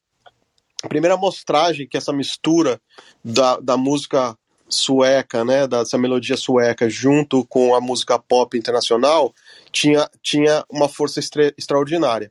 a 0.83 0.89
primeira 0.89 1.16
mostragem 1.16 1.89
que 1.89 1.97
essa 1.97 2.12
mistura 2.12 2.79
da, 3.24 3.59
da 3.59 3.77
música 3.79 4.37
sueca, 4.68 5.43
né, 5.45 5.66
dessa 5.66 5.97
melodia 5.97 6.37
sueca, 6.37 6.91
junto 6.91 7.47
com 7.47 7.74
a 7.74 7.81
música 7.81 8.18
pop 8.18 8.59
internacional, 8.59 9.35
tinha, 9.72 10.09
tinha 10.22 10.62
uma 10.68 10.89
força 10.89 11.18
extra, 11.18 11.55
extraordinária. 11.57 12.31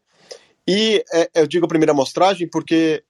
E 0.68 1.04
é, 1.12 1.30
eu 1.34 1.48
digo 1.48 1.66
a 1.66 1.70
primeira 1.70 1.94
mostragem 1.94 2.48
porque 2.48 3.04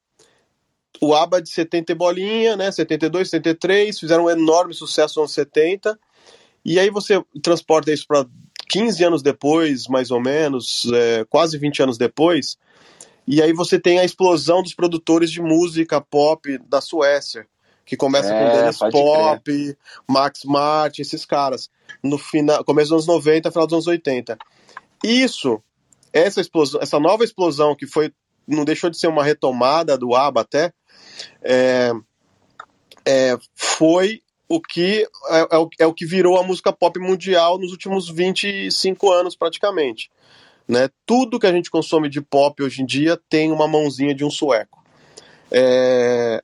o 1.01 1.13
ABBA 1.13 1.41
de 1.41 1.49
70 1.49 1.91
e 1.91 1.95
bolinha, 1.95 2.55
né, 2.55 2.71
72, 2.71 3.29
73, 3.29 3.99
fizeram 3.99 4.25
um 4.25 4.29
enorme 4.29 4.73
sucesso 4.73 5.19
nos 5.19 5.29
anos 5.29 5.33
70, 5.33 5.99
e 6.63 6.79
aí 6.79 6.89
você 6.89 7.23
transporta 7.41 7.91
isso 7.91 8.05
para 8.07 8.25
15 8.67 9.03
anos 9.03 9.21
depois, 9.21 9.87
mais 9.87 10.11
ou 10.11 10.21
menos, 10.21 10.85
é, 10.93 11.25
quase 11.25 11.57
20 11.57 11.83
anos 11.83 11.97
depois, 11.97 12.57
e 13.27 13.41
aí 13.41 13.53
você 13.53 13.79
tem 13.79 13.99
a 13.99 14.05
explosão 14.05 14.61
dos 14.61 14.73
produtores 14.73 15.31
de 15.31 15.41
música 15.41 15.99
pop 15.99 16.57
da 16.67 16.79
Suécia, 16.79 17.47
que 17.85 17.95
começa 17.95 18.33
é, 18.33 18.39
com 18.39 18.57
Dennis 18.57 18.77
Pop, 18.77 19.43
crer. 19.43 19.77
Max 20.07 20.43
Martin, 20.43 21.01
esses 21.01 21.25
caras, 21.25 21.69
no 22.03 22.17
final, 22.17 22.63
começo 22.63 22.89
dos 22.89 23.07
anos 23.07 23.07
90, 23.07 23.51
final 23.51 23.67
dos 23.67 23.73
anos 23.73 23.87
80. 23.87 24.37
Isso, 25.03 25.61
essa 26.11 26.41
explosão, 26.41 26.81
essa 26.81 26.99
nova 26.99 27.23
explosão 27.23 27.75
que 27.75 27.85
foi, 27.85 28.11
não 28.47 28.65
deixou 28.65 28.89
de 28.89 28.97
ser 28.97 29.07
uma 29.07 29.23
retomada 29.23 29.97
do 29.97 30.15
ABBA 30.15 30.41
até, 30.41 30.73
é, 31.41 31.91
é, 33.05 33.37
foi 33.53 34.21
o 34.47 34.61
que 34.61 35.07
é, 35.29 35.47
é, 35.51 35.57
o, 35.57 35.69
é 35.79 35.85
o 35.87 35.93
que 35.93 36.05
virou 36.05 36.37
a 36.37 36.43
música 36.43 36.71
pop 36.71 36.99
mundial 36.99 37.57
nos 37.57 37.71
últimos 37.71 38.09
25 38.09 39.11
anos 39.11 39.35
praticamente. 39.35 40.09
Né? 40.67 40.89
Tudo 41.05 41.39
que 41.39 41.47
a 41.47 41.51
gente 41.51 41.69
consome 41.69 42.09
de 42.09 42.21
pop 42.21 42.61
hoje 42.61 42.81
em 42.81 42.85
dia 42.85 43.19
tem 43.29 43.51
uma 43.51 43.67
mãozinha 43.67 44.13
de 44.13 44.23
um 44.23 44.31
sueco. 44.31 44.83
É... 45.51 46.43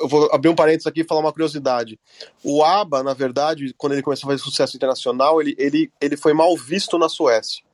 Eu 0.00 0.06
vou 0.06 0.28
abrir 0.32 0.48
um 0.48 0.54
parênteses 0.54 0.86
aqui 0.86 1.00
e 1.00 1.04
falar 1.04 1.20
uma 1.20 1.32
curiosidade. 1.32 1.98
O 2.44 2.62
ABBA, 2.62 3.02
na 3.02 3.14
verdade, 3.14 3.74
quando 3.76 3.94
ele 3.94 4.02
começou 4.02 4.28
a 4.28 4.32
fazer 4.32 4.44
sucesso 4.44 4.76
internacional, 4.76 5.40
ele, 5.40 5.56
ele, 5.58 5.90
ele 6.00 6.16
foi 6.16 6.32
mal 6.32 6.56
visto 6.56 6.96
na 6.98 7.08
Suécia. 7.08 7.64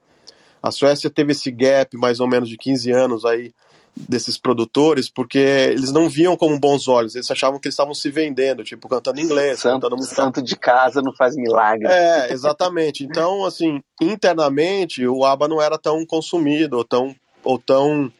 A 0.63 0.71
Suécia 0.71 1.11
teve 1.11 1.33
esse 1.33 1.51
gap 1.51 1.95
mais 1.99 2.21
ou 2.21 2.27
menos 2.27 2.49
de 2.49 2.57
15 2.57 2.91
anos 2.91 3.25
aí 3.27 3.53
desses 3.97 4.37
produtores, 4.37 5.09
porque 5.09 5.39
eles 5.39 5.93
não 5.93 6.09
viam 6.09 6.37
como 6.37 6.59
bons 6.59 6.89
olhos, 6.89 7.15
eles 7.15 7.31
achavam 7.31 7.61
que 7.61 7.69
eles 7.69 7.75
estavam 7.75 7.95
se 7.95 8.11
vendendo, 8.11 8.65
tipo, 8.65 8.89
cantando 8.89 9.21
inglês, 9.21 9.61
santo, 9.61 9.75
cantando 9.75 9.97
música. 9.97 10.17
Santo 10.17 10.43
de 10.43 10.57
casa 10.57 11.01
não 11.01 11.15
faz 11.15 11.37
milagre. 11.37 11.87
É, 11.87 12.33
exatamente. 12.33 13.05
Então, 13.05 13.45
assim, 13.45 13.81
internamente, 14.01 15.07
o 15.07 15.25
ABBA 15.25 15.49
não 15.49 15.63
era 15.63 15.79
tão 15.79 16.05
consumido, 16.05 16.77
ou 16.77 16.85
tão, 16.85 17.15
ou 17.45 17.59
tão 17.59 18.13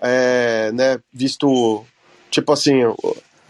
é, 0.00 0.72
né, 0.72 0.98
visto, 1.12 1.84
tipo 2.30 2.52
assim, 2.52 2.84
o, 2.84 2.96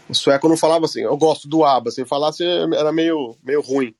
o 0.09 0.13
sueco 0.13 0.49
não 0.49 0.57
falava 0.57 0.85
assim, 0.85 1.01
eu 1.01 1.15
gosto 1.15 1.47
do 1.47 1.63
ABBA, 1.63 1.91
se 1.91 2.05
falasse 2.05 2.43
era 2.43 2.91
meio, 2.91 3.35
meio 3.41 3.61
ruim. 3.61 3.95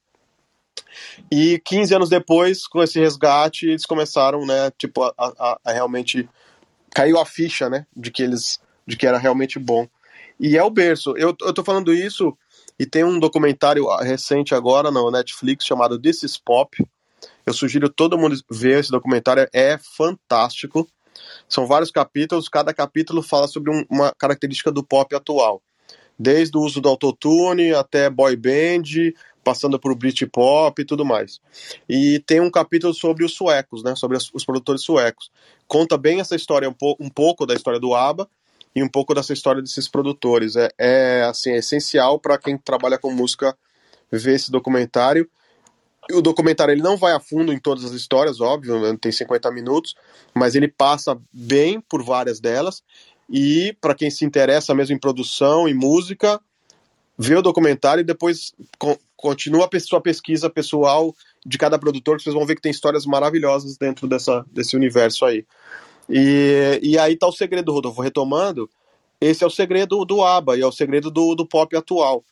E 1.32 1.62
15 1.64 1.96
anos 1.96 2.10
depois, 2.10 2.68
com 2.68 2.84
esse 2.84 3.00
resgate, 3.00 3.68
eles 3.68 3.86
começaram, 3.86 4.46
né, 4.46 4.70
tipo, 4.78 5.04
a, 5.04 5.14
a, 5.18 5.60
a 5.64 5.72
realmente 5.72 6.28
caiu 6.94 7.20
a 7.20 7.26
ficha, 7.26 7.70
né, 7.70 7.86
de 7.96 8.12
que 8.12 8.24
eles, 8.24 8.60
de 8.86 8.98
que 8.98 9.08
era 9.08 9.18
realmente 9.18 9.60
bom. 9.60 9.88
E 10.40 10.58
é 10.58 10.64
o 10.64 10.70
berço. 10.70 11.16
Eu, 11.18 11.36
eu 11.42 11.54
tô 11.54 11.64
falando 11.64 11.94
isso 11.94 12.38
e 12.80 12.86
tem 12.86 13.04
um 13.04 13.20
documentário 13.20 13.86
recente 13.98 14.56
agora 14.56 14.90
na 14.90 15.12
Netflix 15.12 15.66
chamado 15.66 16.00
This 16.00 16.24
is 16.24 16.38
Pop. 16.38 16.78
Eu 17.46 17.54
sugiro 17.54 17.90
todo 17.90 18.18
mundo 18.18 18.40
ver 18.50 18.80
esse 18.80 18.92
documentário, 18.92 19.48
é 19.54 19.78
fantástico. 19.78 20.88
São 21.48 21.68
vários 21.68 21.92
capítulos, 21.92 22.48
cada 22.48 22.74
capítulo 22.74 23.22
fala 23.22 23.48
sobre 23.48 23.72
um, 23.72 23.84
uma 23.90 24.14
característica 24.18 24.72
do 24.72 24.84
pop 24.84 25.14
atual. 25.14 25.62
Desde 26.20 26.58
o 26.58 26.62
uso 26.62 26.82
do 26.82 26.90
autotune 26.90 27.74
até 27.74 28.10
boy 28.10 28.36
band, 28.36 29.14
passando 29.44 29.80
por 29.80 29.96
Britpop 29.96 30.82
e 30.82 30.86
tudo 30.86 31.06
mais. 31.06 31.40
E 31.88 32.20
tem 32.20 32.40
um 32.40 32.52
capítulo 32.52 32.94
sobre 32.94 33.24
os 33.24 33.34
suecos, 33.34 33.84
né, 33.84 33.96
sobre 33.96 34.18
os 34.18 34.46
produtores 34.46 34.84
suecos. 34.84 35.32
Conta 35.68 35.98
bem 35.98 36.20
essa 36.20 36.36
história, 36.36 36.70
um, 36.70 36.74
po 36.74 36.96
um 37.00 37.10
pouco 37.10 37.46
da 37.46 37.54
história 37.54 37.80
do 37.80 37.96
ABBA 37.96 38.30
e 38.76 38.84
um 38.84 38.90
pouco 38.90 39.14
dessa 39.14 39.34
história 39.34 39.62
desses 39.62 39.88
produtores. 39.88 40.56
É, 40.56 40.70
é 40.78 41.24
assim, 41.24 41.52
é 41.52 41.58
essencial 41.58 42.20
para 42.20 42.38
quem 42.38 42.58
trabalha 42.58 42.98
com 42.98 43.12
música 43.12 43.58
ver 44.12 44.36
esse 44.36 44.52
documentário. 44.52 45.30
O 46.12 46.22
documentário 46.22 46.72
ele 46.72 46.82
não 46.82 46.98
vai 46.98 47.14
a 47.14 47.20
fundo 47.20 47.54
em 47.54 47.60
todas 47.60 47.86
as 47.86 47.92
histórias, 47.92 48.42
óbvio, 48.42 48.80
né, 48.80 48.98
tem 49.00 49.12
50 49.12 49.52
minutos, 49.52 49.96
mas 50.34 50.56
ele 50.56 50.68
passa 50.68 51.20
bem 51.32 51.80
por 51.82 52.04
várias 52.04 52.40
delas. 52.40 52.84
E 53.30 53.76
para 53.80 53.94
quem 53.94 54.10
se 54.10 54.26
interessa 54.26 54.74
mesmo 54.74 54.96
em 54.96 55.00
produção 55.00 55.68
e 55.68 55.74
música, 55.74 56.42
vê 57.18 57.36
o 57.36 57.42
documentário 57.42 58.02
e 58.02 58.06
depois 58.06 58.54
continua 59.16 59.70
a 59.72 59.80
sua 59.80 60.02
pesquisa 60.02 60.50
pessoal 60.50 61.14
de 61.46 61.58
cada 61.58 61.78
produtor, 61.78 62.18
que 62.18 62.24
vocês 62.24 62.34
vão 62.34 62.46
ver 62.46 62.56
que 62.56 62.62
tem 62.62 62.72
histórias 62.72 63.06
maravilhosas 63.06 63.78
dentro 63.78 64.08
dessa, 64.08 64.46
desse 64.52 64.76
universo 64.76 65.26
aí. 65.26 65.46
E, 66.10 66.80
e 66.82 66.98
aí 66.98 67.16
tá 67.16 67.28
o 67.28 67.32
segredo, 67.32 67.72
Rodolfo, 67.72 68.02
retomando, 68.02 68.70
esse 69.22 69.44
é 69.44 69.48
o 69.48 69.50
segredo 69.50 70.04
do 70.06 70.24
ABBA 70.24 70.58
e 70.58 70.62
é 70.62 70.66
o 70.66 70.72
segredo 70.72 71.12
do, 71.12 71.36
do 71.36 71.46
pop 71.46 71.76
atual. 71.76 72.24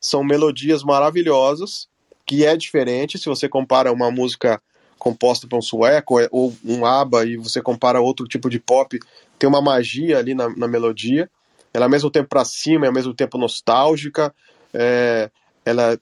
São 0.00 0.22
melodias 0.22 0.82
maravilhosas, 0.84 1.88
que 2.24 2.46
é 2.46 2.56
diferente 2.56 3.18
se 3.18 3.26
você 3.26 3.48
compara 3.48 3.92
uma 3.92 4.10
música 4.10 4.62
composta 4.98 5.46
por 5.46 5.58
um 5.58 5.62
sueco 5.62 6.16
ou 6.30 6.54
um 6.64 6.84
ABBA 6.84 7.24
e 7.26 7.36
você 7.36 7.60
compara 7.60 8.00
outro 8.00 8.26
tipo 8.26 8.48
de 8.48 8.58
pop, 8.58 8.98
tem 9.38 9.48
uma 9.48 9.60
magia 9.60 10.18
ali 10.18 10.34
na, 10.34 10.48
na 10.48 10.66
melodia. 10.66 11.30
Ela 11.72 11.84
é 11.84 11.86
ao 11.86 11.90
mesmo 11.90 12.10
tempo 12.10 12.28
para 12.28 12.44
cima, 12.44 12.86
é 12.86 12.88
ao 12.88 12.94
mesmo 12.94 13.14
tempo 13.14 13.36
nostálgica, 13.36 14.34
é, 14.72 15.30
ela, 15.64 15.98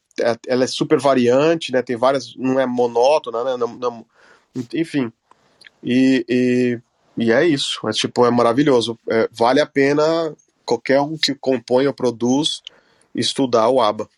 ela 0.47 0.65
é 0.65 0.67
super 0.67 1.01
variante, 1.01 1.73
né? 1.73 1.83
Tem 1.83 1.97
várias, 1.97 2.35
não 2.37 2.61
é 2.61 2.67
monótona, 2.67 3.43
né? 3.43 3.57
Não, 3.57 3.69
não, 3.69 4.07
enfim, 4.73 5.13
e, 5.83 6.25
e, 6.29 6.81
e, 7.17 7.33
é 7.33 7.45
isso. 7.47 7.87
É 7.89 7.93
tipo, 7.93 8.25
é 8.25 8.31
maravilhoso. 8.31 8.99
É, 9.09 9.29
vale 9.33 9.61
a 9.61 9.67
pena 9.67 10.35
qualquer 10.65 11.01
um 11.01 11.17
que 11.17 11.35
compõe 11.35 11.87
ou 11.87 11.95
produz 11.95 12.63
estudar 13.15 13.69
o 13.69 13.81
ABA. 13.81 14.09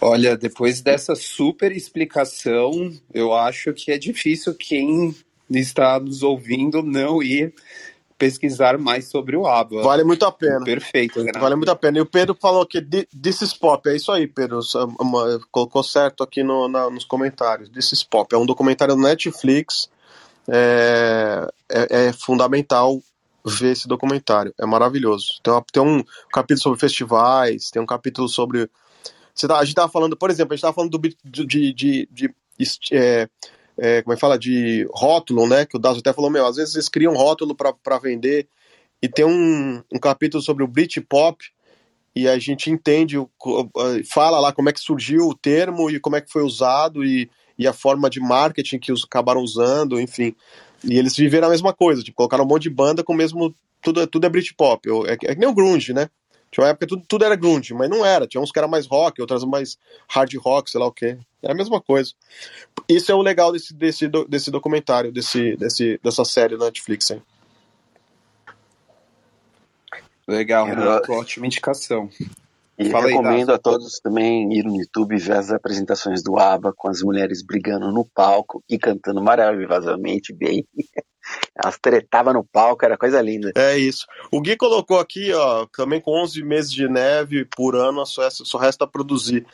Olha, 0.00 0.36
depois 0.36 0.80
dessa 0.80 1.14
super 1.14 1.72
explicação, 1.72 2.92
eu 3.12 3.34
acho 3.34 3.72
que 3.72 3.90
é 3.90 3.98
difícil 3.98 4.54
quem 4.54 5.14
está 5.50 5.98
nos 5.98 6.22
ouvindo 6.22 6.82
não 6.82 7.22
ir 7.22 7.54
pesquisar 8.18 8.76
mais 8.76 9.06
sobre 9.06 9.36
o 9.36 9.46
ABBA. 9.46 9.82
Vale 9.82 10.02
muito 10.02 10.26
a 10.26 10.32
pena. 10.32 10.64
Perfeito, 10.64 11.20
Renato. 11.20 11.38
Vale 11.38 11.54
muito 11.54 11.70
a 11.70 11.76
pena. 11.76 11.98
E 11.98 12.00
o 12.00 12.06
Pedro 12.06 12.36
falou 12.38 12.66
que 12.66 12.82
This 12.82 13.42
is 13.42 13.54
Pop, 13.54 13.88
é 13.88 13.94
isso 13.94 14.10
aí, 14.10 14.26
Pedro. 14.26 14.60
Colocou 15.52 15.82
certo 15.84 16.24
aqui 16.24 16.42
no, 16.42 16.68
na, 16.68 16.90
nos 16.90 17.04
comentários. 17.04 17.68
This 17.68 17.92
is 17.92 18.02
Pop. 18.02 18.34
É 18.34 18.38
um 18.38 18.44
documentário 18.44 18.96
do 18.96 19.02
Netflix. 19.02 19.88
É, 20.48 21.48
é, 21.68 22.06
é 22.08 22.12
fundamental 22.12 23.00
ver 23.44 23.72
esse 23.72 23.86
documentário. 23.86 24.52
É 24.58 24.66
maravilhoso. 24.66 25.40
Tem, 25.42 25.52
uma, 25.52 25.64
tem 25.72 25.82
um 25.82 26.04
capítulo 26.32 26.62
sobre 26.62 26.80
festivais, 26.80 27.70
tem 27.70 27.80
um 27.80 27.86
capítulo 27.86 28.28
sobre. 28.28 28.68
Tá, 29.46 29.56
a 29.56 29.64
gente 29.64 29.70
estava 29.70 29.90
falando, 29.90 30.16
por 30.16 30.30
exemplo, 30.30 30.52
a 30.52 30.56
gente 30.56 30.60
estava 30.60 30.74
falando 30.74 30.98
do, 30.98 31.08
de, 31.24 31.44
de, 31.44 31.72
de, 31.74 32.08
de 32.10 32.34
é, 32.92 33.28
é, 33.76 34.02
como 34.02 34.12
é 34.12 34.16
que 34.16 34.20
fala, 34.20 34.38
de 34.38 34.86
rótulo, 34.90 35.46
né? 35.46 35.64
Que 35.64 35.76
o 35.76 35.78
Dazo 35.78 36.00
até 36.00 36.12
falou, 36.12 36.30
meu, 36.30 36.46
às 36.46 36.56
vezes 36.56 36.74
eles 36.74 36.88
criam 36.88 37.14
rótulo 37.14 37.54
para 37.54 37.98
vender. 37.98 38.48
E 39.00 39.08
tem 39.08 39.24
um, 39.24 39.82
um 39.92 39.98
capítulo 39.98 40.42
sobre 40.42 40.64
o 40.64 40.68
Britpop, 40.68 41.44
e 42.18 42.26
a 42.26 42.36
gente 42.36 42.68
entende, 42.68 43.16
fala 44.10 44.40
lá 44.40 44.52
como 44.52 44.68
é 44.68 44.72
que 44.72 44.80
surgiu 44.80 45.28
o 45.28 45.34
termo 45.34 45.88
e 45.88 46.00
como 46.00 46.16
é 46.16 46.20
que 46.20 46.32
foi 46.32 46.42
usado 46.42 47.04
e, 47.04 47.30
e 47.56 47.64
a 47.64 47.72
forma 47.72 48.10
de 48.10 48.18
marketing 48.18 48.80
que 48.80 48.90
os 48.90 49.04
acabaram 49.04 49.40
usando, 49.40 50.00
enfim. 50.00 50.34
E 50.82 50.98
eles 50.98 51.16
viveram 51.16 51.46
a 51.46 51.50
mesma 51.50 51.72
coisa, 51.72 52.02
tipo, 52.02 52.16
colocaram 52.16 52.44
um 52.44 52.48
monte 52.48 52.64
de 52.64 52.70
banda 52.70 53.04
com 53.04 53.12
o 53.12 53.16
mesmo. 53.16 53.54
Tudo, 53.80 54.04
tudo 54.08 54.26
é 54.26 54.28
Britpop. 54.28 54.88
É, 55.06 55.12
é 55.12 55.16
que 55.16 55.36
nem 55.36 55.48
o 55.48 55.54
Grunge, 55.54 55.92
né? 55.92 56.10
Tinha 56.50 56.64
uma 56.64 56.70
época 56.70 56.86
que 56.86 56.94
tudo, 56.94 57.04
tudo 57.06 57.24
era 57.24 57.36
grunge, 57.36 57.74
mas 57.74 57.90
não 57.90 58.04
era. 58.04 58.26
Tinha 58.26 58.40
uns 58.40 58.50
que 58.50 58.58
era 58.58 58.68
mais 58.68 58.86
rock, 58.86 59.20
outras 59.20 59.44
mais 59.44 59.78
hard 60.08 60.34
rock, 60.36 60.70
sei 60.70 60.80
lá 60.80 60.86
o 60.86 60.92
quê. 60.92 61.18
É 61.42 61.52
a 61.52 61.54
mesma 61.54 61.80
coisa. 61.80 62.12
Isso 62.88 63.12
é 63.12 63.14
o 63.14 63.22
legal 63.22 63.52
desse, 63.52 63.74
desse, 63.74 64.08
desse 64.28 64.50
documentário, 64.50 65.12
desse, 65.12 65.56
desse, 65.56 66.00
dessa 66.02 66.24
série 66.24 66.56
da 66.56 66.66
Netflix 66.66 67.10
aí. 67.10 67.22
Legal, 70.26 70.66
Renato, 70.66 71.12
ótima 71.12 71.46
indicação. 71.46 72.10
E 72.78 72.90
Fala 72.90 73.08
recomendo 73.08 73.50
aí, 73.50 73.54
a 73.56 73.58
todos 73.58 73.98
também 73.98 74.52
ir 74.52 74.62
no 74.62 74.76
YouTube 74.76 75.16
e 75.16 75.18
ver 75.18 75.36
as 75.36 75.50
apresentações 75.50 76.22
do 76.22 76.38
ABBA 76.38 76.72
com 76.76 76.88
as 76.88 77.02
mulheres 77.02 77.42
brigando 77.42 77.90
no 77.90 78.04
palco 78.04 78.62
e 78.68 78.78
cantando 78.78 79.22
maravilhosamente 79.22 80.32
bem. 80.32 80.64
Elas 81.54 81.78
tretavam 81.80 82.32
no 82.32 82.44
palco, 82.44 82.84
era 82.84 82.96
coisa 82.96 83.20
linda. 83.20 83.52
É 83.56 83.76
isso. 83.76 84.06
O 84.30 84.40
Gui 84.40 84.56
colocou 84.56 84.98
aqui, 84.98 85.32
ó, 85.32 85.66
também 85.66 86.00
com 86.00 86.22
11 86.22 86.42
meses 86.42 86.72
de 86.72 86.88
neve 86.88 87.44
por 87.56 87.74
ano, 87.74 88.04
só, 88.06 88.28
só 88.30 88.58
resta 88.58 88.86
produzir. 88.86 89.46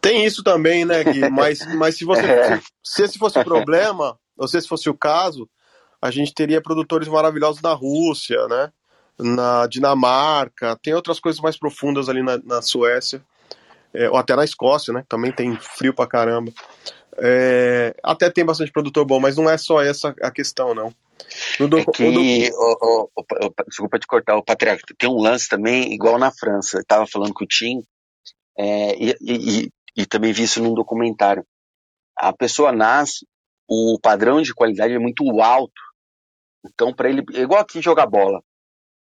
Tem 0.00 0.24
isso 0.24 0.42
também, 0.42 0.84
né, 0.84 1.02
Gui? 1.04 1.28
Mas, 1.30 1.58
mas 1.74 1.96
se 1.96 2.04
você. 2.04 2.24
É. 2.26 2.60
Se 2.82 3.02
esse 3.02 3.18
fosse 3.18 3.38
o 3.38 3.44
problema, 3.44 4.18
ou 4.36 4.46
se 4.46 4.56
esse 4.56 4.68
fosse 4.68 4.88
o 4.88 4.94
caso, 4.94 5.48
a 6.00 6.10
gente 6.10 6.32
teria 6.32 6.60
produtores 6.60 7.08
maravilhosos 7.08 7.60
na 7.60 7.72
Rússia, 7.72 8.46
né? 8.48 8.72
Na 9.18 9.66
Dinamarca, 9.66 10.78
tem 10.82 10.94
outras 10.94 11.18
coisas 11.18 11.40
mais 11.40 11.58
profundas 11.58 12.08
ali 12.08 12.22
na, 12.22 12.38
na 12.38 12.60
Suécia, 12.60 13.22
é, 13.92 14.08
ou 14.10 14.16
até 14.16 14.36
na 14.36 14.44
Escócia, 14.44 14.92
né? 14.92 15.04
Também 15.08 15.32
tem 15.32 15.56
frio 15.56 15.94
pra 15.94 16.06
caramba. 16.06 16.52
É, 17.18 17.94
até 18.02 18.30
tem 18.30 18.44
bastante 18.44 18.72
produtor 18.72 19.04
bom, 19.04 19.18
mas 19.18 19.36
não 19.36 19.48
é 19.48 19.56
só 19.56 19.82
essa 19.82 20.14
a 20.22 20.30
questão, 20.30 20.74
não. 20.74 20.92
Do, 21.58 21.78
é 21.78 21.84
que, 21.84 22.10
do... 22.10 22.20
O, 22.20 23.08
o, 23.16 23.22
o, 23.46 23.64
desculpa 23.66 23.98
te 23.98 24.06
cortar, 24.06 24.36
o 24.36 24.44
Patriarca, 24.44 24.94
tem 24.98 25.08
um 25.08 25.20
lance 25.20 25.48
também 25.48 25.92
igual 25.92 26.18
na 26.18 26.30
França. 26.30 26.78
Eu 26.78 26.84
tava 26.84 27.06
falando 27.06 27.32
com 27.32 27.44
o 27.44 27.46
Tim, 27.46 27.82
é, 28.58 28.94
e, 28.96 29.16
e, 29.20 29.70
e, 29.96 30.06
também 30.06 30.32
vi 30.32 30.44
isso 30.44 30.62
num 30.62 30.74
documentário. 30.74 31.44
A 32.16 32.32
pessoa 32.32 32.72
nasce, 32.72 33.26
o 33.68 33.98
padrão 34.00 34.40
de 34.42 34.54
qualidade 34.54 34.94
é 34.94 34.98
muito 34.98 35.24
alto. 35.40 35.72
Então, 36.64 36.94
para 36.94 37.08
ele, 37.08 37.22
é 37.34 37.40
igual 37.40 37.60
aqui 37.60 37.80
jogar 37.80 38.06
bola. 38.06 38.42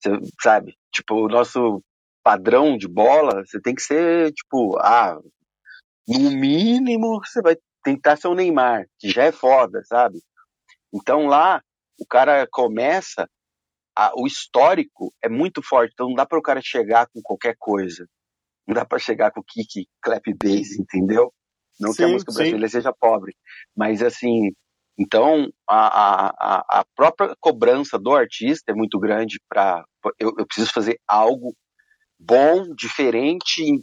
Você 0.01 0.11
sabe? 0.41 0.75
Tipo, 0.91 1.15
o 1.15 1.27
nosso 1.27 1.81
padrão 2.23 2.77
de 2.77 2.87
bola, 2.87 3.43
você 3.45 3.59
tem 3.61 3.75
que 3.75 3.81
ser, 3.81 4.31
tipo, 4.33 4.77
ah, 4.79 5.19
no 6.07 6.31
mínimo 6.31 7.19
você 7.23 7.41
vai 7.41 7.55
tentar 7.83 8.15
ser 8.15 8.27
o 8.27 8.35
Neymar, 8.35 8.85
que 8.99 9.09
já 9.09 9.23
é 9.23 9.31
foda, 9.31 9.83
sabe? 9.85 10.19
Então 10.93 11.27
lá 11.27 11.61
o 11.99 12.05
cara 12.05 12.47
começa, 12.51 13.27
a, 13.95 14.11
o 14.15 14.25
histórico 14.25 15.13
é 15.23 15.29
muito 15.29 15.61
forte, 15.61 15.91
então 15.93 16.07
não 16.07 16.15
dá 16.15 16.25
para 16.25 16.39
o 16.39 16.43
cara 16.43 16.61
chegar 16.61 17.07
com 17.07 17.21
qualquer 17.21 17.55
coisa. 17.57 18.07
Não 18.67 18.73
dá 18.73 18.85
para 18.85 18.99
chegar 18.99 19.31
com 19.31 19.43
kick, 19.43 19.87
clap 20.01 20.23
bass, 20.41 20.79
entendeu? 20.79 21.33
Não 21.79 21.91
sim, 21.91 21.97
que 21.97 22.03
a 22.03 22.07
música 22.07 22.31
sim. 22.31 22.37
brasileira 22.37 22.69
seja 22.69 22.93
pobre, 22.93 23.35
mas 23.75 24.01
assim, 24.01 24.51
então 24.97 25.51
a, 25.67 26.27
a, 26.29 26.79
a 26.79 26.85
própria 26.95 27.35
cobrança 27.39 27.97
do 27.97 28.15
artista 28.15 28.71
é 28.71 28.75
muito 28.75 28.99
grande 28.99 29.39
para 29.49 29.83
eu, 30.19 30.33
eu 30.37 30.45
preciso 30.45 30.71
fazer 30.71 30.99
algo 31.07 31.55
bom, 32.19 32.73
diferente 32.75 33.81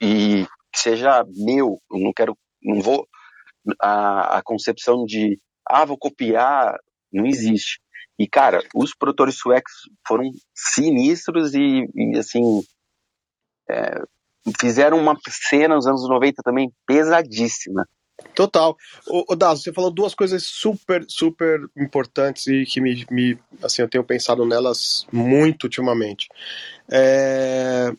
e 0.00 0.46
que 0.72 0.78
seja 0.78 1.24
meu. 1.44 1.78
Eu 1.90 1.98
não 1.98 2.12
quero, 2.12 2.36
não 2.62 2.80
vou 2.80 3.06
a, 3.80 4.38
a 4.38 4.42
concepção 4.42 5.04
de 5.04 5.38
ah, 5.68 5.84
vou 5.84 5.96
copiar, 5.96 6.78
não 7.12 7.26
existe. 7.26 7.80
E, 8.18 8.28
cara, 8.28 8.62
os 8.74 8.94
produtores 8.94 9.36
suecos 9.36 9.72
foram 10.06 10.30
sinistros 10.54 11.54
e, 11.54 11.88
e 11.94 12.18
assim, 12.18 12.62
é, 13.70 14.02
fizeram 14.60 14.98
uma 14.98 15.16
cena 15.28 15.74
nos 15.74 15.86
anos 15.86 16.08
90 16.08 16.42
também 16.42 16.70
pesadíssima. 16.86 17.86
Total. 18.34 18.76
O, 19.08 19.32
o 19.32 19.36
Dazo, 19.36 19.62
você 19.62 19.72
falou 19.72 19.90
duas 19.90 20.14
coisas 20.14 20.44
super, 20.44 21.04
super 21.08 21.60
importantes 21.76 22.46
e 22.46 22.64
que 22.64 22.80
me, 22.80 23.04
me 23.10 23.38
assim, 23.62 23.82
eu 23.82 23.88
tenho 23.88 24.04
pensado 24.04 24.44
nelas 24.46 25.06
muito 25.12 25.64
ultimamente. 25.64 26.28
É, 26.90 27.92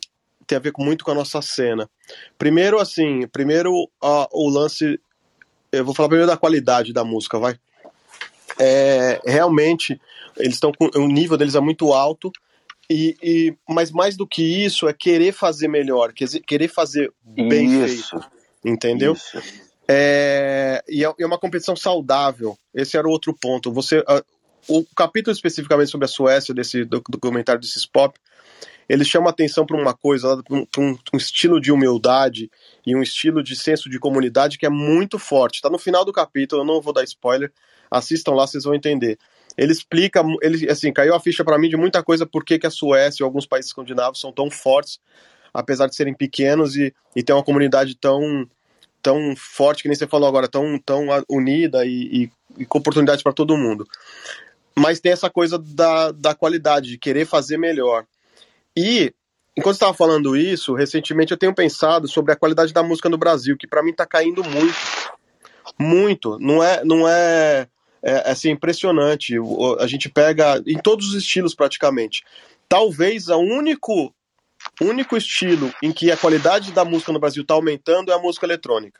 tem 0.47 0.57
a 0.57 0.61
ver 0.61 0.73
muito 0.77 1.03
com 1.03 1.11
a 1.11 1.15
nossa 1.15 1.41
cena. 1.41 1.89
Primeiro, 2.37 2.79
assim, 2.79 3.27
primeiro 3.27 3.73
uh, 3.73 4.27
o 4.31 4.49
lance 4.49 4.99
eu 5.73 5.83
vou 5.83 5.93
falar 5.93 6.09
primeiro 6.09 6.31
da 6.31 6.37
qualidade 6.37 6.93
da 6.93 7.03
música, 7.03 7.39
vai. 7.39 7.57
É, 8.59 9.19
realmente, 9.25 9.99
eles 10.37 10.53
estão 10.53 10.71
com 10.71 10.89
o 10.95 11.07
nível 11.07 11.37
deles 11.37 11.55
é 11.55 11.59
muito 11.59 11.91
alto. 11.91 12.31
E, 12.89 13.17
e, 13.23 13.55
mas 13.67 13.91
mais 13.91 14.15
do 14.15 14.27
que 14.27 14.43
isso 14.43 14.87
é 14.87 14.93
querer 14.93 15.31
fazer 15.31 15.67
melhor, 15.67 16.13
querer 16.13 16.67
fazer 16.67 17.11
bem 17.23 17.83
isso, 17.85 18.19
feito, 18.19 18.31
entendeu? 18.63 19.13
Isso. 19.13 19.41
É, 19.87 20.83
e 20.87 21.03
é, 21.03 21.13
é, 21.17 21.25
uma 21.25 21.39
competição 21.39 21.75
saudável. 21.75 22.57
Esse 22.73 22.97
era 22.97 23.07
o 23.07 23.11
outro 23.11 23.33
ponto. 23.33 23.71
Você, 23.71 24.03
o 24.67 24.83
capítulo 24.95 25.33
especificamente 25.33 25.91
sobre 25.91 26.05
a 26.05 26.09
Suécia 26.09 26.53
desse 26.53 26.85
documentário 26.85 27.61
desses 27.61 27.85
pop 27.85 28.17
ele 28.93 29.03
chama 29.03 29.31
atenção 29.31 29.65
para 29.65 29.75
uma 29.75 29.93
coisa, 29.93 30.41
para 30.43 30.55
um, 30.55 30.67
um, 30.77 30.97
um, 31.13 31.17
estilo 31.17 31.59
de 31.59 31.71
humildade 31.71 32.49
e 32.85 32.95
um 32.95 33.01
estilo 33.01 33.41
de 33.41 33.55
senso 33.55 33.89
de 33.89 33.97
comunidade 33.97 34.55
que 34.55 34.67
é 34.67 34.69
muito 34.69 35.17
forte. 35.17 35.55
Está 35.55 35.69
no 35.69 35.79
final 35.79 36.05
do 36.05 36.13
capítulo, 36.13 36.61
eu 36.61 36.65
não 36.65 36.79
vou 36.79 36.93
dar 36.93 37.03
spoiler, 37.03 37.51
assistam 37.89 38.33
lá, 38.33 38.45
vocês 38.45 38.63
vão 38.63 38.75
entender. 38.75 39.17
Ele 39.57 39.71
explica, 39.71 40.23
ele 40.43 40.69
assim, 40.69 40.93
caiu 40.93 41.15
a 41.15 41.19
ficha 41.19 41.43
para 41.43 41.57
mim 41.57 41.69
de 41.69 41.75
muita 41.75 42.03
coisa 42.03 42.23
por 42.23 42.45
que 42.45 42.59
a 42.63 42.69
Suécia 42.69 43.23
e 43.23 43.25
alguns 43.25 43.47
países 43.47 43.69
escandinavos 43.69 44.19
são 44.21 44.31
tão 44.31 44.51
fortes, 44.51 44.99
apesar 45.51 45.87
de 45.87 45.95
serem 45.95 46.13
pequenos 46.13 46.75
e, 46.75 46.93
e 47.15 47.23
ter 47.23 47.33
uma 47.33 47.43
comunidade 47.43 47.95
tão 47.95 48.47
tão 49.01 49.35
forte 49.35 49.81
que 49.81 49.89
nem 49.89 49.95
você 49.95 50.07
falou 50.07 50.29
agora, 50.29 50.47
tão, 50.47 50.79
tão 50.79 51.07
unida 51.29 51.85
e, 51.85 52.23
e, 52.23 52.31
e 52.59 52.65
com 52.65 52.77
oportunidades 52.77 53.21
para 53.21 53.33
todo 53.33 53.57
mundo. 53.57 53.85
Mas 54.77 55.01
tem 55.01 55.11
essa 55.11 55.29
coisa 55.29 55.59
da, 55.59 56.11
da 56.11 56.33
qualidade, 56.33 56.89
de 56.91 56.97
querer 56.97 57.25
fazer 57.25 57.57
melhor. 57.57 58.05
E, 58.75 59.13
enquanto 59.57 59.75
estava 59.75 59.93
falando 59.93 60.35
isso, 60.35 60.73
recentemente 60.73 61.31
eu 61.31 61.37
tenho 61.37 61.53
pensado 61.53 62.07
sobre 62.07 62.31
a 62.31 62.35
qualidade 62.35 62.73
da 62.73 62.83
música 62.83 63.09
no 63.09 63.17
Brasil, 63.17 63.57
que 63.57 63.67
para 63.67 63.83
mim 63.83 63.91
está 63.91 64.05
caindo 64.05 64.43
muito. 64.43 64.75
Muito. 65.79 66.37
Não 66.39 66.63
é, 66.63 66.83
não 66.83 67.07
é, 67.07 67.67
é, 68.01 68.11
é 68.11 68.31
assim, 68.31 68.51
impressionante. 68.51 69.35
A 69.79 69.87
gente 69.87 70.09
pega 70.09 70.61
em 70.65 70.77
todos 70.77 71.09
os 71.09 71.15
estilos 71.15 71.55
praticamente. 71.55 72.23
Talvez 72.67 73.29
o 73.29 73.37
único, 73.37 74.13
único 74.81 75.15
estilo 75.15 75.73
em 75.81 75.91
que 75.91 76.11
a 76.11 76.17
qualidade 76.17 76.71
da 76.71 76.83
música 76.83 77.11
no 77.11 77.19
Brasil 77.19 77.43
está 77.43 77.53
aumentando 77.53 78.11
é 78.11 78.15
a 78.15 78.19
música 78.19 78.45
eletrônica. 78.45 78.99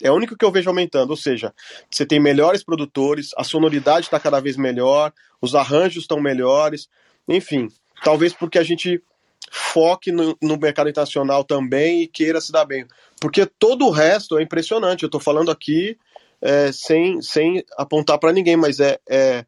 É 0.00 0.10
o 0.10 0.14
único 0.14 0.36
que 0.36 0.44
eu 0.44 0.52
vejo 0.52 0.70
aumentando, 0.70 1.10
ou 1.10 1.16
seja, 1.16 1.52
você 1.90 2.06
tem 2.06 2.20
melhores 2.20 2.62
produtores, 2.62 3.30
a 3.36 3.42
sonoridade 3.42 4.06
está 4.06 4.20
cada 4.20 4.38
vez 4.38 4.56
melhor, 4.56 5.12
os 5.40 5.56
arranjos 5.56 6.04
estão 6.04 6.20
melhores, 6.20 6.88
enfim. 7.28 7.68
Talvez 8.02 8.32
porque 8.32 8.58
a 8.58 8.62
gente 8.62 9.02
foque 9.50 10.12
no, 10.12 10.36
no, 10.42 10.58
mercado 10.58 10.88
internacional 10.90 11.44
também 11.44 12.02
e 12.02 12.06
queira 12.06 12.40
se 12.40 12.52
dar 12.52 12.64
bem. 12.64 12.86
Porque 13.20 13.46
todo 13.46 13.86
o 13.86 13.90
resto 13.90 14.38
é 14.38 14.42
impressionante. 14.42 15.02
Eu 15.02 15.08
estou 15.08 15.20
falando 15.20 15.50
aqui 15.50 15.98
é, 16.40 16.70
sem, 16.72 17.20
sem 17.22 17.64
apontar 17.76 18.18
para 18.18 18.32
ninguém, 18.32 18.56
mas 18.56 18.80
é, 18.80 18.98
é. 19.08 19.44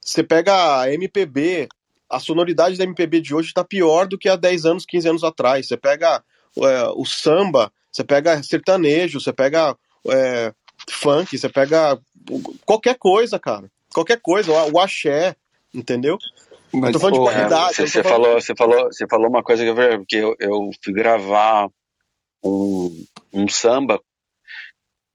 Você 0.00 0.22
pega 0.22 0.80
a 0.80 0.92
MPB, 0.92 1.68
a 2.08 2.18
sonoridade 2.18 2.76
da 2.76 2.84
MPB 2.84 3.20
de 3.20 3.34
hoje 3.34 3.48
está 3.48 3.62
pior 3.62 4.06
do 4.06 4.18
que 4.18 4.28
há 4.28 4.36
10 4.36 4.64
anos, 4.64 4.86
15 4.86 5.08
anos 5.08 5.24
atrás. 5.24 5.68
Você 5.68 5.76
pega 5.76 6.22
é, 6.58 6.84
o 6.94 7.04
samba, 7.04 7.72
você 7.92 8.02
pega 8.02 8.42
sertanejo, 8.42 9.20
você 9.20 9.32
pega 9.32 9.76
é, 10.08 10.52
funk, 10.88 11.36
você 11.36 11.48
pega 11.48 11.98
qualquer 12.64 12.96
coisa, 12.96 13.38
cara. 13.38 13.70
Qualquer 13.92 14.20
coisa, 14.20 14.52
o 14.52 14.78
axé, 14.78 15.34
entendeu? 15.74 16.16
Mas, 16.72 16.86
eu 16.86 16.92
tô 16.92 17.00
falando 17.00 17.16
pô, 17.16 17.28
de 17.28 17.34
qualidade. 17.34 17.74
Você, 17.74 17.86
você 17.86 18.02
falando... 18.02 18.22
falou, 18.22 18.40
você, 18.40 18.54
falou, 18.56 18.84
você 18.86 19.06
falou 19.08 19.28
uma 19.28 19.42
coisa 19.42 19.64
que 19.64 19.70
eu, 19.70 19.98
porque 19.98 20.16
eu, 20.16 20.36
eu 20.38 20.70
fui 20.82 20.92
gravar 20.92 21.68
um, 22.44 23.04
um 23.32 23.48
samba 23.48 24.00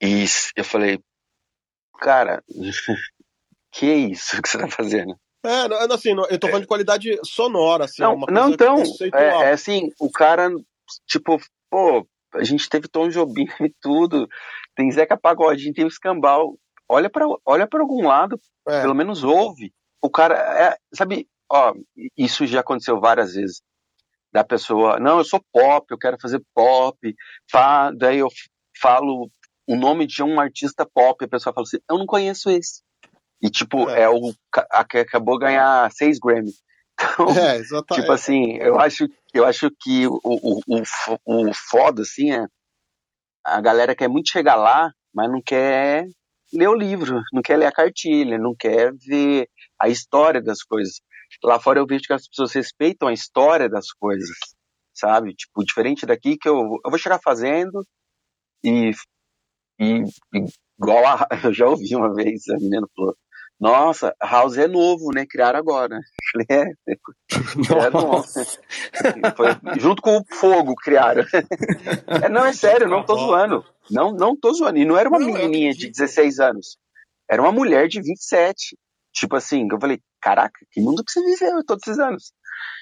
e 0.00 0.24
eu 0.54 0.64
falei, 0.64 1.00
cara, 1.98 2.42
que 3.72 3.86
é 3.86 3.94
isso 3.94 4.40
que 4.42 4.48
você 4.48 4.58
tá 4.58 4.68
fazendo? 4.68 5.16
É, 5.44 5.68
não, 5.68 5.94
assim, 5.94 6.10
eu 6.10 6.38
tô 6.38 6.48
falando 6.48 6.62
de 6.62 6.68
qualidade 6.68 7.18
sonora, 7.22 7.84
assim. 7.84 8.02
Não, 8.02 8.16
não 8.16 8.50
então, 8.50 8.82
é, 9.14 9.48
é, 9.48 9.52
assim, 9.52 9.90
o 10.00 10.10
cara, 10.10 10.50
tipo, 11.06 11.38
pô, 11.70 12.06
a 12.34 12.42
gente 12.42 12.68
teve 12.68 12.88
Tom 12.88 13.08
Jobim 13.08 13.46
e 13.60 13.72
tudo, 13.80 14.28
tem 14.74 14.90
Zeca 14.90 15.16
Pagodinho, 15.16 15.72
tem 15.72 15.84
o 15.84 15.88
Escambau, 15.88 16.58
olha 16.88 17.08
para 17.08 17.26
olha 17.44 17.66
pra 17.66 17.80
algum 17.80 18.06
lado, 18.06 18.40
é. 18.68 18.82
pelo 18.82 18.94
menos 18.94 19.22
ouve. 19.22 19.72
O 20.02 20.10
cara, 20.10 20.34
é, 20.34 20.76
sabe, 20.92 21.28
ó, 21.50 21.74
isso 22.16 22.46
já 22.46 22.60
aconteceu 22.60 23.00
várias 23.00 23.34
vezes. 23.34 23.62
Da 24.32 24.44
pessoa, 24.44 24.98
não, 24.98 25.18
eu 25.18 25.24
sou 25.24 25.40
pop, 25.52 25.86
eu 25.90 25.98
quero 25.98 26.18
fazer 26.20 26.42
pop. 26.54 26.98
Fa, 27.50 27.90
daí 27.90 28.18
eu 28.18 28.28
falo 28.80 29.30
o 29.66 29.76
nome 29.76 30.06
de 30.06 30.22
um 30.22 30.38
artista 30.38 30.86
pop, 30.86 31.24
a 31.24 31.28
pessoa 31.28 31.52
fala 31.52 31.64
assim, 31.64 31.78
eu 31.88 31.98
não 31.98 32.06
conheço 32.06 32.50
esse. 32.50 32.82
E, 33.42 33.50
tipo, 33.50 33.88
é, 33.90 34.02
é 34.02 34.08
o 34.08 34.32
que 34.88 34.98
acabou 34.98 35.38
ganhar 35.38 35.90
seis 35.92 36.18
Grammy. 36.18 36.52
Então, 36.98 37.28
é, 37.28 37.62
tipo 37.92 38.10
assim, 38.10 38.56
eu 38.56 38.80
acho, 38.80 39.06
eu 39.34 39.44
acho 39.44 39.70
que 39.78 40.06
o, 40.06 40.18
o, 40.24 40.60
o, 40.66 41.48
o 41.48 41.52
foda, 41.52 42.00
assim, 42.00 42.32
é 42.32 42.46
a 43.44 43.60
galera 43.60 43.94
quer 43.94 44.08
muito 44.08 44.30
chegar 44.30 44.56
lá, 44.56 44.90
mas 45.14 45.30
não 45.30 45.40
quer 45.40 46.06
ler 46.52 46.68
o 46.68 46.74
livro, 46.74 47.22
não 47.32 47.42
quer 47.42 47.56
ler 47.56 47.66
a 47.66 47.72
cartilha, 47.72 48.38
não 48.38 48.54
quer 48.58 48.92
ver 48.94 49.48
a 49.78 49.88
história 49.88 50.42
das 50.42 50.62
coisas. 50.62 51.00
Lá 51.42 51.60
fora 51.60 51.78
eu 51.78 51.86
vejo 51.86 52.04
que 52.04 52.12
as 52.12 52.26
pessoas 52.28 52.52
respeitam 52.52 53.08
a 53.08 53.12
história 53.12 53.68
das 53.68 53.92
coisas, 53.92 54.36
sabe? 54.94 55.34
Tipo, 55.34 55.64
diferente 55.64 56.06
daqui 56.06 56.36
que 56.36 56.48
eu, 56.48 56.80
eu 56.84 56.90
vou 56.90 56.98
chegar 56.98 57.20
fazendo 57.22 57.86
e, 58.64 58.92
e, 59.78 60.02
igual 60.78 61.06
a, 61.06 61.28
eu 61.44 61.52
já 61.52 61.66
ouvi 61.66 61.94
uma 61.94 62.14
vez, 62.14 62.48
a 62.48 62.56
menina 62.56 62.86
falou, 62.96 63.16
nossa, 63.58 64.14
House 64.22 64.58
é 64.58 64.68
novo, 64.68 65.10
né? 65.14 65.24
Criaram 65.26 65.58
agora. 65.58 65.98
Falei, 66.32 66.46
é, 66.50 66.96
criaram 67.66 68.22
Foi, 69.34 69.80
junto 69.80 70.02
com 70.02 70.18
o 70.18 70.24
Fogo 70.34 70.74
criaram. 70.74 71.24
É, 72.22 72.28
não, 72.28 72.44
é 72.44 72.52
sério, 72.52 72.88
não 72.88 73.04
tô 73.04 73.16
zoando. 73.16 73.64
Não, 73.90 74.12
não 74.12 74.36
tô 74.36 74.52
zoando. 74.52 74.78
E 74.78 74.84
não 74.84 74.98
era 74.98 75.08
uma 75.08 75.18
não, 75.18 75.26
menininha 75.26 75.72
de 75.72 75.88
16 75.88 76.38
anos. 76.38 76.76
Era 77.28 77.40
uma 77.40 77.52
mulher 77.52 77.88
de 77.88 78.00
27. 78.00 78.76
Tipo 79.16 79.36
assim, 79.36 79.66
eu 79.70 79.80
falei, 79.80 79.98
caraca, 80.20 80.58
que 80.70 80.80
mundo 80.80 81.02
que 81.02 81.10
você 81.10 81.22
viveu 81.24 81.64
todos 81.64 81.86
esses 81.86 81.98
anos? 81.98 82.34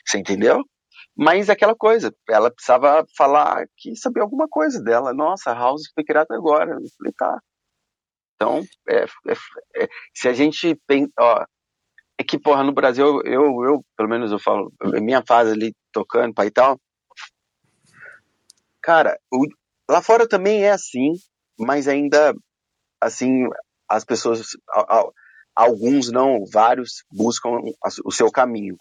Você 0.05 0.19
entendeu? 0.19 0.65
Mas 1.17 1.49
aquela 1.49 1.77
coisa, 1.77 2.13
ela 2.29 2.51
precisava 2.51 3.07
falar 3.17 3.67
que 3.77 3.95
sabia 3.95 4.23
alguma 4.23 4.49
coisa 4.49 4.83
dela. 4.83 5.15
Nossa, 5.15 5.53
a 5.53 5.55
House 5.55 5.85
foi 5.95 6.03
criada 6.05 6.35
agora. 6.35 6.73
Eu 6.73 6.81
falei, 6.99 7.13
tá. 7.17 7.39
Então, 8.35 8.63
é, 8.89 9.05
é, 9.05 9.83
é, 9.85 9.89
se 10.13 10.29
a 10.29 10.33
gente 10.33 10.75
pensa, 10.89 11.13
ó, 11.21 11.45
é 12.19 12.25
que, 12.25 12.37
porra, 12.37 12.65
no 12.65 12.73
Brasil, 12.73 13.23
eu, 13.25 13.65
eu, 13.65 13.85
pelo 13.97 14.09
menos 14.09 14.33
eu 14.33 14.39
falo, 14.41 14.73
minha 15.01 15.23
fase 15.25 15.53
ali 15.53 15.73
tocando, 15.93 16.35
pai 16.35 16.49
e 16.49 16.51
tal, 16.51 16.81
cara, 18.83 19.17
o, 19.33 19.47
lá 19.89 20.03
fora 20.03 20.29
também 20.29 20.65
é 20.65 20.73
assim, 20.73 21.13
mas 21.59 21.87
ainda, 21.87 22.35
assim, 23.01 23.45
as 23.89 24.05
pessoas, 24.05 24.49
alguns 25.55 26.11
não, 26.11 26.45
vários, 26.45 27.05
buscam 27.11 27.61
o 28.05 28.11
seu 28.11 28.31
caminho. 28.31 28.77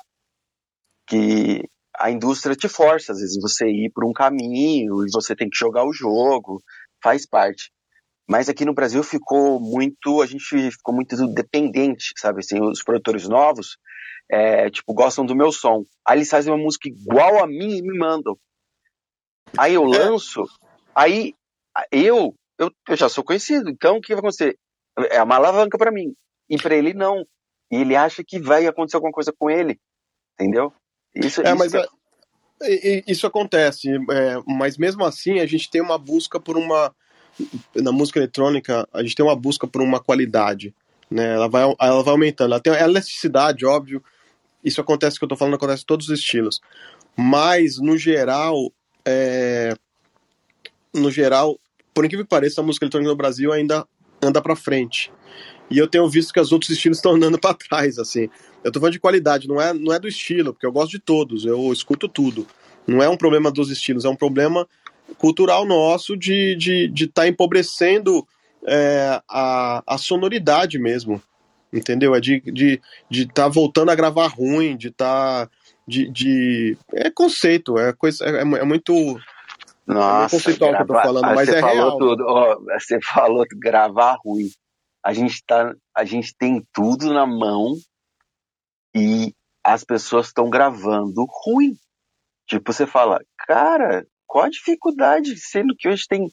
Que 1.07 1.63
a 1.97 2.09
indústria 2.09 2.55
te 2.55 2.67
força, 2.67 3.11
às 3.11 3.19
vezes, 3.19 3.41
você 3.41 3.67
ir 3.67 3.91
por 3.93 4.05
um 4.05 4.13
caminho 4.13 5.05
e 5.05 5.11
você 5.11 5.35
tem 5.35 5.49
que 5.49 5.57
jogar 5.57 5.85
o 5.85 5.93
jogo, 5.93 6.61
faz 7.01 7.27
parte. 7.27 7.71
Mas 8.27 8.47
aqui 8.47 8.63
no 8.65 8.73
Brasil 8.73 9.03
ficou 9.03 9.59
muito, 9.59 10.21
a 10.21 10.25
gente 10.25 10.71
ficou 10.71 10.95
muito 10.95 11.15
dependente, 11.33 12.13
sabe? 12.17 12.39
Assim, 12.39 12.59
os 12.61 12.81
produtores 12.81 13.27
novos, 13.27 13.77
é, 14.31 14.69
tipo, 14.69 14.93
gostam 14.93 15.25
do 15.25 15.35
meu 15.35 15.51
som. 15.51 15.83
Aí 16.07 16.19
eles 16.19 16.29
fazem 16.29 16.51
uma 16.51 16.63
música 16.63 16.87
igual 16.87 17.43
a 17.43 17.47
mim 17.47 17.77
e 17.77 17.81
me 17.81 17.97
mandam. 17.97 18.37
Aí 19.57 19.73
eu 19.73 19.83
é. 19.93 19.97
lanço, 19.97 20.45
aí 20.95 21.35
eu, 21.91 22.33
eu, 22.57 22.71
eu 22.87 22.95
já 22.95 23.09
sou 23.09 23.23
conhecido, 23.23 23.69
então 23.69 23.97
o 23.97 24.01
que 24.01 24.13
vai 24.13 24.19
acontecer? 24.19 24.57
É 25.09 25.21
uma 25.21 25.35
alavanca 25.35 25.77
para 25.77 25.91
mim. 25.91 26.15
E 26.53 26.57
para 26.57 26.75
ele 26.75 26.93
não. 26.93 27.25
E 27.71 27.77
ele 27.77 27.95
acha 27.95 28.23
que 28.23 28.39
vai 28.39 28.67
acontecer 28.67 28.95
alguma 28.95 29.11
coisa 29.11 29.33
com 29.37 29.49
ele. 29.49 29.79
Entendeu? 30.35 30.71
Isso, 31.15 31.41
é, 31.41 31.49
isso 31.49 31.57
mas 31.57 31.73
é, 31.73 33.03
isso 33.07 33.25
acontece. 33.25 33.89
É, 33.89 34.37
mas 34.45 34.77
mesmo 34.77 35.03
assim, 35.03 35.39
a 35.39 35.47
gente 35.47 35.69
tem 35.69 35.81
uma 35.81 35.97
busca 35.97 36.39
por 36.39 36.55
uma 36.55 36.93
na 37.73 37.91
música 37.91 38.19
eletrônica, 38.19 38.87
a 38.93 39.01
gente 39.01 39.15
tem 39.15 39.25
uma 39.25 39.35
busca 39.35 39.65
por 39.65 39.81
uma 39.81 39.99
qualidade, 39.99 40.71
né? 41.09 41.33
Ela 41.33 41.49
vai, 41.49 41.63
ela 41.63 42.03
vai 42.03 42.11
aumentando. 42.11 42.51
Ela 42.51 42.61
tem 42.61 42.71
a 42.71 42.81
elasticidade, 42.81 43.65
óbvio. 43.65 44.03
Isso 44.63 44.79
acontece, 44.79 45.17
que 45.17 45.25
eu 45.25 45.29
tô 45.29 45.35
falando, 45.35 45.55
acontece 45.55 45.81
em 45.81 45.87
todos 45.87 46.09
os 46.09 46.19
estilos. 46.19 46.61
Mas, 47.17 47.79
no 47.79 47.97
geral, 47.97 48.71
é... 49.03 49.75
no 50.93 51.09
geral, 51.09 51.59
por 51.91 52.05
incrível 52.05 52.23
que 52.23 52.29
pareça, 52.29 52.61
a 52.61 52.63
música 52.63 52.85
eletrônica 52.85 53.09
no 53.09 53.17
Brasil 53.17 53.51
ainda 53.51 53.87
anda 54.21 54.39
para 54.39 54.55
frente. 54.55 55.11
E 55.69 55.77
eu 55.77 55.87
tenho 55.87 56.07
visto 56.09 56.33
que 56.33 56.39
os 56.39 56.51
outros 56.51 56.71
estilos 56.71 56.97
estão 56.97 57.13
andando 57.13 57.37
para 57.39 57.53
trás, 57.53 57.97
assim. 57.97 58.29
Eu 58.63 58.71
tô 58.71 58.79
falando 58.79 58.93
de 58.93 58.99
qualidade, 58.99 59.47
não 59.47 59.61
é, 59.61 59.73
não 59.73 59.93
é 59.93 59.99
do 59.99 60.07
estilo, 60.07 60.53
porque 60.53 60.65
eu 60.65 60.71
gosto 60.71 60.91
de 60.91 60.99
todos, 60.99 61.45
eu 61.45 61.71
escuto 61.71 62.07
tudo. 62.07 62.47
Não 62.87 63.01
é 63.01 63.09
um 63.09 63.17
problema 63.17 63.51
dos 63.51 63.69
estilos, 63.69 64.05
é 64.05 64.09
um 64.09 64.15
problema 64.15 64.67
cultural 65.17 65.65
nosso 65.65 66.15
de 66.17 66.53
estar 66.53 66.59
de, 66.59 66.87
de 66.89 67.07
tá 67.07 67.27
empobrecendo 67.27 68.25
é, 68.65 69.21
a, 69.29 69.83
a 69.85 69.97
sonoridade 69.97 70.79
mesmo. 70.79 71.21
Entendeu? 71.71 72.13
É 72.13 72.19
de 72.19 72.35
estar 72.35 72.51
de, 72.51 72.81
de 73.09 73.25
tá 73.25 73.47
voltando 73.47 73.89
a 73.89 73.95
gravar 73.95 74.27
ruim, 74.27 74.77
de 74.77 74.89
estar. 74.89 75.47
Tá, 75.47 75.51
de, 75.87 76.09
de. 76.09 76.77
É 76.93 77.09
conceito, 77.09 77.77
é, 77.77 77.91
coisa, 77.93 78.23
é, 78.25 78.41
é 78.41 78.63
muito. 78.63 79.19
Nossa, 79.85 80.35
é 80.35 80.39
conceitual 80.39 80.71
grava... 80.71 80.85
que 80.85 80.91
eu 80.91 80.95
tô 80.95 81.01
falando, 81.01 81.35
mas 81.35 81.49
é 81.49 81.59
falou 81.59 81.75
real. 81.75 81.97
Tudo. 81.97 82.25
Oh, 82.25 82.79
você 82.79 82.99
falou 83.03 83.45
gravar 83.55 84.17
ruim. 84.23 84.49
A 85.03 85.13
gente, 85.13 85.43
tá, 85.45 85.73
a 85.95 86.05
gente 86.05 86.33
tem 86.37 86.65
tudo 86.73 87.13
na 87.13 87.25
mão 87.25 87.73
e 88.95 89.33
as 89.63 89.83
pessoas 89.83 90.27
estão 90.27 90.49
gravando 90.49 91.25
ruim. 91.45 91.75
Tipo, 92.47 92.71
você 92.71 92.85
fala, 92.85 93.21
cara, 93.37 94.05
qual 94.27 94.45
a 94.45 94.49
dificuldade, 94.49 95.37
sendo 95.37 95.75
que 95.77 95.87
hoje 95.87 96.05
tem. 96.07 96.29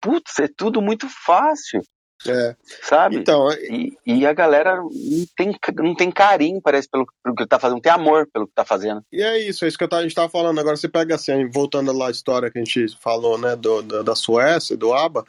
Putz, 0.00 0.38
é 0.38 0.48
tudo 0.56 0.80
muito 0.80 1.06
fácil. 1.08 1.82
É. 2.26 2.54
Sabe? 2.82 3.16
Então, 3.16 3.50
e, 3.52 3.96
e, 4.04 4.26
a 4.26 4.32
galera 4.32 4.76
não 4.76 4.90
tem, 5.34 5.56
não 5.78 5.94
tem 5.94 6.10
carinho, 6.10 6.60
parece, 6.60 6.86
pelo, 6.88 7.06
pelo 7.22 7.34
que 7.34 7.46
tá 7.46 7.58
fazendo, 7.58 7.76
não 7.76 7.82
tem 7.82 7.92
amor 7.92 8.28
pelo 8.30 8.46
que 8.46 8.52
tá 8.52 8.64
fazendo. 8.64 9.02
E 9.10 9.22
é 9.22 9.38
isso, 9.38 9.64
é 9.64 9.68
isso 9.68 9.78
que 9.78 9.86
a 9.90 10.02
gente 10.02 10.14
tava 10.14 10.28
falando. 10.28 10.58
Agora 10.58 10.76
você 10.76 10.88
pega 10.88 11.14
assim, 11.14 11.48
voltando 11.48 11.92
lá 11.92 12.08
à 12.08 12.10
história 12.10 12.50
que 12.50 12.58
a 12.58 12.64
gente 12.64 12.94
falou, 13.00 13.38
né, 13.38 13.56
do, 13.56 13.80
da, 13.82 14.02
da 14.02 14.14
Suécia, 14.14 14.76
do 14.76 14.92
ABBA, 14.92 15.24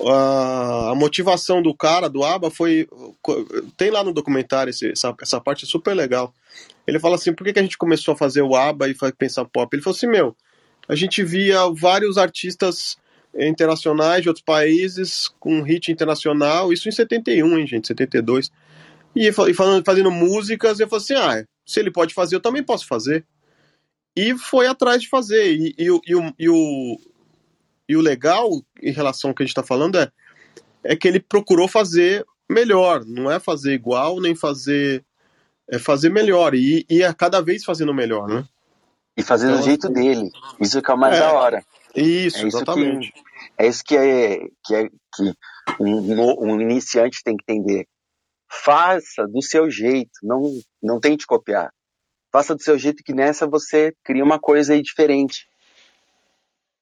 a 0.00 0.94
motivação 0.96 1.62
do 1.62 1.74
cara, 1.74 2.08
do 2.08 2.24
ABBA, 2.24 2.50
foi. 2.50 2.88
Tem 3.76 3.90
lá 3.90 4.02
no 4.02 4.12
documentário 4.12 4.70
esse, 4.70 4.90
essa, 4.90 5.14
essa 5.20 5.40
parte 5.40 5.66
super 5.66 5.94
legal. 5.94 6.34
Ele 6.86 6.98
fala 6.98 7.14
assim: 7.14 7.32
por 7.32 7.44
que, 7.44 7.52
que 7.52 7.58
a 7.58 7.62
gente 7.62 7.78
começou 7.78 8.14
a 8.14 8.16
fazer 8.16 8.42
o 8.42 8.56
ABBA 8.56 8.88
e 8.88 8.94
pensar 9.12 9.44
pop? 9.44 9.74
Ele 9.74 9.82
falou 9.82 9.96
assim: 9.96 10.08
meu, 10.08 10.36
a 10.88 10.94
gente 10.94 11.22
via 11.22 11.68
vários 11.72 12.18
artistas 12.18 12.96
internacionais 13.38 14.22
de 14.22 14.28
outros 14.28 14.44
países 14.44 15.28
com 15.40 15.62
hit 15.62 15.90
internacional, 15.90 16.72
isso 16.72 16.88
em 16.88 16.92
71, 16.92 17.58
hein, 17.58 17.66
gente, 17.66 17.86
72. 17.86 18.50
E, 19.14 19.28
e 19.28 19.32
falando, 19.54 19.84
fazendo 19.84 20.10
músicas, 20.10 20.80
eu 20.80 20.88
falei 20.88 21.02
assim: 21.02 21.14
ah, 21.14 21.44
se 21.64 21.80
ele 21.80 21.90
pode 21.90 22.14
fazer, 22.14 22.36
eu 22.36 22.40
também 22.40 22.62
posso 22.62 22.86
fazer. 22.86 23.24
E 24.16 24.36
foi 24.36 24.66
atrás 24.66 25.02
de 25.02 25.08
fazer. 25.08 25.52
E, 25.52 25.74
e, 25.78 25.84
e, 25.84 26.14
o, 26.14 26.34
e, 26.38 26.48
o, 26.48 26.98
e 27.88 27.96
o 27.96 28.00
legal 28.00 28.48
em 28.82 28.92
relação 28.92 29.30
ao 29.30 29.34
que 29.34 29.42
a 29.42 29.46
gente 29.46 29.52
está 29.52 29.62
falando 29.62 29.98
é, 29.98 30.10
é 30.82 30.96
que 30.96 31.06
ele 31.06 31.20
procurou 31.20 31.68
fazer 31.68 32.24
melhor, 32.48 33.04
não 33.04 33.30
é 33.30 33.38
fazer 33.38 33.74
igual, 33.74 34.20
nem 34.20 34.34
fazer. 34.34 35.04
É 35.68 35.78
fazer 35.78 36.10
melhor. 36.10 36.54
E, 36.54 36.84
e 36.90 37.02
é 37.02 37.12
cada 37.14 37.40
vez 37.40 37.64
fazendo 37.64 37.94
melhor, 37.94 38.28
né? 38.28 38.44
E 39.16 39.22
fazer 39.22 39.46
então, 39.46 39.58
do 39.58 39.64
jeito 39.64 39.86
assim, 39.86 39.94
dele. 39.94 40.30
Isso 40.60 40.82
que 40.82 40.90
é 40.90 40.94
o 40.94 40.98
mais 40.98 41.16
é, 41.16 41.20
da 41.20 41.32
hora. 41.32 41.64
Isso, 41.94 42.04
é 42.04 42.24
isso 42.40 42.46
exatamente. 42.46 43.12
Que, 43.12 43.22
é 43.56 43.66
isso 43.66 43.84
que 43.84 43.96
é 43.96 44.38
que, 44.64 44.74
é, 44.74 44.88
que 44.88 45.34
um, 45.80 46.52
um 46.52 46.60
iniciante 46.60 47.22
tem 47.24 47.36
que 47.36 47.44
entender. 47.50 47.86
Faça 48.50 49.26
do 49.26 49.42
seu 49.42 49.70
jeito, 49.70 50.10
não, 50.22 50.42
não 50.82 51.00
tente 51.00 51.26
copiar. 51.26 51.72
Faça 52.30 52.54
do 52.54 52.62
seu 52.62 52.78
jeito 52.78 53.02
que 53.02 53.14
nessa 53.14 53.46
você 53.46 53.94
cria 54.04 54.24
uma 54.24 54.38
coisa 54.38 54.74
aí 54.74 54.82
diferente. 54.82 55.46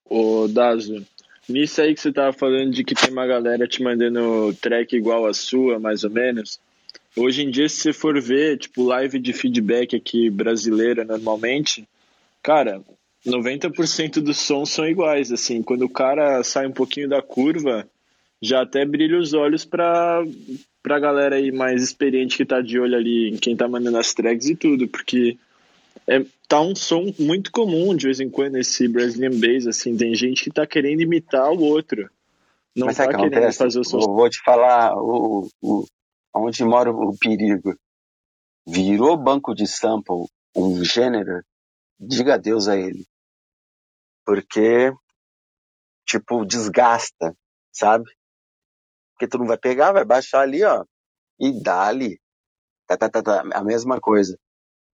Ô, 0.04 0.46
Dazo, 0.48 1.06
nisso 1.48 1.80
aí 1.80 1.94
que 1.94 2.00
você 2.00 2.12
tava 2.12 2.32
falando 2.32 2.70
de 2.70 2.84
que 2.84 2.94
tem 2.94 3.10
uma 3.10 3.26
galera 3.26 3.66
te 3.66 3.82
mandando 3.82 4.54
track 4.60 4.94
igual 4.96 5.26
a 5.26 5.32
sua, 5.32 5.78
mais 5.78 6.04
ou 6.04 6.10
menos. 6.10 6.60
Hoje 7.16 7.42
em 7.42 7.50
dia, 7.50 7.68
se 7.68 7.76
você 7.76 7.92
for 7.92 8.20
ver, 8.20 8.58
tipo, 8.58 8.84
live 8.84 9.18
de 9.18 9.32
feedback 9.32 9.96
aqui 9.96 10.30
brasileira 10.30 11.04
normalmente, 11.04 11.86
Cara, 12.42 12.82
90% 13.24 14.20
dos 14.20 14.36
sons 14.38 14.70
são 14.70 14.86
iguais, 14.86 15.30
assim, 15.30 15.62
quando 15.62 15.82
o 15.82 15.88
cara 15.88 16.42
sai 16.42 16.66
um 16.66 16.72
pouquinho 16.72 17.08
da 17.08 17.22
curva, 17.22 17.88
já 18.40 18.62
até 18.62 18.84
brilha 18.84 19.16
os 19.18 19.32
olhos 19.32 19.64
pra, 19.64 20.24
pra 20.82 20.98
galera 20.98 21.36
aí 21.36 21.52
mais 21.52 21.82
experiente 21.82 22.36
que 22.36 22.44
tá 22.44 22.60
de 22.60 22.80
olho 22.80 22.96
ali 22.96 23.28
em 23.28 23.36
quem 23.36 23.56
tá 23.56 23.68
mandando 23.68 23.96
as 23.96 24.12
tracks 24.12 24.48
e 24.48 24.56
tudo, 24.56 24.88
porque 24.88 25.38
é, 26.06 26.24
tá 26.48 26.60
um 26.60 26.74
som 26.74 27.12
muito 27.18 27.50
comum 27.50 27.94
de 27.94 28.06
vez 28.06 28.20
em 28.20 28.30
quando 28.30 28.56
esse 28.56 28.88
Brazilian 28.88 29.38
Bass, 29.38 29.66
assim, 29.66 29.96
tem 29.96 30.14
gente 30.14 30.44
que 30.44 30.50
tá 30.50 30.66
querendo 30.66 31.00
imitar 31.00 31.50
o 31.50 31.60
outro. 31.60 32.10
Não 32.74 32.86
Mas 32.86 32.96
tá 32.96 33.06
querendo 33.06 33.34
acontece? 33.34 33.58
fazer 33.58 33.80
o 33.80 33.84
som. 33.84 33.98
Eu 33.98 34.14
vou 34.14 34.28
te 34.28 34.40
falar 34.42 34.94
o, 34.96 35.48
o, 35.62 35.84
onde 36.34 36.64
mora 36.64 36.90
o 36.90 37.16
perigo. 37.18 37.76
Virou 38.66 39.16
banco 39.16 39.54
de 39.54 39.66
sample 39.66 40.26
um 40.54 40.84
gênero 40.84 41.42
diga 42.02 42.34
adeus 42.34 42.68
a 42.68 42.76
ele. 42.76 43.06
Porque, 44.24 44.92
tipo, 46.06 46.44
desgasta, 46.44 47.36
sabe? 47.72 48.04
Porque 49.12 49.28
tu 49.28 49.38
não 49.38 49.46
vai 49.46 49.58
pegar, 49.58 49.92
vai 49.92 50.04
baixar 50.04 50.40
ali, 50.40 50.64
ó, 50.64 50.84
e 51.38 51.62
dá 51.62 51.86
ali. 51.86 52.20
Tá, 52.86 52.96
tá, 52.96 53.08
tá, 53.08 53.22
tá, 53.22 53.42
a 53.54 53.64
mesma 53.64 54.00
coisa. 54.00 54.38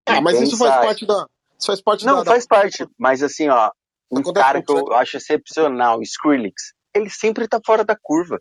Ah, 0.09 0.21
mas 0.21 0.41
isso 0.41 0.57
faz 0.57 0.75
parte 0.75 1.07
da. 1.07 1.27
Isso 1.59 1.67
faz 1.67 1.81
parte 1.81 2.07
não, 2.07 2.19
da. 2.19 2.25
faz 2.25 2.47
parte, 2.47 2.87
mas 2.97 3.23
assim, 3.23 3.49
ó, 3.49 3.71
um 4.11 4.19
Acontece 4.19 4.45
cara 4.45 4.63
que 4.63 4.73
eu 4.73 4.93
acho 4.95 5.17
excepcional, 5.17 6.01
Skrillex, 6.03 6.73
ele 6.95 7.11
sempre 7.11 7.47
tá 7.47 7.61
fora 7.65 7.85
da 7.85 7.97
curva. 8.01 8.41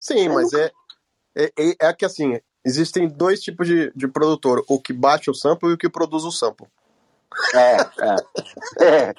Sim, 0.00 0.28
mas 0.28 0.52
é, 0.52 0.70
é, 1.36 1.44
é, 1.58 1.76
é 1.80 1.92
que 1.94 2.04
assim, 2.04 2.38
existem 2.64 3.08
dois 3.08 3.40
tipos 3.40 3.66
de, 3.66 3.92
de 3.94 4.08
produtor, 4.08 4.64
o 4.68 4.80
que 4.80 4.92
bate 4.92 5.30
o 5.30 5.34
sample 5.34 5.70
e 5.70 5.72
o 5.74 5.78
que 5.78 5.88
produz 5.88 6.24
o 6.24 6.30
sample. 6.32 6.66
É, 7.54 7.76
é, 8.84 9.14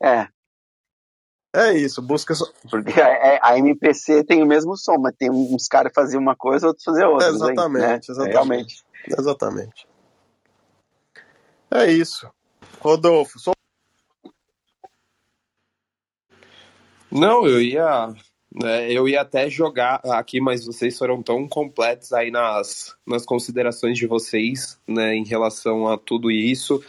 é, 0.00 0.08
é. 0.20 0.28
É 1.54 1.72
isso, 1.74 2.00
busca. 2.00 2.34
só- 2.34 2.50
Porque 2.70 2.98
a, 2.98 3.40
a 3.42 3.58
MPC 3.58 4.24
tem 4.24 4.42
o 4.42 4.46
mesmo 4.46 4.76
som, 4.76 4.96
mas 4.98 5.14
tem 5.16 5.30
uns 5.30 5.68
caras 5.68 5.92
faziam 5.94 6.20
uma 6.20 6.34
coisa, 6.34 6.66
outros 6.68 6.84
faziam 6.84 7.12
outra. 7.12 7.28
Exatamente, 7.28 7.78
né? 7.78 7.94
exatamente. 7.96 8.32
Realmente. 8.32 8.84
Exatamente. 9.18 9.91
É 11.74 11.90
isso. 11.90 12.30
Rodolfo, 12.80 13.38
só 13.38 13.52
Não, 17.10 17.46
eu 17.46 17.62
ia, 17.62 18.12
né, 18.54 18.92
eu 18.92 19.08
ia 19.08 19.22
até 19.22 19.48
jogar 19.48 20.00
aqui, 20.04 20.40
mas 20.40 20.66
vocês 20.66 20.98
foram 20.98 21.22
tão 21.22 21.48
completos 21.48 22.12
aí 22.12 22.30
nas, 22.30 22.94
nas 23.06 23.24
considerações 23.24 23.96
de 23.96 24.06
vocês, 24.06 24.78
né, 24.86 25.14
em 25.14 25.24
relação 25.24 25.88
a 25.88 25.96
tudo 25.96 26.30
isso, 26.30 26.82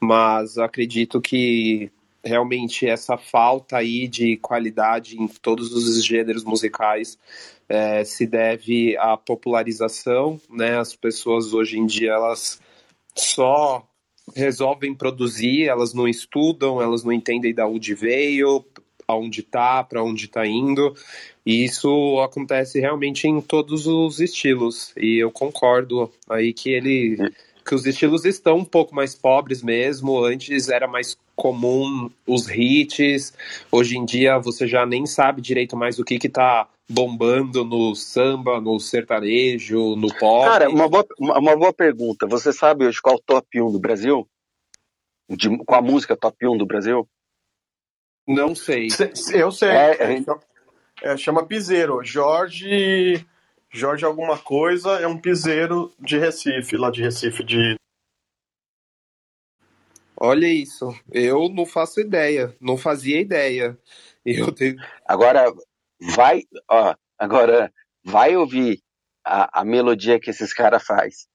mas 0.00 0.58
acredito 0.58 1.20
que 1.20 1.90
realmente 2.22 2.86
essa 2.86 3.16
falta 3.16 3.78
aí 3.78 4.08
de 4.08 4.36
qualidade 4.38 5.16
em 5.18 5.28
todos 5.28 5.72
os 5.72 6.04
gêneros 6.04 6.44
musicais 6.44 7.18
é, 7.68 8.04
se 8.04 8.26
deve 8.26 8.96
à 8.98 9.16
popularização, 9.16 10.40
né, 10.50 10.78
as 10.78 10.94
pessoas 10.94 11.54
hoje 11.54 11.78
em 11.78 11.86
dia, 11.86 12.12
elas 12.12 12.60
só 13.14 13.86
resolvem 14.34 14.94
produzir, 14.94 15.64
elas 15.64 15.94
não 15.94 16.08
estudam, 16.08 16.80
elas 16.80 17.04
não 17.04 17.12
entendem 17.12 17.54
de 17.54 17.62
onde 17.62 17.94
veio, 17.94 18.64
aonde 19.06 19.42
tá, 19.42 19.84
para 19.84 20.02
onde 20.02 20.28
tá 20.28 20.46
indo. 20.46 20.94
E 21.44 21.64
isso 21.64 22.20
acontece 22.20 22.80
realmente 22.80 23.28
em 23.28 23.40
todos 23.40 23.86
os 23.86 24.20
estilos. 24.20 24.92
E 24.96 25.22
eu 25.22 25.30
concordo 25.30 26.10
aí 26.28 26.52
que 26.52 26.70
ele 26.70 27.32
que 27.64 27.74
os 27.74 27.84
estilos 27.84 28.24
estão 28.24 28.58
um 28.58 28.64
pouco 28.64 28.94
mais 28.94 29.14
pobres 29.14 29.60
mesmo. 29.60 30.24
Antes 30.24 30.68
era 30.68 30.86
mais 30.86 31.16
comum 31.34 32.08
os 32.26 32.48
hits. 32.48 33.32
Hoje 33.72 33.98
em 33.98 34.04
dia 34.04 34.38
você 34.38 34.66
já 34.68 34.86
nem 34.86 35.04
sabe 35.04 35.42
direito 35.42 35.76
mais 35.76 35.98
o 35.98 36.04
que 36.04 36.18
que 36.18 36.28
tá 36.28 36.68
bombando 36.88 37.64
no 37.64 37.94
samba, 37.94 38.60
no 38.60 38.78
sertanejo, 38.78 39.96
no 39.96 40.08
pop. 40.16 40.44
Cara, 40.46 40.68
uma 40.68 40.88
boa, 40.88 41.06
uma, 41.18 41.56
boa 41.56 41.72
pergunta. 41.72 42.26
Você 42.26 42.52
sabe 42.52 42.86
hoje 42.86 43.00
qual 43.00 43.16
é 43.16 43.18
o 43.18 43.22
top 43.22 43.60
1 43.60 43.72
do 43.72 43.78
Brasil? 43.80 44.28
De, 45.28 45.48
qual 45.64 45.80
a 45.80 45.82
música 45.82 46.16
top 46.16 46.46
1 46.46 46.56
do 46.56 46.66
Brasil? 46.66 47.08
Não 48.26 48.54
sei. 48.54 48.90
Se- 48.90 49.14
se- 49.14 49.36
Eu 49.36 49.50
sei. 49.50 49.70
É, 49.70 50.14
é. 50.14 50.24
É, 51.02 51.16
chama 51.16 51.46
piseiro. 51.46 52.02
Jorge. 52.04 53.24
Jorge 53.70 54.04
alguma 54.04 54.38
coisa 54.38 54.92
é 55.00 55.06
um 55.06 55.18
piseiro 55.20 55.92
de 55.98 56.16
Recife, 56.18 56.76
lá 56.76 56.90
de 56.90 57.02
Recife, 57.02 57.44
de. 57.44 57.76
Olha 60.18 60.46
isso. 60.46 60.94
Eu 61.12 61.48
não 61.48 61.66
faço 61.66 62.00
ideia. 62.00 62.56
Não 62.60 62.78
fazia 62.78 63.20
ideia. 63.20 63.76
Eu 64.24 64.50
tenho... 64.50 64.76
Agora 65.04 65.52
vai, 66.00 66.42
ó, 66.68 66.94
agora 67.18 67.72
vai 68.04 68.36
ouvir 68.36 68.80
a, 69.24 69.60
a 69.60 69.64
melodia 69.64 70.20
que 70.20 70.30
esses 70.30 70.52
caras 70.52 70.84
faz. 70.84 71.26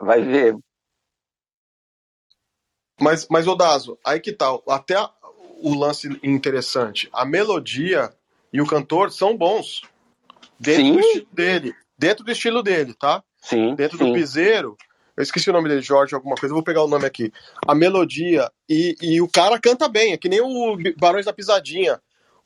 Vai 0.00 0.22
ver. 0.22 0.56
Mas, 3.00 3.26
mas 3.28 3.46
Odazo, 3.46 3.98
aí 4.04 4.20
que 4.20 4.32
tal? 4.32 4.62
Até 4.68 4.96
a- 4.96 5.10
o 5.60 5.74
lance 5.74 6.08
interessante. 6.22 7.08
A 7.12 7.24
melodia 7.24 8.14
e 8.52 8.60
o 8.60 8.66
cantor 8.66 9.10
são 9.10 9.36
bons. 9.36 9.82
Dentro 10.58 10.82
Sim. 10.84 10.92
do 10.92 11.00
estilo 11.00 11.28
dele. 11.32 11.74
Dentro 11.98 12.24
do 12.24 12.32
estilo 12.32 12.62
dele, 12.62 12.94
tá? 12.94 13.22
Sim, 13.38 13.74
Dentro 13.74 13.98
sim. 13.98 14.06
do 14.06 14.12
piseiro. 14.12 14.76
Eu 15.16 15.22
esqueci 15.22 15.48
o 15.48 15.52
nome 15.52 15.68
dele, 15.68 15.80
Jorge, 15.80 16.14
alguma 16.14 16.34
coisa, 16.34 16.52
eu 16.52 16.56
vou 16.56 16.64
pegar 16.64 16.82
o 16.82 16.88
nome 16.88 17.06
aqui. 17.06 17.32
A 17.66 17.74
melodia 17.74 18.50
e, 18.68 18.96
e 19.00 19.20
o 19.20 19.28
cara 19.28 19.60
canta 19.60 19.88
bem, 19.88 20.12
é 20.12 20.16
que 20.16 20.28
nem 20.28 20.40
o 20.40 20.76
Barões 20.98 21.24
da 21.26 21.32
Pisadinha. 21.32 22.00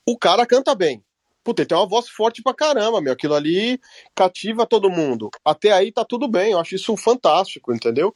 O 0.05 0.17
cara 0.17 0.45
canta 0.45 0.75
bem. 0.75 1.03
Puta, 1.43 1.61
ele 1.61 1.67
tem 1.67 1.77
uma 1.77 1.87
voz 1.87 2.07
forte 2.09 2.41
pra 2.43 2.53
caramba, 2.53 3.01
meu. 3.01 3.13
Aquilo 3.13 3.33
ali 3.33 3.79
cativa 4.15 4.65
todo 4.65 4.89
mundo. 4.89 5.29
Até 5.43 5.71
aí 5.71 5.91
tá 5.91 6.03
tudo 6.05 6.27
bem, 6.27 6.51
eu 6.51 6.59
acho 6.59 6.75
isso 6.75 6.95
fantástico, 6.97 7.73
entendeu? 7.73 8.13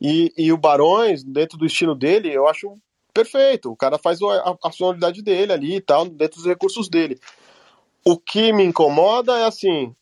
E, 0.00 0.32
e 0.36 0.52
o 0.52 0.56
Barões, 0.56 1.22
dentro 1.22 1.56
do 1.58 1.66
estilo 1.66 1.94
dele, 1.94 2.32
eu 2.32 2.48
acho 2.48 2.74
perfeito. 3.14 3.70
O 3.70 3.76
cara 3.76 3.98
faz 3.98 4.18
a, 4.22 4.56
a 4.64 4.72
sonoridade 4.72 5.22
dele 5.22 5.52
ali 5.52 5.76
e 5.76 5.80
tal, 5.80 6.06
dentro 6.06 6.38
dos 6.38 6.46
recursos 6.46 6.88
dele. 6.88 7.18
O 8.04 8.18
que 8.18 8.52
me 8.52 8.64
incomoda 8.64 9.38
é 9.38 9.44
assim. 9.44 9.94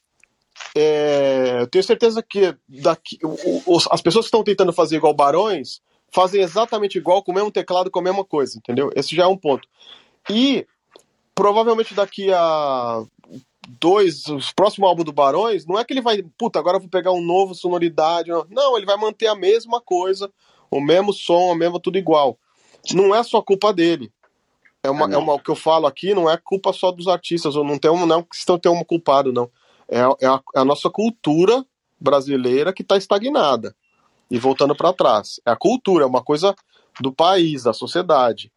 é, 0.77 1.59
eu 1.61 1.67
tenho 1.67 1.83
certeza 1.85 2.23
que 2.23 2.57
daqui, 2.69 3.19
os- 3.67 3.89
as 3.91 4.01
pessoas 4.01 4.25
que 4.25 4.29
estão 4.29 4.45
tentando 4.45 4.73
fazer 4.73 4.97
igual 4.97 5.13
Barões 5.15 5.81
fazem 6.13 6.41
exatamente 6.43 6.99
igual, 6.99 7.23
com 7.23 7.33
o 7.33 7.35
mesmo 7.35 7.51
teclado, 7.51 7.91
com 7.91 7.99
a 7.99 8.03
mesma 8.03 8.25
coisa, 8.25 8.59
entendeu? 8.59 8.91
Esse 8.95 9.15
já 9.15 9.25
é 9.25 9.27
um 9.27 9.37
ponto. 9.37 9.67
E 10.29 10.67
provavelmente 11.35 11.95
daqui 11.95 12.33
a 12.33 13.03
dois, 13.79 14.27
os 14.27 14.53
próximo 14.53 14.87
álbum 14.87 15.05
do 15.05 15.13
Barões, 15.13 15.67
não 15.67 15.79
é 15.79 15.85
que 15.85 15.93
ele 15.93 16.01
vai, 16.01 16.23
puta, 16.37 16.59
agora 16.59 16.77
eu 16.77 16.81
vou 16.81 16.89
pegar 16.89 17.13
um 17.13 17.23
novo 17.23 17.55
sonoridade. 17.55 18.31
Não, 18.51 18.77
ele 18.77 18.87
vai 18.87 18.97
manter 18.97 19.27
a 19.29 19.35
mesma 19.35 19.81
coisa, 19.81 20.31
o 20.71 20.81
mesmo 20.81 21.13
som, 21.13 21.53
a 21.53 21.57
mesma 21.57 21.79
tudo 21.81 21.99
igual. 21.99 22.39
Não 22.93 23.15
é 23.15 23.23
só 23.23 23.41
culpa 23.43 23.73
dele. 23.73 24.13
É 24.83 24.91
uma, 24.91 25.07
não. 25.07 25.19
é 25.19 25.23
uma, 25.23 25.35
o 25.35 25.39
que 25.39 25.51
eu 25.51 25.55
falo 25.57 25.87
aqui 25.87 26.15
não 26.15 26.29
é 26.29 26.37
culpa 26.37 26.73
só 26.73 26.91
dos 26.91 27.07
artistas, 27.07 27.55
ou 27.55 27.65
não 27.65 27.79
tem 27.79 27.91
um, 27.91 28.07
não 28.07 28.23
que 28.23 28.35
estão 28.35 28.59
tem 28.59 28.73
um 28.73 28.83
culpado, 28.83 29.33
não. 29.33 29.51
É, 29.89 30.01
a- 30.01 30.17
é 30.21 30.27
a, 30.27 30.41
é 30.57 30.61
a 30.61 30.65
nossa 30.65 30.89
cultura 30.89 31.65
brasileira 32.01 32.73
que 32.73 32.83
está 32.83 32.97
estagnada 32.97 33.77
e 34.31 34.39
voltando 34.39 34.75
para 34.75 34.93
trás. 34.93 35.39
É 35.45 35.51
a 35.51 35.57
cultura, 35.57 36.05
é 36.05 36.07
uma 36.07 36.23
coisa 36.23 36.55
do 36.99 37.13
país, 37.13 37.65
da 37.65 37.73
sociedade. 37.75 38.51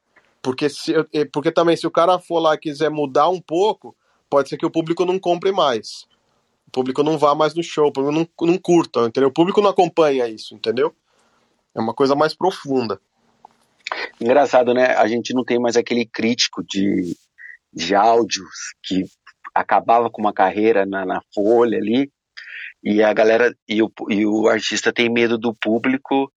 Porque, 0.43 0.69
se, 0.69 0.93
porque 1.31 1.51
também, 1.51 1.77
se 1.77 1.87
o 1.87 1.91
cara 1.91 2.19
for 2.19 2.39
lá 2.39 2.53
e 2.53 2.59
quiser 2.59 2.91
mudar 2.91 3.29
um 3.29 3.39
pouco, 3.39 3.95
pode 4.29 4.49
ser 4.49 4.57
que 4.57 4.65
o 4.65 4.71
público 4.71 5.05
não 5.05 5.17
compre 5.17 5.53
mais. 5.53 6.05
O 6.67 6.71
público 6.71 7.01
não 7.01 7.17
vá 7.17 7.33
mais 7.33 7.55
no 7.55 7.63
show, 7.63 7.87
o 7.87 7.91
público 7.93 8.13
não, 8.13 8.47
não 8.47 8.57
curta, 8.57 9.05
entendeu? 9.05 9.29
O 9.29 9.33
público 9.33 9.61
não 9.61 9.69
acompanha 9.69 10.27
isso, 10.27 10.53
entendeu? 10.53 10.93
É 11.73 11.79
uma 11.79 11.93
coisa 11.93 12.13
mais 12.13 12.35
profunda. 12.35 12.99
Engraçado, 14.19 14.73
né? 14.73 14.87
A 14.95 15.07
gente 15.07 15.33
não 15.33 15.45
tem 15.45 15.57
mais 15.57 15.77
aquele 15.77 16.05
crítico 16.05 16.61
de, 16.61 17.15
de 17.71 17.95
áudios 17.95 18.75
que 18.83 19.05
acabava 19.55 20.09
com 20.09 20.21
uma 20.21 20.33
carreira 20.33 20.85
na, 20.85 21.05
na 21.05 21.21
Folha 21.33 21.77
ali, 21.77 22.11
e 22.83 23.01
a 23.01 23.13
galera 23.13 23.55
e 23.67 23.81
o, 23.81 23.89
e 24.09 24.25
o 24.25 24.49
artista 24.49 24.91
tem 24.91 25.09
medo 25.09 25.37
do 25.37 25.53
público, 25.53 26.29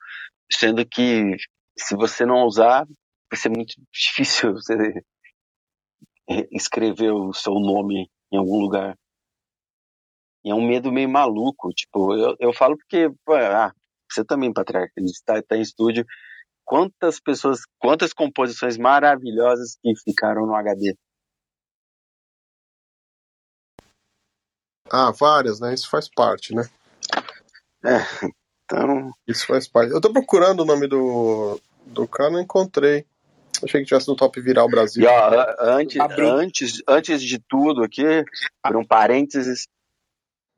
sendo 0.52 0.86
que 0.86 1.36
se 1.76 1.96
você 1.96 2.24
não 2.24 2.44
usar, 2.44 2.86
vai 3.30 3.38
ser 3.38 3.48
muito 3.48 3.74
difícil 3.92 4.54
você 4.54 5.02
escrever 6.50 7.12
o 7.12 7.32
seu 7.32 7.54
nome 7.54 8.10
em 8.32 8.36
algum 8.36 8.60
lugar. 8.60 8.96
E 10.44 10.50
é 10.50 10.54
um 10.54 10.66
medo 10.66 10.92
meio 10.92 11.08
maluco, 11.08 11.70
tipo, 11.70 12.14
eu, 12.14 12.36
eu 12.38 12.52
falo 12.52 12.76
porque, 12.76 13.08
ah, 13.28 13.72
você 14.10 14.24
também, 14.24 14.52
Patriarca, 14.52 14.92
está 15.00 15.42
tá 15.42 15.56
em 15.56 15.60
estúdio, 15.60 16.06
quantas 16.64 17.20
pessoas, 17.20 17.60
quantas 17.78 18.12
composições 18.12 18.76
maravilhosas 18.76 19.76
que 19.82 19.92
ficaram 20.04 20.46
no 20.46 20.54
HD. 20.54 20.96
Ah, 24.90 25.10
várias, 25.10 25.58
né? 25.58 25.74
Isso 25.74 25.90
faz 25.90 26.08
parte, 26.08 26.54
né? 26.54 26.62
Então, 28.64 29.12
Isso 29.26 29.46
faz 29.46 29.68
parte. 29.68 29.92
Eu 29.92 30.00
tô 30.00 30.12
procurando 30.12 30.60
o 30.60 30.64
nome 30.64 30.86
do, 30.86 31.60
do 31.86 32.06
cara, 32.06 32.30
não 32.30 32.40
encontrei. 32.40 33.06
Achei 33.62 33.80
que 33.80 33.86
tivesse 33.86 34.08
no 34.08 34.16
Top 34.16 34.40
Viral 34.40 34.68
Brasil. 34.68 35.02
e 35.04 35.06
ó, 35.06 35.54
antes, 35.60 36.06
Bru- 36.14 36.28
antes, 36.28 36.82
antes 36.88 37.22
de 37.22 37.38
tudo 37.38 37.82
aqui, 37.82 38.04
por 38.62 38.76
um 38.76 38.84
parênteses, 38.84 39.66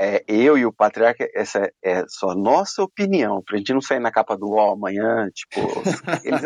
é, 0.00 0.22
eu 0.28 0.56
e 0.56 0.64
o 0.64 0.72
Patriarca, 0.72 1.28
essa 1.34 1.70
é 1.82 2.04
só 2.06 2.34
nossa 2.34 2.82
opinião, 2.82 3.42
pra 3.44 3.56
gente 3.58 3.72
não 3.72 3.80
sair 3.80 3.98
na 3.98 4.12
capa 4.12 4.36
do 4.36 4.46
UOL 4.46 4.72
amanhã, 4.74 5.28
tipo, 5.34 5.60
eles 6.24 6.42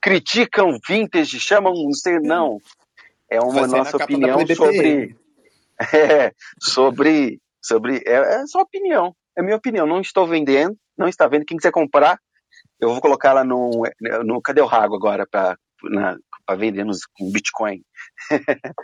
criticam 0.00 0.78
vintage, 0.88 1.38
chamam, 1.38 1.74
não 1.74 1.92
sei, 1.92 2.18
não. 2.20 2.58
É 3.30 3.38
uma 3.40 3.66
nossa 3.78 3.98
opinião 4.04 4.38
sobre, 4.56 5.16
é, 5.92 6.32
sobre, 6.58 7.40
sobre, 7.62 8.02
é, 8.06 8.14
é 8.40 8.46
só 8.46 8.60
opinião, 8.60 9.14
é 9.36 9.42
minha 9.42 9.56
opinião, 9.56 9.86
não 9.86 10.00
estou 10.00 10.26
vendendo, 10.26 10.74
não 10.96 11.08
está 11.08 11.26
vendo, 11.28 11.44
quem 11.44 11.56
quiser 11.58 11.72
comprar, 11.72 12.18
eu 12.80 12.88
vou 12.90 13.00
colocar 13.00 13.32
lá 13.34 13.44
no, 13.44 13.82
no 14.24 14.40
cadê 14.40 14.62
o 14.62 14.66
Rago 14.66 14.94
agora 14.94 15.26
pra, 15.30 15.56
na, 15.84 16.16
pra 16.44 16.56
vender 16.56 16.84
nos 16.84 17.00
com 17.06 17.30
Bitcoin. 17.30 17.82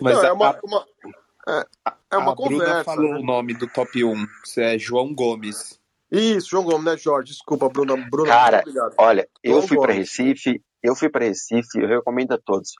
Mas 0.00 0.14
não, 0.16 0.24
é 0.24 0.32
uma, 0.32 0.48
a- 0.50 0.60
uma- 0.62 0.86
é, 1.48 1.66
é 2.12 2.16
uma 2.18 2.32
a 2.32 2.34
Bruna 2.34 2.50
conversa. 2.58 2.84
falou 2.84 3.12
né? 3.14 3.18
o 3.18 3.22
nome 3.22 3.54
do 3.54 3.66
top 3.68 4.04
1, 4.04 4.26
isso 4.44 4.60
é 4.60 4.78
João 4.78 5.14
Gomes. 5.14 5.78
Isso, 6.10 6.50
João 6.50 6.64
Gomes, 6.64 6.84
né, 6.84 6.96
Jorge? 6.96 7.32
Desculpa, 7.32 7.68
Bruna. 7.68 7.96
Bruna 8.10 8.28
Cara. 8.28 8.64
Olha, 8.98 9.28
eu 9.42 9.56
João 9.56 9.68
fui 9.68 9.78
para. 9.78 9.92
Recife, 9.92 10.62
eu 10.82 10.96
fui 10.96 11.08
para 11.08 11.24
Recife, 11.24 11.78
eu 11.78 11.86
recomendo 11.88 12.32
a 12.32 12.38
todos. 12.38 12.72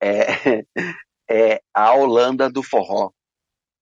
É, 0.00 0.26
é 1.28 1.60
a 1.74 1.92
Holanda 1.94 2.48
do 2.50 2.62
forró. 2.62 3.10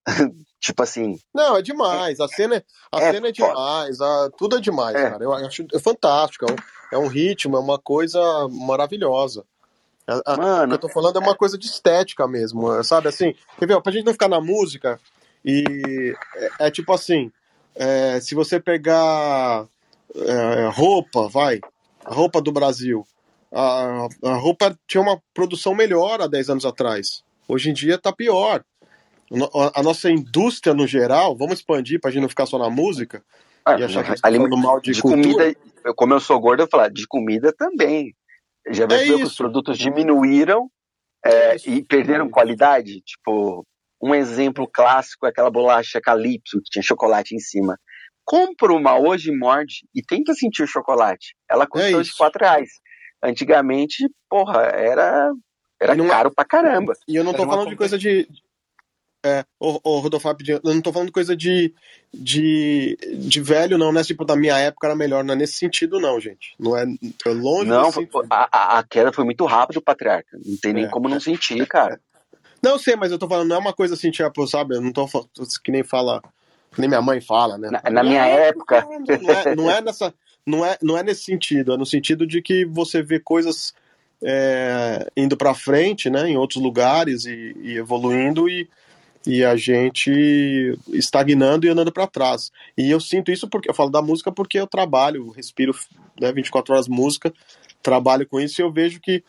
tipo 0.61 0.81
assim, 0.83 1.19
Não, 1.33 1.57
é 1.57 1.61
demais. 1.61 2.19
A 2.19 2.27
cena 2.27 2.55
é, 2.57 2.63
a 2.91 3.01
É 3.01 3.11
cena 3.11 3.27
é 3.27 3.31
demais. 3.31 3.99
A, 3.99 4.29
tudo 4.37 4.57
é 4.57 4.61
demais, 4.61 4.95
É. 4.95 5.09
cara. 5.09 5.23
Eu 5.23 5.33
acho 5.33 5.65
é 5.73 5.79
fantástico. 5.79 6.45
É 6.45 6.51
um, 6.53 6.55
é 6.93 6.97
um 7.03 7.07
ritmo, 7.07 7.57
é 7.57 7.59
uma 7.59 7.79
coisa 7.79 8.19
maravilhosa. 8.49 9.43
A, 10.25 10.37
Mano, 10.37 10.65
o 10.65 10.67
que 10.69 10.73
eu 10.85 10.89
tô 10.89 10.89
falando 10.89 11.17
é 11.17 11.19
uma 11.19 11.35
coisa 11.35 11.57
de 11.57 11.65
estética 11.65 12.27
mesmo, 12.27 12.83
sabe? 12.83 13.07
Assim, 13.07 13.33
quer 13.57 13.67
ver? 13.67 13.81
Pra 13.81 13.91
gente 13.91 14.05
não 14.05 14.13
ficar 14.13 14.27
na 14.27 14.41
música, 14.41 14.99
e 15.43 16.13
é, 16.35 16.67
é 16.67 16.71
tipo 16.71 16.91
assim: 16.93 17.31
é, 17.75 18.19
se 18.19 18.35
você 18.35 18.59
pegar 18.59 19.65
é, 20.15 20.69
roupa, 20.73 21.29
vai, 21.29 21.61
a 22.03 22.13
roupa 22.13 22.41
do 22.41 22.51
Brasil, 22.51 23.05
a, 23.53 24.07
a 24.23 24.33
roupa 24.35 24.77
tinha 24.87 25.01
uma 25.01 25.21
produção 25.33 25.73
melhor 25.73 26.21
há 26.21 26.27
10 26.27 26.49
anos 26.49 26.65
atrás. 26.65 27.23
Hoje 27.47 27.69
em 27.69 27.73
dia 27.73 27.97
tá 27.97 28.11
pior. 28.11 28.63
A 29.73 29.81
nossa 29.81 30.09
indústria 30.09 30.73
no 30.73 30.85
geral, 30.85 31.37
vamos 31.37 31.59
expandir 31.59 31.99
pra 32.01 32.11
gente 32.11 32.21
não 32.21 32.29
ficar 32.29 32.45
só 32.45 32.57
na 32.57 32.69
música 32.69 33.23
ah, 33.65 33.79
e 33.79 33.83
achar 33.83 34.03
que 34.03 34.21
tá 34.21 34.29
falando 34.29 34.57
mal 34.57 34.81
de, 34.81 34.91
de 34.91 35.01
comida. 35.01 35.55
Como 35.95 36.13
eu 36.13 36.19
sou 36.19 36.39
gordo, 36.39 36.63
eu 36.63 36.67
falar 36.67 36.89
de 36.89 37.07
comida 37.07 37.53
também. 37.53 38.13
Já 38.69 38.85
viu 38.85 38.97
é 38.97 39.05
que 39.05 39.23
os 39.23 39.35
produtos 39.35 39.77
diminuíram 39.77 40.69
é, 41.25 41.55
e 41.65 41.83
perderam 41.83 42.29
qualidade? 42.29 43.01
Tipo, 43.01 43.65
um 44.01 44.13
exemplo 44.13 44.67
clássico 44.67 45.25
é 45.25 45.29
aquela 45.29 45.49
bolacha 45.49 46.01
Calypso 46.01 46.57
que 46.57 46.71
tinha 46.71 46.83
chocolate 46.83 47.35
em 47.35 47.39
cima. 47.39 47.77
Compra 48.25 48.73
uma 48.73 48.97
hoje, 48.97 49.31
morde 49.31 49.87
e 49.95 50.01
tenta 50.01 50.33
sentir 50.33 50.63
o 50.63 50.67
chocolate. 50.67 51.35
Ela 51.49 51.67
custou 51.67 52.01
é 52.01 52.03
de 52.03 52.15
4 52.15 52.43
reais. 52.43 52.69
Antigamente, 53.23 54.07
porra, 54.29 54.61
era, 54.61 55.31
era 55.79 55.93
é 55.93 56.07
caro 56.07 56.29
é... 56.29 56.33
pra 56.33 56.45
caramba. 56.45 56.93
E 57.07 57.15
eu 57.15 57.23
não 57.23 57.33
tô 57.33 57.45
falando 57.45 57.69
de 57.69 57.75
coisa 57.75 57.97
de. 57.97 58.27
É, 59.23 59.45
o, 59.59 59.79
o 59.83 59.99
Rodolfo, 59.99 60.27
eu 60.47 60.59
não 60.63 60.81
tô 60.81 60.91
falando 60.91 61.11
coisa 61.11 61.35
de, 61.35 61.73
de, 62.11 62.97
de 63.19 63.39
velho, 63.39 63.77
não, 63.77 63.91
né? 63.91 64.03
Tipo, 64.03 64.25
da 64.25 64.35
minha 64.35 64.57
época 64.57 64.87
era 64.87 64.95
melhor, 64.95 65.23
não 65.23 65.35
é 65.35 65.37
nesse 65.37 65.53
sentido, 65.53 65.99
não, 65.99 66.19
gente. 66.19 66.55
Não 66.59 66.75
é, 66.75 66.83
é 66.83 67.29
longe 67.29 67.69
Não, 67.69 67.91
a, 68.31 68.79
a, 68.79 68.83
queda 68.83 69.13
foi 69.13 69.23
muito 69.23 69.45
rápida, 69.45 69.79
patriarca. 69.79 70.37
Não 70.43 70.57
tem 70.57 70.73
nem 70.73 70.85
é. 70.85 70.87
como 70.87 71.07
não 71.07 71.19
sentir, 71.19 71.67
cara. 71.67 71.99
Não 72.63 72.79
sei, 72.79 72.95
mas 72.95 73.11
eu 73.11 73.19
tô 73.19 73.27
falando, 73.27 73.49
não 73.49 73.57
é 73.57 73.59
uma 73.59 73.73
coisa 73.73 73.93
assim, 73.93 74.09
tipo, 74.09 74.47
sabe? 74.47 74.75
Eu 74.75 74.81
não 74.81 74.91
tô 74.91 75.07
que 75.63 75.71
nem 75.71 75.83
fala, 75.83 76.19
que 76.71 76.81
nem 76.81 76.89
minha 76.89 77.01
mãe 77.01 77.21
fala, 77.21 77.59
né? 77.59 77.69
Na, 77.69 77.91
na 77.91 78.03
minha 78.03 78.25
época. 78.25 78.87
Não 79.21 79.31
é, 79.31 79.55
não 79.55 79.71
é, 79.71 79.81
nessa. 79.81 80.13
Não 80.43 80.65
é, 80.65 80.77
não 80.81 80.97
é 80.97 81.03
nesse 81.03 81.25
sentido, 81.25 81.73
é 81.73 81.77
no 81.77 81.85
sentido 81.85 82.25
de 82.25 82.41
que 82.41 82.65
você 82.65 83.03
vê 83.03 83.19
coisas 83.19 83.75
é, 84.23 85.07
indo 85.15 85.35
para 85.35 85.53
frente, 85.53 86.09
né, 86.09 86.27
em 86.27 86.37
outros 86.37 86.61
lugares 86.61 87.25
e, 87.25 87.55
e, 87.61 87.77
evoluindo 87.77 88.47
e, 88.47 88.67
e 89.25 89.43
a 89.43 89.55
gente 89.55 90.77
estagnando 90.89 91.65
e 91.65 91.69
andando 91.69 91.91
para 91.91 92.07
trás. 92.07 92.51
E 92.77 92.89
eu 92.89 92.99
sinto 92.99 93.31
isso 93.31 93.47
porque 93.47 93.69
eu 93.69 93.73
falo 93.73 93.89
da 93.89 94.01
música 94.01 94.31
porque 94.31 94.59
eu 94.59 94.67
trabalho, 94.67 95.29
respiro 95.29 95.73
né, 96.19 96.31
24 96.31 96.73
horas 96.73 96.87
música, 96.87 97.33
trabalho 97.81 98.27
com 98.27 98.39
isso 98.39 98.61
e 98.61 98.63
eu 98.63 98.71
vejo 98.71 98.99
que 98.99 99.23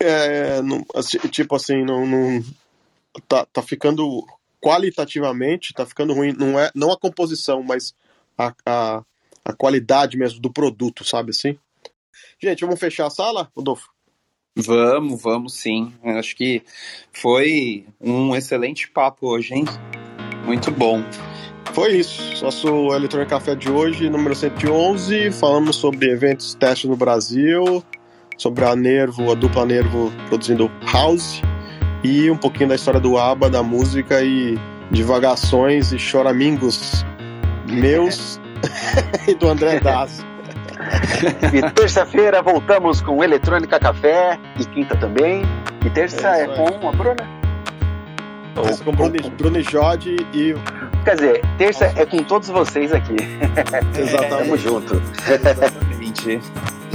é, 0.00 0.62
não, 0.62 0.84
assim, 0.94 1.18
tipo 1.28 1.54
assim, 1.54 1.84
não, 1.84 2.06
não 2.06 2.44
tá, 3.28 3.46
tá 3.46 3.62
ficando 3.62 4.26
qualitativamente, 4.60 5.74
tá 5.74 5.84
ficando 5.84 6.14
ruim, 6.14 6.32
não 6.32 6.58
é 6.58 6.70
não 6.74 6.90
a 6.90 6.98
composição, 6.98 7.62
mas 7.62 7.94
a, 8.38 8.54
a, 8.64 9.02
a 9.44 9.52
qualidade 9.52 10.16
mesmo 10.16 10.40
do 10.40 10.52
produto, 10.52 11.04
sabe 11.04 11.30
assim? 11.30 11.58
Gente, 12.40 12.64
vamos 12.64 12.80
fechar 12.80 13.06
a 13.06 13.10
sala, 13.10 13.50
Rodolfo? 13.54 13.90
Vamos, 14.56 15.22
vamos 15.22 15.54
sim. 15.54 15.92
Acho 16.04 16.36
que 16.36 16.62
foi 17.12 17.86
um 18.00 18.36
excelente 18.36 18.88
papo 18.88 19.28
hoje, 19.28 19.54
hein? 19.54 19.64
Muito 20.44 20.70
bom. 20.70 21.02
Foi 21.72 21.92
isso. 21.96 22.44
Nosso 22.44 22.94
Eletrônica 22.94 23.30
Café 23.30 23.54
de 23.54 23.70
hoje, 23.70 24.10
número 24.10 24.34
111. 24.34 25.30
Falamos 25.32 25.76
sobre 25.76 26.10
eventos 26.10 26.54
testes 26.54 26.90
no 26.90 26.96
Brasil, 26.96 27.82
sobre 28.36 28.64
a 28.64 28.76
Nervo, 28.76 29.30
a 29.30 29.34
dupla 29.34 29.64
Nervo 29.64 30.12
produzindo 30.28 30.70
House 30.92 31.40
e 32.04 32.30
um 32.30 32.36
pouquinho 32.36 32.68
da 32.68 32.74
história 32.74 33.00
do 33.00 33.16
ABBA, 33.16 33.48
da 33.48 33.62
música 33.62 34.22
e 34.22 34.58
divagações 34.90 35.92
e 35.92 35.98
choramingos 35.98 37.06
meus 37.70 38.38
e 39.26 39.34
do 39.34 39.48
André 39.48 39.80
Das. 39.80 40.24
E 41.52 41.70
terça-feira 41.72 42.42
voltamos 42.42 43.00
com 43.00 43.22
Eletrônica 43.22 43.78
Café 43.78 44.38
e 44.58 44.64
quinta 44.64 44.96
também. 44.96 45.42
E 45.84 45.90
terça 45.90 46.36
é, 46.36 46.44
é 46.44 46.46
com 46.48 46.88
a 46.88 46.92
Bruna. 46.92 47.42
Terça 48.54 48.84
com 48.84 48.92
Bruno, 48.92 49.30
Bruno 49.36 49.60
Jode 49.62 50.16
e. 50.32 50.54
Quer 51.04 51.14
dizer, 51.14 51.42
terça 51.58 51.92
é 51.96 52.06
com 52.06 52.22
todos 52.22 52.48
vocês 52.48 52.92
aqui. 52.92 53.16
Exatamente. 53.98 54.28
Tamo 54.28 54.56
junto. 54.56 55.02
Exatamente. 55.28 56.40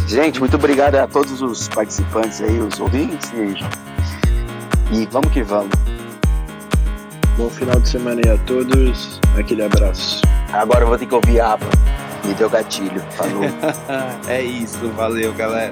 Gente, 0.07 0.39
muito 0.39 0.55
obrigado 0.55 0.95
a 0.95 1.07
todos 1.07 1.41
os 1.41 1.67
participantes 1.67 2.41
aí, 2.41 2.59
os 2.59 2.79
ouvintes. 2.79 3.31
E, 3.33 4.95
e 4.95 5.05
vamos 5.11 5.31
que 5.31 5.43
vamos. 5.43 5.71
Bom 7.37 7.49
final 7.49 7.79
de 7.79 7.89
semana 7.89 8.21
aí 8.23 8.31
a 8.31 8.37
todos. 8.45 9.19
Aquele 9.37 9.63
abraço. 9.63 10.21
Agora 10.53 10.81
eu 10.81 10.87
vou 10.87 10.97
ter 10.97 11.05
que 11.05 11.13
ouvir 11.13 11.41
a 11.41 11.53
aba. 11.53 11.67
Me 12.25 12.33
deu 12.33 12.49
gatilho. 12.49 13.01
Falou. 13.11 13.43
é 14.27 14.41
isso, 14.41 14.87
valeu, 14.89 15.33
galera. 15.33 15.71